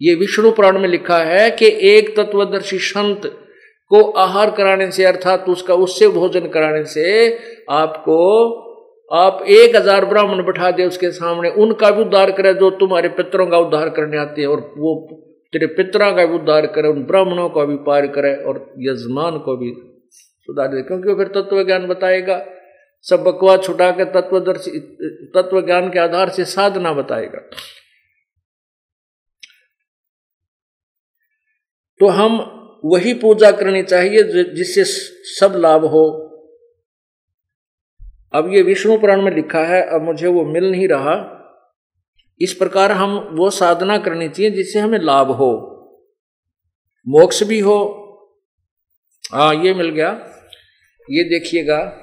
ये 0.00 0.14
विष्णु 0.14 0.50
पुराण 0.50 0.78
में 0.78 0.88
लिखा 0.88 1.18
है 1.18 1.50
कि 1.50 1.66
एक 1.88 2.16
तत्वदर्शी 2.16 2.78
संत 2.80 3.26
को 3.90 4.02
आहार 4.10 4.50
कराने 4.50 4.90
से, 4.90 5.04
अर्थात 5.04 5.48
उसका 5.48 5.74
उससे 5.76 6.08
भोजन 6.08 6.48
कराने 6.48 6.84
से 6.84 7.38
आपको, 7.70 8.20
आप 9.10 9.44
एक 9.48 9.76
हज़ार 9.76 10.04
ब्राह्मण 10.04 10.42
बैठा 10.44 10.70
दे 10.70 10.86
उसके 10.86 11.10
सामने, 11.12 11.50
उनका 11.50 11.90
भी 11.90 12.02
उद्धार 12.02 12.30
करे 12.30 12.54
जो 12.54 12.70
तुम्हारे 12.76 13.08
पितरों 13.08 13.46
का 13.46 13.58
उद्धार 13.58 13.88
करने 13.90 14.18
आते 14.18 14.40
हैं 14.40 14.48
और 14.48 14.60
वो 14.78 14.94
तेरे 15.54 15.66
पितरा 15.66 16.10
का 16.10 16.26
भी 16.26 16.34
उद्धार 16.34 16.66
करे, 16.66 16.88
उन 16.88 17.04
ब्राह्मणों 17.04 17.50
का 17.50 17.64
भी 17.64 17.76
पार 17.76 18.06
करे 18.06 18.36
और 18.36 18.74
यजमान 18.78 19.38
को 19.38 19.56
भी 19.56 19.74
सुधार 20.18 20.68
दे। 20.68 20.82
क्योंकि 20.82 21.14
फिर 21.14 21.28
तत्व 21.28 21.64
ज्ञान 21.64 21.86
बताएगा। 21.86 22.46
सब 23.02 23.22
बकवा 23.22 23.56
छुटा 23.56 23.90
के 23.90 24.04
तत्वदर्शी 24.04 24.78
तत्व 25.34 25.66
ज्ञान 25.66 25.90
के 25.90 25.98
आधार 25.98 26.28
से 26.28 26.44
साधना 26.44 26.92
बताएगा। 26.92 27.38
तो 32.00 32.06
हम 32.06 32.50
वही 32.84 33.14
पूजा 33.14 33.50
करनी 33.50 33.82
चाहिए 33.82 34.22
जिससे 34.54 34.84
सब 35.24 35.54
लाभ 35.56 35.84
हो। 35.84 36.20
अब 38.32 38.52
ये 38.52 38.62
विष्णु 38.62 38.98
पुराण 38.98 39.22
में 39.22 39.34
लिखा 39.34 39.64
है, 39.64 39.82
अब 39.82 40.02
मुझे 40.02 40.26
वो 40.26 40.44
मिल 40.44 40.70
नहीं 40.70 40.88
रहा। 40.88 41.33
इस 42.40 42.52
प्रकार 42.54 42.92
हम 42.92 43.28
वो 43.32 43.50
साधना 43.50 43.98
करनी 43.98 44.28
चाहिए 44.28 44.50
जिससे 44.50 44.78
हमें 44.78 44.98
लाभ 44.98 45.30
हो। 45.30 45.70
मोक्ष 47.08 47.42
भी 47.42 47.60
हो। 47.60 48.00
हाँ 49.32 49.54
ये 49.54 49.74
मिल 49.74 49.90
गया। 49.90 50.10
ये 51.10 51.24
देखिएगा। 51.24 52.00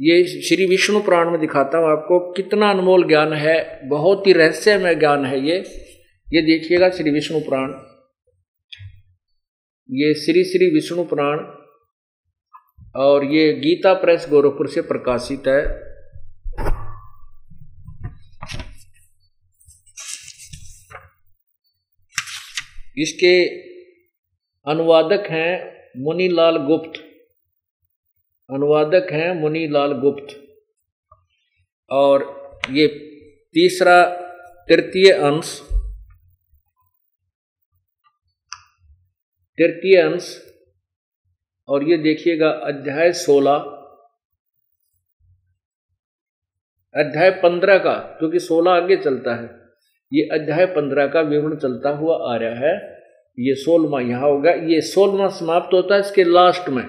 ये 0.00 0.42
श्री 0.42 0.66
विष्णु 0.66 1.00
पुराण 1.00 1.30
में 1.30 1.40
दिखाता 1.40 1.78
हूँ 1.78 1.86
आपको 1.90 2.32
कितना 2.32 2.70
अनमोल 2.70 3.08
ज्ञान 3.08 3.32
है। 3.32 3.88
बहुत 3.88 4.26
ही 4.26 4.32
रहस्यमय 4.32 4.94
ज्ञान 4.94 5.24
है 5.24 5.46
ये। 5.46 5.56
ये 6.32 6.42
देखिएगा 6.42 6.90
श्री 6.90 7.10
विष्णु 7.10 7.40
पुराण। 7.40 7.70
ये 9.90 10.14
श्री 10.14 10.44
श्री 10.44 10.74
विष्णु 10.74 11.04
पुराण 11.04 11.38
और 12.96 13.24
ये 13.24 13.52
गीता 13.52 13.94
प्रेस 13.94 14.26
गोरखपुर 14.30 14.68
से 14.68 14.80
प्रकाशित 14.80 15.42
है। 15.48 15.89
इसके 23.02 23.34
अनुवादक 24.66 25.26
हैं 25.30 25.54
मुनीलाल 25.96 26.56
गुप्त। 26.56 27.00
अनुवादक 28.50 29.06
हैं 29.12 29.32
मुनीलाल 29.34 29.92
गुप्त। 29.92 30.36
और 31.90 32.24
ये 32.70 32.86
तीसरा 33.54 34.04
तृतीय 34.68 35.12
अंश 35.12 35.60
तृतीय 39.58 39.96
अंश, 40.02 40.26
और 41.68 41.84
ये 41.84 41.96
देखिएगा 41.96 42.48
अध्याय 42.50 43.12
सोलह। 43.12 43.56
अध्याय 46.94 47.30
पंद्रह 47.30 47.78
का, 47.78 47.94
क्योंकि 48.18 48.40
सोलह 48.40 48.70
आगे 48.70 48.96
चलता 48.96 49.34
है। 49.34 49.59
ये 50.12 50.22
अध्याय 50.32 50.66
पंद्रह 50.66 51.06
का 51.06 51.20
विवरण 51.20 51.56
चलता 51.56 51.90
हुआ 51.90 52.34
आ 52.34 52.36
रहा 52.36 52.68
है। 52.68 53.00
ये 53.38 53.54
सोलवा 53.54 54.00
यहाँ 54.00 54.30
होगा। 54.30 54.50
ये 54.50 54.80
सोलवा 54.80 55.28
समाप्त 55.28 55.74
होता 55.74 55.94
है 55.94 56.00
इसके 56.00 56.24
लास्ट 56.24 56.68
में। 56.68 56.84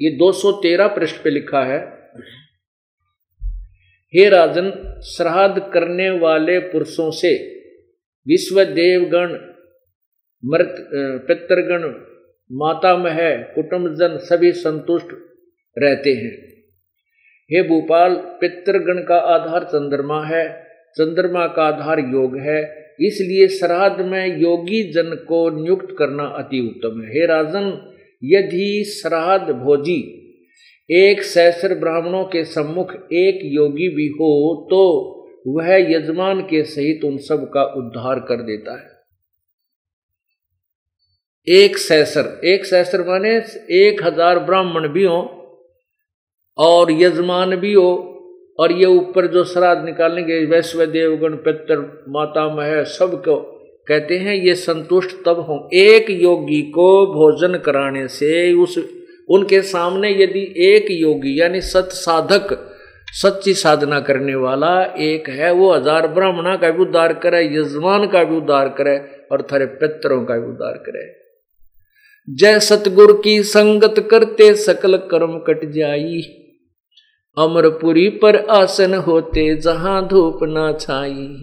ये 0.00 0.10
213 0.16 0.88
पृष्ठ 0.88 1.22
पे 1.24 1.30
लिखा 1.30 1.64
है। 1.64 1.78
हे 4.14 4.28
राजन, 4.28 4.70
श्राद्ध 5.04 5.62
करने 5.74 6.10
वाले 6.10 6.58
पुरुषों 6.58 7.10
से 7.10 7.34
विश्व 8.28 8.64
देवगण, 8.64 9.32
मृत 10.44 10.74
पितृगण, 11.28 11.82
माता 12.52 12.96
मह 12.96 13.36
कुटुंबजन 13.36 14.18
सभी 14.18 14.52
संतुष्ट 14.52 15.06
रहते 15.78 16.10
हैं। 16.10 16.32
हे 17.50 17.62
भोपाल, 17.62 18.14
पितृगण 18.14 19.04
का 19.04 19.16
आधार 19.16 19.64
चंद्रमा 19.64 20.24
है। 20.24 20.71
चंद्रमा 20.96 21.46
का 21.48 21.64
आधार 21.64 22.00
योग 22.12 22.36
है, 22.40 22.60
इसलिए 23.00 23.46
श्राद्ध 23.50 24.04
में 24.06 24.40
योगी 24.40 24.82
जन 24.92 25.14
को 25.28 25.48
नियुक्त 25.52 25.94
करना 25.98 26.24
अति 26.38 26.60
उत्तम 26.62 27.00
है। 27.02 27.08
हे 27.08 27.26
राजन, 27.26 27.72
यदि 28.22 28.84
श्राद्ध 28.90 29.54
भोजी 29.54 30.00
एक 30.90 31.22
सहस्र 31.24 31.74
ब्राह्मणों 31.74 32.24
के 32.26 32.44
सम्मुख 32.46 32.92
एक 33.14 33.40
योगी 33.54 33.88
भी 33.88 34.06
हो 34.10 34.30
तो 34.70 34.80
वह 35.48 35.68
यजमान 35.90 36.40
के 36.42 36.62
सहित 36.64 37.04
उन 37.04 37.16
सब 37.20 37.44
का 37.54 37.62
उद्धार 37.76 38.18
कर 38.28 38.42
देता 38.44 38.72
है। 38.72 38.90
एक 41.46 41.78
सहसर 41.78 42.40
एक 42.46 42.64
सहसर 42.64 43.06
माने 43.06 43.30
एक 43.76 44.02
हज़ार 44.04 44.38
ब्राह्मण 44.40 44.88
भी 44.88 45.04
हो 45.04 45.20
और 46.58 46.92
यजमान 46.92 47.56
भी 47.56 47.72
हो 47.72 47.90
और 48.62 48.72
ये 48.72 48.86
ऊपर 48.86 49.26
जो 49.26 49.44
श्राद्ध 49.44 49.84
निकालेंगे 49.84 50.44
वैश्व 50.46 50.84
देव 50.88 51.16
गणपत्र 51.18 51.76
माता 52.08 52.48
मह 52.54 52.82
सबको 52.90 53.36
कहते 53.88 54.16
हैं, 54.16 54.34
ये 54.36 54.54
संतुष्ट 54.54 55.14
तब 55.26 55.38
हो। 55.40 55.68
एक 55.74 56.10
योगी 56.12 56.60
को 56.70 56.84
भोजन 57.06 57.58
कराने 57.58 58.06
से 58.08 58.52
उस, 58.54 58.76
उनके 59.28 59.60
सामने 59.62 60.10
यदि 60.12 60.42
एक 60.64 60.90
योगी, 60.90 61.40
यानी 61.40 61.60
सत 61.60 61.88
साधक, 61.94 62.58
सच्ची 63.14 63.54
साधना 63.54 63.98
करने 64.00 64.34
वाला 64.34 64.72
एक 65.00 65.28
है, 65.30 65.50
वो 65.52 65.72
हज़ार 65.72 66.06
ब्राह्मणा 66.08 66.54
का 66.56 66.70
भी 66.70 66.82
उद्धार 66.82 67.12
करे, 67.14 67.44
यजमान 67.46 68.06
का 68.06 68.22
भी 68.24 68.36
उद्धार 68.36 68.68
करे 68.78 68.96
और 69.32 69.42
थारे 69.52 69.66
पितरों 69.74 70.24
का 70.24 70.36
भी 70.36 70.48
उद्धार 70.48 70.76
करे। 70.86 71.04
जय 72.28 72.58
सतगुरु 72.60 73.14
की 73.14 73.42
संगत 73.42 74.06
करते 74.10 74.54
सकल 74.56 74.96
कर्म 75.10 75.38
कट 75.46 75.64
जाई। 75.72 76.22
अमरपुरी 77.38 78.08
पर 78.08 78.36
आसन 78.36 78.94
होते, 78.94 79.56
जहाँ 79.56 80.08
धूप 80.08 80.38
ना 80.42 80.72
छाई। 80.72 81.36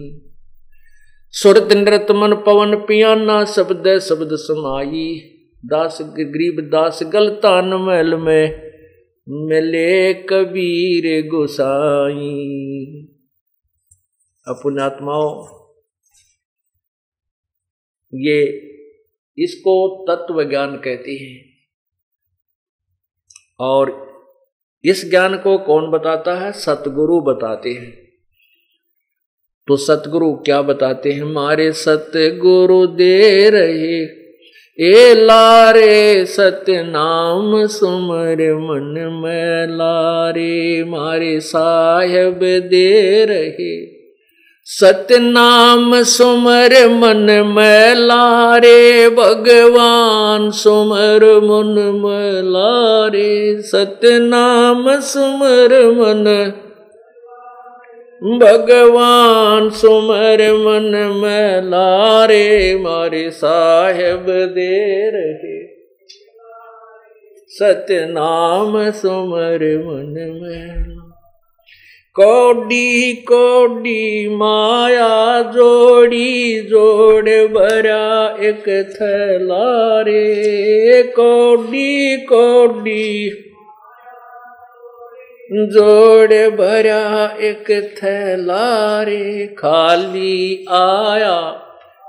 सुरत 1.30 1.72
नृत 1.72 2.06
मन 2.10 2.42
पवन 2.46 2.76
पियाना, 2.76 3.44
शब्द 3.44 3.98
शब्द 3.98 4.28
समाई। 4.32 5.20
दास 5.66 5.98
गरीब 6.02 6.60
दास 6.60 7.00
गलतान 7.02 7.74
महल 7.74 8.14
में, 8.14 8.70
मिले 9.28 10.14
कबीर 10.14 11.26
गोसाई। 11.26 12.36
अपुणात्माओं 14.48 15.60
ये 18.14 18.70
इसको 19.38 20.06
तत्व 20.10 20.44
ज्ञान 20.44 20.76
कहती 20.76 21.16
है। 21.16 21.44
और 23.60 24.09
इस 24.84 25.10
ज्ञान 25.10 25.36
को 25.36 25.58
कौन 25.58 25.90
बताता 25.90 26.34
है? 26.34 26.52
सतगुरु 26.52 27.20
बताते 27.20 27.70
हैं। 27.70 27.98
तो 29.66 29.76
सतगुरु 29.76 30.32
क्या 30.32 30.62
बताते 30.62 31.12
हैं? 31.12 31.22
हमारे 31.22 31.72
सतगुरु 31.72 32.86
दे 32.86 33.50
रहे, 33.50 34.20
ए 34.80 35.14
लारे 35.14 36.24
सत्य 36.24 36.82
नाम 36.82 37.66
सुमर 37.66 38.36
मन 38.54 39.20
में 39.22 39.66
लारे, 39.76 40.84
मारे 40.84 41.40
साहेब 41.40 42.38
दे 42.42 43.24
रहे। 43.24 43.99
सत्य 44.72 45.18
नाम 45.18 46.02
सुमर 46.02 46.88
मन 46.88 47.52
में 47.56 47.94
लारे 47.94 49.08
भगवान 49.08 50.50
सुमर 50.50 51.24
मन 51.24 52.00
में 52.04 52.42
लारे 52.42 53.62
सत्य 53.62 54.18
नाम 54.18 55.00
सुमर 55.00 55.74
मन 55.90 56.52
भगवान 58.38 59.70
सुमर 59.70 60.42
मन 60.52 61.18
में 61.22 61.62
लारे 61.62 62.78
मारे 62.80 63.30
साहेब 63.30 64.26
दे 64.28 65.10
रहे। 65.10 65.66
सत्य 67.48 68.06
नाम 68.10 68.90
सुमर 68.90 69.58
मन 69.86 70.14
में 70.42 70.99
कोडी 72.20 73.12
कोडी 73.28 74.36
माया 74.36 75.42
जोड़ी, 75.52 76.60
जोड़ 76.62 77.28
भरा 77.54 78.36
एक 78.40 78.64
थला 78.94 80.00
रे 80.00 81.02
कोडी 81.02 82.16
कोडी 82.26 83.30
जोड़ 85.72 86.32
भरा 86.56 87.38
एक 87.40 87.70
थला 87.98 89.02
रे 89.02 89.46
खाली 89.58 90.66
आया, 90.70 91.40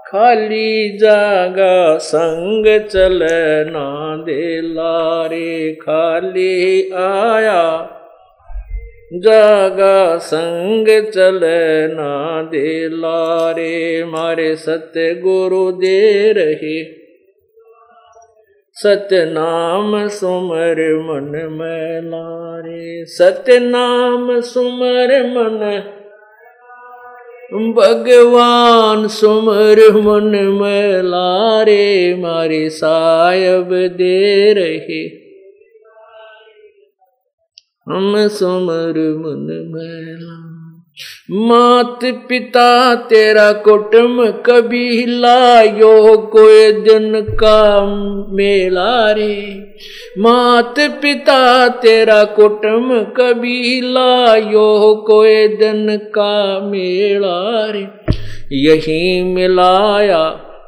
खाली 0.07 0.97
जागा 0.97 1.97
संग 1.97 2.66
चलना 2.89 3.88
दे 4.26 4.62
लारे। 4.62 5.74
खाली 5.82 6.91
आया 6.91 7.64
जागा 9.14 10.18
संग 10.18 10.88
चलना 10.88 12.41
दे 12.41 12.89
लारे, 12.89 14.03
मारे 14.05 14.55
सत्य 14.55 15.16
गुरु 15.16 15.72
दे 15.72 16.34
रहे। 16.34 16.84
सत्य 18.74 19.26
नाम 19.26 20.07
सुमर 20.07 20.76
मन 20.80 21.49
में 21.51 22.01
लारे 22.01 23.05
सत्य 23.05 23.59
नाम 23.59 24.39
सुमर 24.39 25.24
मन 25.24 25.84
भगवान 27.53 29.07
सुमर 29.07 29.91
मन 29.91 30.57
में 30.62 31.01
लारे, 31.03 32.16
मारे 32.20 32.70
सायब 32.70 33.70
दे 33.74 34.53
रहे। 34.53 35.21
हम 37.90 38.28
सुमर 38.28 38.98
मन 39.18 39.48
मैला 39.74 40.52
मात 41.32 42.00
पिता 42.30 42.96
तेरा 42.96 43.52
कुटुम 43.52 44.32
कभी 44.32 45.06
लायो 45.06 46.18
कोई 46.18 46.72
दिन 46.72 47.22
का 47.22 47.86
मेला 48.34 49.12
रे। 49.12 49.60
मात 50.18 50.76
पिता 50.80 51.68
तेरा 51.68 52.24
कुटुम 52.24 53.04
कभी 53.04 53.82
लायो 53.82 54.96
कोई 55.08 55.48
दिन 55.48 55.98
का 55.98 56.60
मेला 56.60 57.72
रे। 57.72 57.88
यही 58.58 59.24
मिलाया 59.24 60.24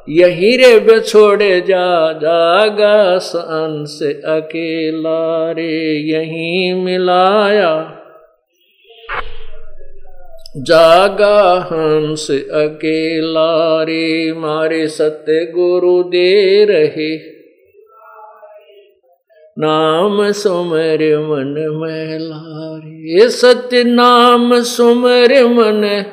यही 0.08 0.56
रे 0.56 0.80
बिछोड़े 0.80 1.60
जा, 1.60 2.12
जागा 2.12 3.18
संस 3.18 3.98
अकेला 4.24 5.52
रे, 5.52 5.98
यही 5.98 6.74
मिलाया। 6.74 8.00
जागा 10.56 11.68
हंस 11.72 12.30
अकेला 12.30 13.82
रे, 13.82 14.32
मारे 14.32 14.88
सत्य 14.88 15.52
गुरु 15.54 16.02
दे 16.02 16.64
रहे। 16.64 17.34
नाम 19.58 20.32
सुमर 20.32 21.18
मन 21.18 21.78
मैला 21.82 22.80
रे 22.84 23.28
सत्य 23.28 23.84
नाम 23.84 24.60
सुमर 24.60 25.44
मन 25.44 26.04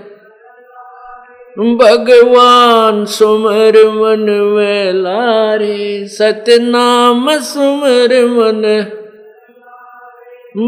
भगवान 1.60 3.06
सुमर 3.06 3.88
मन 3.88 4.32
में 4.32 4.94
लारे, 4.94 6.08
सतनाम 6.08 7.38
सुमर 7.38 8.26
मन। 8.26 8.86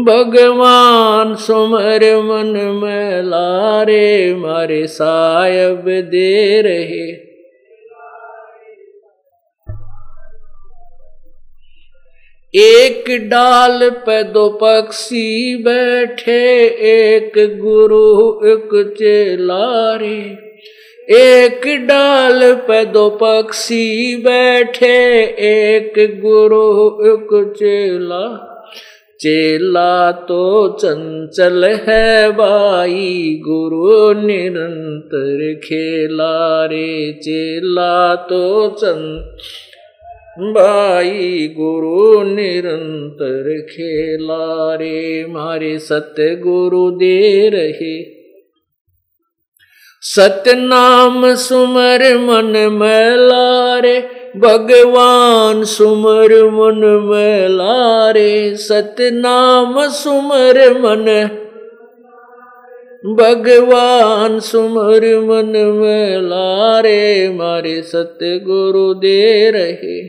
भगवान 0.04 1.34
सुमर 1.34 2.22
मन 2.22 2.80
में 2.82 3.22
लारे, 3.22 4.34
मारे 4.34 4.86
सायब 4.86 5.84
दे 5.88 6.62
रहे। 6.62 7.24
एक 12.60 13.04
डाल 13.30 13.90
पे 13.90 14.22
दो 14.22 14.58
पक्षी 14.62 15.56
बैठे, 15.56 16.64
एक 16.66 17.32
गुरु, 17.36 18.40
एक 18.48 18.94
चेलारे 18.98 20.43
एक 21.10 21.60
डाल 21.66 22.54
पे 22.54 22.84
दो 22.84 23.18
पक्षी 23.22 24.16
बैठे, 24.16 25.22
एक 25.24 26.20
गुरु, 26.22 26.88
एक 27.06 27.52
चेला। 27.52 28.50
चेला 29.20 30.12
तो 30.12 30.68
चंचल 30.68 31.64
है 31.64 32.30
बाई, 32.30 33.40
गुरु 33.48 34.12
निरंतर 34.26 35.60
खेला 35.64 36.64
रे। 36.64 37.12
चेला 37.12 38.14
तो 38.14 38.70
चंचल 38.70 39.34
भाई 40.40 41.54
गुरु 41.56 42.22
निरंतर 42.22 43.66
खेला 43.70 44.74
रे। 44.74 45.26
मारे 45.28 45.78
सत्य 45.78 46.36
गुरु 46.36 46.90
दे 46.90 47.48
रहे। 47.48 48.13
सत्य 50.00 50.52
नाम 50.54 51.34
सुमर 51.34 52.18
मन 52.18 52.52
मैला 52.72 53.78
रे 53.78 54.10
भगवान 54.36 55.64
सुमर 55.64 56.44
मन 56.44 57.08
मैला 57.10 58.10
रे 58.10 58.56
सत्य 58.56 59.10
नाम 59.10 59.88
सुमर 59.88 60.70
मन 60.78 61.30
भगवान 63.14 64.40
सुमर 64.40 65.06
मन 65.20 65.52
मैला 65.56 66.80
रे 66.80 67.28
मारे 67.28 67.82
सत्य 67.82 68.38
गुरु 68.38 68.94
दे 68.94 69.50
रहे। 69.50 70.00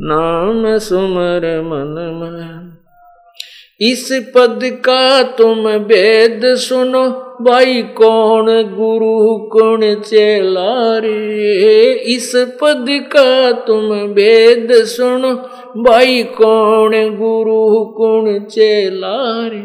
नाम 0.00 0.78
सुमर 0.78 1.60
मन 1.60 1.94
में 2.20 2.75
इस 3.80 4.08
पद 4.36 4.60
का 4.64 5.22
तुम 5.22 5.66
वेद 5.68 6.40
सुनो। 6.44 7.08
भाई 7.42 7.82
कौन 7.82 8.46
गुरु, 8.46 9.38
कौन 9.48 9.94
चेला 9.94 10.98
रे 10.98 11.92
इस 11.92 12.32
पद 12.62 12.86
का 12.88 13.52
तुम 13.52 13.92
वेद 14.12 14.72
सुनो। 14.72 15.34
भाई 15.82 16.22
कौन 16.22 16.92
गुरु, 17.16 17.84
कौन 17.84 18.38
चेला 18.44 19.16
रे 19.48 19.62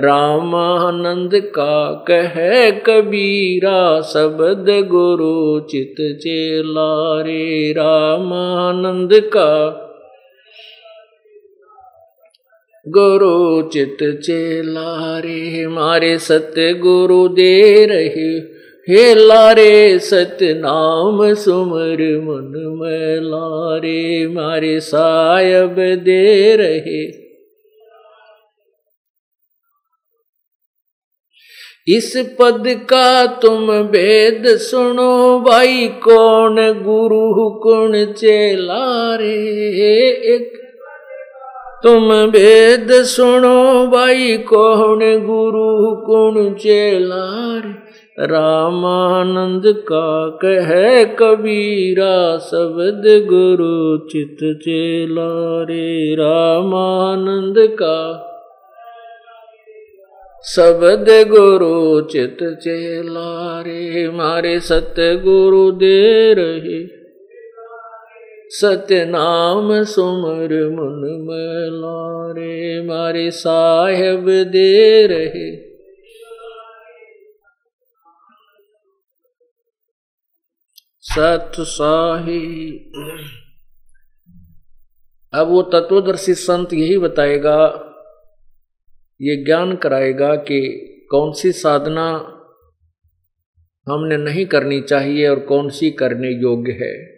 रामानंद 0.00 1.30
का 1.34 2.04
कह 2.08 2.34
कबीरा, 2.80 4.00
शब्द 4.00 4.66
गुरु 4.88 5.60
चित 5.60 5.94
चेला 6.20 7.22
रे 7.22 7.72
रामानंद 7.72 9.10
का 9.12 9.80
गुरु 12.88 13.68
चित 13.68 13.96
चेला 14.02 15.18
रे 15.18 15.66
मारे 15.66 16.18
सत्य 16.18 16.74
गुरु 16.74 17.28
दे 17.28 17.86
रहे। 17.86 18.54
हे 18.88 19.14
लारे 19.14 19.98
सत्य 19.98 20.54
नाम 20.54 21.34
सुमर 21.34 22.02
मन 22.24 22.78
में 22.80 23.20
लारे 23.20 24.28
मारे 24.28 24.80
सायब 24.80 25.74
दे 26.04 26.56
रहे। 26.56 27.24
इस 31.96 32.16
पद 32.40 32.64
का 32.90 33.26
तुम 33.26 33.70
वेद 33.70 34.42
सुनो, 34.46 35.40
भाई 35.40 35.88
कौन 35.88 36.56
गुरु, 36.72 37.50
कौन 37.50 38.12
चेला 38.12 39.16
रे 39.16 39.34
एक 40.34 40.63
तुम 41.84 42.12
वेद 42.12 42.88
सुनो 42.90 43.86
भाई, 43.86 44.36
कौन 44.36 44.98
गुरु, 44.98 45.96
कौन 45.96 46.54
चेलार? 46.54 47.82
रामानंद 48.20 49.62
का 49.66 50.28
कह 50.28 51.04
कबीरा, 51.04 52.38
शब्द 52.38 53.02
गुरु 53.06 54.08
चित 54.08 54.36
चेला 54.42 55.62
रे 55.62 56.14
रामानंद 56.14 57.54
का 57.58 58.30
शब्द 60.44 61.06
गुरु 61.08 62.00
चित 62.00 62.38
चेला 62.42 63.60
रे 63.60 64.08
मारे 64.08 64.60
सत्य 64.60 65.16
गुरु 65.16 65.70
दे 65.70 66.34
रहे। 66.34 67.03
सतनाम 68.50 69.84
सुमर 69.84 70.52
मन 70.70 71.02
लारे 71.72 72.82
मारे 72.82 73.30
साहेब 73.30 74.28
दे 74.28 75.06
रहे। 75.06 75.74
सत 81.00 81.52
साही। 81.60 82.72
अब 85.32 85.48
वो 85.48 85.62
तत्वदर्शी 85.62 86.34
संत 86.34 86.72
यही 86.72 86.98
बताएगा, 86.98 87.56
ये 89.20 89.44
ज्ञान 89.44 89.76
कराएगा 89.76 90.34
कि 90.36 90.60
कौन 91.10 91.32
सी 91.32 91.52
साधना 91.52 92.10
हमने 93.88 94.16
नहीं 94.16 94.46
करनी 94.46 94.80
चाहिए 94.80 95.28
और 95.28 95.38
कौन 95.38 95.68
सी 95.68 95.90
करने 95.90 96.28
योग्य 96.28 96.72
है। 96.72 97.13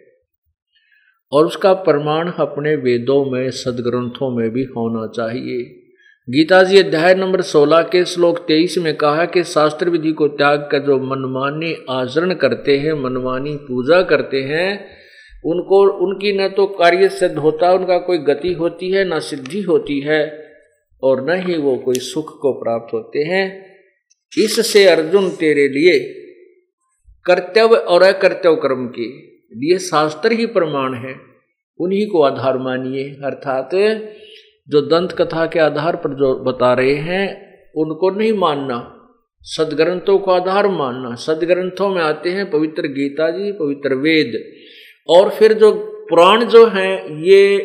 और 1.31 1.45
उसका 1.45 1.73
प्रमाण 1.73 2.31
अपने 2.31 2.75
वेदों 2.75 3.31
में, 3.31 3.51
सदग्रंथों 3.51 4.37
में 4.37 4.49
भी 4.49 4.63
होना 4.63 5.07
चाहिए। 5.07 5.83
गीता 6.29 6.63
जी 6.63 6.79
अध्याय 6.79 7.15
नंबर 7.15 7.41
16 7.41 7.81
के 7.81 8.05
श्लोक 8.05 8.45
23 8.47 8.77
में 8.77 8.97
कहा 8.97 9.25
कि 9.25 9.43
शास्त्र 9.43 9.89
विधि 9.89 10.11
को 10.11 10.27
त्याग 10.27 10.59
कर 10.71 10.79
जो 10.79 10.97
मनमानी 10.97 11.85
आचरण 11.89 12.33
करते 12.33 12.77
हैं, 12.77 12.93
मनमानी 12.93 13.55
पूजा 13.55 14.01
करते 14.01 14.41
हैं, 14.41 14.97
उनको, 15.45 16.05
उनकी 16.05 16.37
न 16.37 16.47
तो 16.47 16.65
कार्य 16.65 17.09
सिद्ध 17.09 17.37
होता, 17.37 17.73
उनका 17.73 17.97
कोई 17.97 18.17
गति 18.17 18.53
होती 18.53 18.91
है, 18.91 19.15
न 19.15 19.19
सिद्धि 19.19 19.61
होती 19.61 19.99
है, 19.99 20.47
और 21.03 21.29
न 21.29 21.33
ही 21.41 21.57
वो 21.57 21.77
कोई 21.77 21.95
सुख 21.95 22.41
को 22.41 22.53
प्राप्त 22.53 22.93
होते 22.93 23.19
हैं। 23.19 23.65
इससे 24.37 24.85
अर्जुन 24.85 25.29
तेरे 25.29 25.67
लिए 25.67 25.99
कर्तव्य 27.25 27.75
और 27.75 28.03
अकर्तव्य 28.03 28.55
कर्म 28.55 28.87
की 28.87 29.33
ये 29.53 29.79
शास्त्र 29.79 30.31
ही 30.31 30.45
प्रमाण 30.45 30.93
है। 30.93 31.15
उन्हीं 31.79 32.07
को 32.07 32.21
आधार 32.21 32.57
मानिए, 32.57 33.03
अर्थात 33.03 33.69
जो 34.69 34.81
दंत 34.81 35.11
कथा 35.11 35.45
के 35.45 35.59
आधार 35.59 35.95
पर 35.95 36.09
जो 36.09 36.43
बता 36.43 36.73
रहे 36.73 36.93
हैं, 36.93 37.47
उनको 37.75 38.09
नहीं 38.09 38.33
मानना। 38.33 38.93
सदग्रंथों 39.41 40.19
को 40.19 40.31
आधार 40.31 40.67
मानना। 40.67 41.15
सदग्रंथों 41.15 41.89
में 41.89 42.01
आते 42.01 42.29
हैं 42.29 42.51
पवित्र 42.51 42.87
गीता 42.87 43.29
जी, 43.29 43.51
पवित्र 43.51 43.95
वेद। 43.95 44.53
और 45.07 45.29
फिर 45.29 45.53
जो 45.53 45.71
पुराण 46.09 46.45
जो 46.45 46.67
हैं, 46.67 47.21
ये 47.23 47.57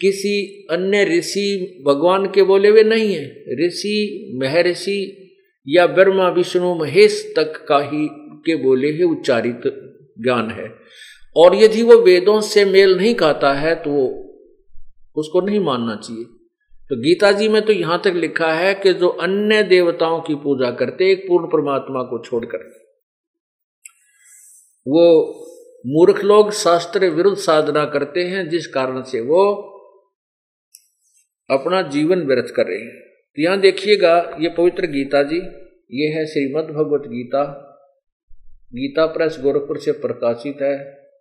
किसी 0.00 0.66
अन्य 0.70 1.04
ऋषि 1.04 1.82
भगवान 1.86 2.26
के 2.26 2.42
बोले 2.42 2.68
हुए 2.68 2.82
नहीं 2.82 3.14
है। 3.14 3.44
ऋषि 3.66 4.30
महर्षि 4.42 5.16
या 5.68 5.86
ब्रह्मा, 5.86 6.28
विष्णु, 6.28 6.74
महेश 6.74 7.32
तक 7.36 7.66
का 7.68 7.78
ही 7.78 8.08
के 8.12 8.56
बोले 8.56 8.90
हुए 8.90 9.02
उच्चारित 9.02 9.86
ज्ञान 10.22 10.50
है। 10.50 10.68
और 11.36 11.54
यदि 11.54 11.82
वो 11.82 11.96
वेदों 11.96 12.40
से 12.40 12.64
मेल 12.64 12.96
नहीं 12.96 13.14
खाता 13.14 13.52
है 13.52 13.74
तो 13.74 13.90
वो 13.90 14.08
उसको 15.16 15.40
नहीं 15.40 15.60
मानना 15.60 15.96
चाहिए। 15.96 16.24
तो 16.90 16.96
गीता 16.96 17.32
जी 17.32 17.48
में 17.48 17.62
तो 17.62 17.72
यहाँ 17.72 18.00
तक 18.04 18.12
लिखा 18.16 18.52
है 18.52 18.74
कि 18.74 18.92
जो 18.92 19.08
अन्य 19.08 19.62
देवताओं 19.62 20.20
की 20.20 20.34
पूजा 20.34 20.70
करते, 20.70 21.10
एक 21.12 21.24
पूर्ण 21.28 21.46
परमात्मा 21.46 22.02
को 22.02 22.22
छोड़कर। 22.24 22.68
वो 24.86 25.04
मूर्ख 25.86 26.24
लोग 26.24 26.52
शास्त्र 26.52 27.08
विरुद्ध 27.08 27.36
साधना 27.38 27.84
करते 27.84 28.24
हैं, 28.24 28.48
जिस 28.48 28.66
कारण 28.66 29.02
से 29.02 29.20
वो 29.20 29.66
अपना 31.50 31.82
जीवन 31.82 32.26
व्यर्थ 32.26 32.54
कर 32.54 32.66
रहे 32.66 32.78
हैं। 32.78 33.00
तो 33.36 33.42
यहाँ 33.42 33.60
देखिएगा, 33.60 34.36
ये 34.40 34.48
पवित्र 34.48 34.86
गीता 34.86 35.22
जी, 35.22 35.38
ये 35.92 36.08
है 36.08 36.26
श्रीमद 36.26 36.64
भगवत 36.64 37.08
गीता। 37.08 37.66
गीता 38.74 39.06
प्रेस 39.06 39.36
गोरखपुर 39.40 39.78
से 39.78 39.92
प्रकाशित 39.92 40.58
है। 40.62 40.74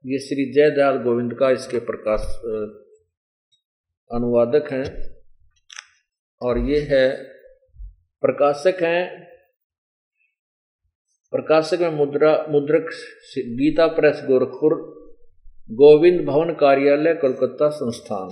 ये 0.05 0.19
श्री 0.19 0.53
जयदयाल 0.53 0.97
गोविंद 0.97 1.33
का 1.33 1.49
इसके 1.49 1.79
प्रकाश 1.79 2.21
अनुवादक 4.11 4.71
हैं। 4.71 5.15
और 6.41 6.57
ये 6.57 6.79
है, 6.79 7.23
प्रकाशक 8.21 8.83
हैं। 8.83 9.29
प्रकाशक 11.31 11.79
में 11.81 11.89
मुद्रा, 11.89 12.45
मुद्रक 12.49 12.85
गीता 13.37 13.87
प्रेस 13.87 14.21
गोरखपुर, 14.27 14.73
गोविंद 15.71 16.21
भवन 16.21 16.53
कार्यालय, 16.53 17.13
कोलकाता 17.13 17.69
संस्थान। 17.69 18.29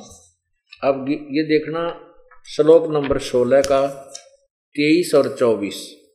अब 0.89 1.09
ये 1.09 1.43
देखना 1.43 2.13
श्लोक 2.55 2.91
नंबर 2.91 3.17
सोलह 3.19 3.61
का, 3.61 3.87
तेईस 4.75 5.15
और 5.15 5.37
चौबीस। 5.37 6.06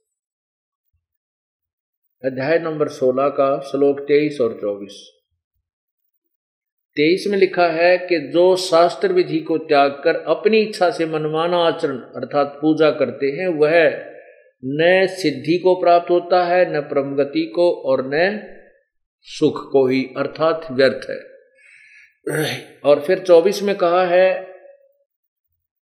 अध्याय 2.25 2.59
नंबर 2.59 2.89
सोलह 2.89 3.29
का 3.29 3.61
श्लोक 3.61 4.01
तेईस 4.01 4.41
और 4.41 4.59
चौबीस। 4.61 5.23
तेईस 6.97 7.25
में 7.29 7.39
लिखा 7.39 7.67
है 7.67 7.99
कि 7.99 8.31
जो 8.33 8.57
शास्त्र 8.57 9.13
विधि 9.13 9.39
को 9.39 9.59
त्याग 9.59 9.91
कर 9.91 10.15
अपनी 10.17 10.59
इच्छा 10.59 10.91
से 10.91 11.07
मनमाना 11.07 11.57
आचरण 11.57 11.97
अर्थात 11.97 12.59
पूजा 12.63 12.91
करते 12.91 13.27
हैं, 13.27 13.49
वह 13.49 13.91
न 14.65 15.07
सिद्धि 15.11 15.59
को 15.59 15.75
प्राप्त 15.75 16.11
होता 16.11 16.45
है, 16.45 16.77
न 16.77 16.81
प्रमगति 16.81 17.53
को 17.55 17.73
और 17.73 18.11
न 18.15 18.43
सुख 19.23 19.73
को 19.73 19.87
ही 19.87 20.05
अर्थात 20.17 20.67
व्यर्थ 20.73 21.11
है। 21.11 21.21
और 22.85 23.01
फिर 23.01 23.19
चौबीस 23.19 23.63
में 23.63 23.75
कहा 23.75 24.07
है 24.07 24.35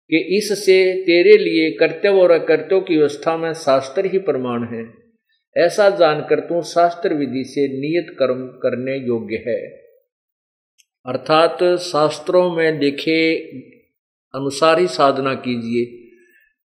कि 0.09 0.37
इससे 0.37 0.93
तेरे 0.93 1.37
लिए 1.37 1.71
कर्तव्य 1.71 2.21
और 2.21 2.31
अकर्तव्य 2.31 2.81
की 2.81 2.97
व्यवस्था 2.97 3.37
में 3.37 3.53
शास्त्र 3.53 4.05
ही 4.05 4.17
प्रमाण 4.17 4.63
है। 4.63 5.02
ऐसा 5.57 5.89
जानकर 5.89 6.39
तू 6.39 6.61
शास्त्र 6.61 7.13
विधि 7.13 7.43
से 7.43 7.67
नियत 7.67 8.15
कर्म 8.19 8.47
करने 8.47 8.97
योग्य 9.07 9.43
है। 9.47 9.67
अर्थात 11.05 11.77
शास्त्रों 11.79 12.55
में 12.55 12.79
लिखे 12.79 13.35
अनुसार 14.35 14.79
ही 14.79 14.87
साधना 14.87 15.33
कीजिए। 15.33 16.09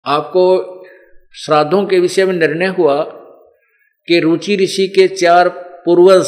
आपको 0.05 0.75
श्राद्धों 1.33 1.85
के 1.85 1.99
विषय 1.99 2.25
में 2.25 2.33
निर्णय 2.33 2.65
हुआ 2.65 3.03
कि 4.07 4.19
रुचि 4.19 4.55
ऋषि 4.55 4.87
के 4.87 5.07
चार 5.07 5.49
पूर्वज 5.85 6.25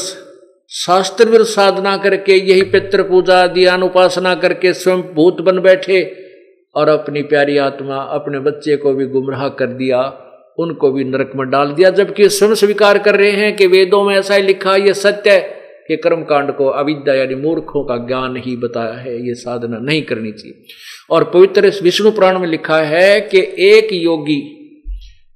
शास्त्र 0.69 1.43
साधना 1.43 1.97
करके 1.97 2.33
यही 2.33 2.61
पितृ 2.61 3.03
पूजा, 3.03 3.47
ध्यान 3.47 3.83
उपासना 3.83 4.35
करके 4.35 4.73
स्वयं 4.73 5.01
भूत 5.01 5.41
बन 5.41 5.59
बैठे 5.59 6.27
और 6.75 6.89
अपनी 6.89 7.21
प्यारी 7.21 7.57
आत्मा 7.57 7.95
अपने 7.95 8.39
बच्चे 8.39 8.75
को 8.75 8.93
भी 8.93 9.05
गुमराह 9.05 9.49
कर 9.49 9.67
दिया। 9.67 10.27
उनको 10.57 10.91
भी 10.91 11.03
नरक 11.03 11.31
में 11.35 11.49
डाल 11.49 11.71
दिया, 11.73 11.89
जबकि 11.91 12.29
स्वयं 12.29 12.53
स्वीकार 12.55 12.97
कर 12.99 13.15
रहे 13.15 13.31
हैं 13.31 13.55
कि 13.55 13.67
वेदों 13.67 14.03
में 14.03 14.15
ऐसा 14.15 14.35
ही 14.35 14.41
लिखा 14.41 14.75
यह 14.77 14.93
सत्य 14.95 15.31
है 15.31 15.59
कि 15.87 15.95
कर्म 15.97 16.23
कांड 16.23 16.51
को 16.51 16.65
अविद्या 16.67 17.13
यानी 17.13 17.35
मूर्खों 17.35 17.83
का 17.83 17.97
ज्ञान 18.07 18.35
ही 18.37 18.55
बताया 18.57 18.93
है, 18.95 19.15
ये 19.27 19.33
साधना 19.35 19.77
नहीं 19.79 20.01
करनी 20.03 20.31
चाहिए। 20.31 20.63
और 21.11 21.23
पवित्र 21.33 21.71
विष्णु 21.83 22.11
पुराण 22.11 22.39
में 22.39 22.47
लिखा 22.47 22.81
है 22.85 23.19
कि 23.21 23.39
एक 23.67 23.93
योगी 23.93 24.41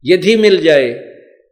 यदि 0.05 0.35
मिल 0.35 0.61
जाए, 0.61 0.89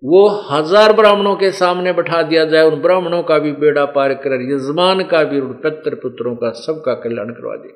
वो 0.04 0.28
हज़ार 0.50 0.94
ब्राह्मणों 0.94 1.36
के 1.36 1.52
सामने 1.52 1.94
बैठा 1.94 2.22
दिया 2.22 2.44
जाए, 2.46 2.64
उन 2.64 2.82
ब्राह्मणों 2.82 3.22
का 3.24 3.38
भी 3.40 3.52
बेड़ा 3.58 3.86
पार 3.88 4.14
कर, 4.14 4.34
यजमान 4.44 5.04
का 5.04 5.24
भी 5.24 5.40
उन 5.40 5.54
पत्र 5.64 5.96
पुत्रों 5.96 6.36
का, 6.36 6.52
सबका 6.58 6.94
कल्याण 6.94 7.30
करवा 7.30 7.56
दे। 7.56 7.70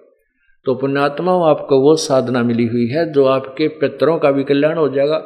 तो 0.65 0.75
पुण्यात्मा 0.75 1.33
आपको 1.49 1.79
वो 1.79 1.95
साधना 1.95 2.43
मिली 2.43 2.65
हुई 2.67 2.87
है, 2.87 3.11
जो 3.13 3.25
आपके 3.27 3.67
पितरों 3.77 4.17
का 4.17 4.31
भी 4.31 4.43
कल्याण 4.43 4.77
हो 4.77 4.87
जाएगा 4.89 5.17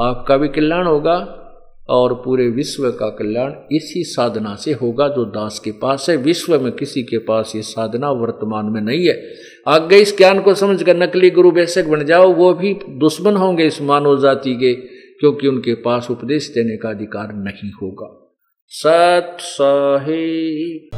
आपका 0.00 0.36
भी 0.36 0.48
कल्याण 0.48 0.86
होगा 0.86 1.44
और 1.88 2.14
पूरे 2.14 2.48
विश्व 2.48 2.90
का 2.90 3.08
कल्याण 3.08 3.52
इसी 3.72 4.04
साधना 4.04 4.54
से 4.54 4.72
होगा 4.72 5.08
जो 5.08 5.24
दास 5.24 5.58
के 5.58 5.70
पास 5.70 6.06
है। 6.10 6.16
विश्व 6.16 6.60
में 6.60 6.72
किसी 6.72 7.02
के 7.02 7.18
पास 7.18 7.52
ये 7.56 7.62
साधना 7.62 8.10
वर्तमान 8.10 8.66
में 8.66 8.80
नहीं 8.80 9.06
है। 9.06 9.34
आगे 9.68 9.96
इस 9.96 10.16
ज्ञान 10.16 10.40
को 10.40 10.54
समझकर 10.54 10.96
नकली 10.96 11.30
गुरु 11.30 11.50
बेशक 11.50 11.84
बन 11.84 12.04
जाओ, 12.04 12.34
वो 12.34 12.54
भी 12.54 12.74
दुश्मन 12.74 13.36
होंगे 13.36 13.66
इस 13.66 13.82
मानव 13.82 14.22
जाति 14.22 14.54
के, 14.54 14.74
क्योंकि 15.20 15.48
उनके 15.48 15.74
पास 15.74 16.10
उपदेश 16.10 16.48
देने 16.48 16.76
का 16.76 16.90
अधिकार 16.90 17.28
नहीं 17.32 17.70
होगा। 17.82 18.36
सत 18.68 19.36
साहिब 19.40 20.90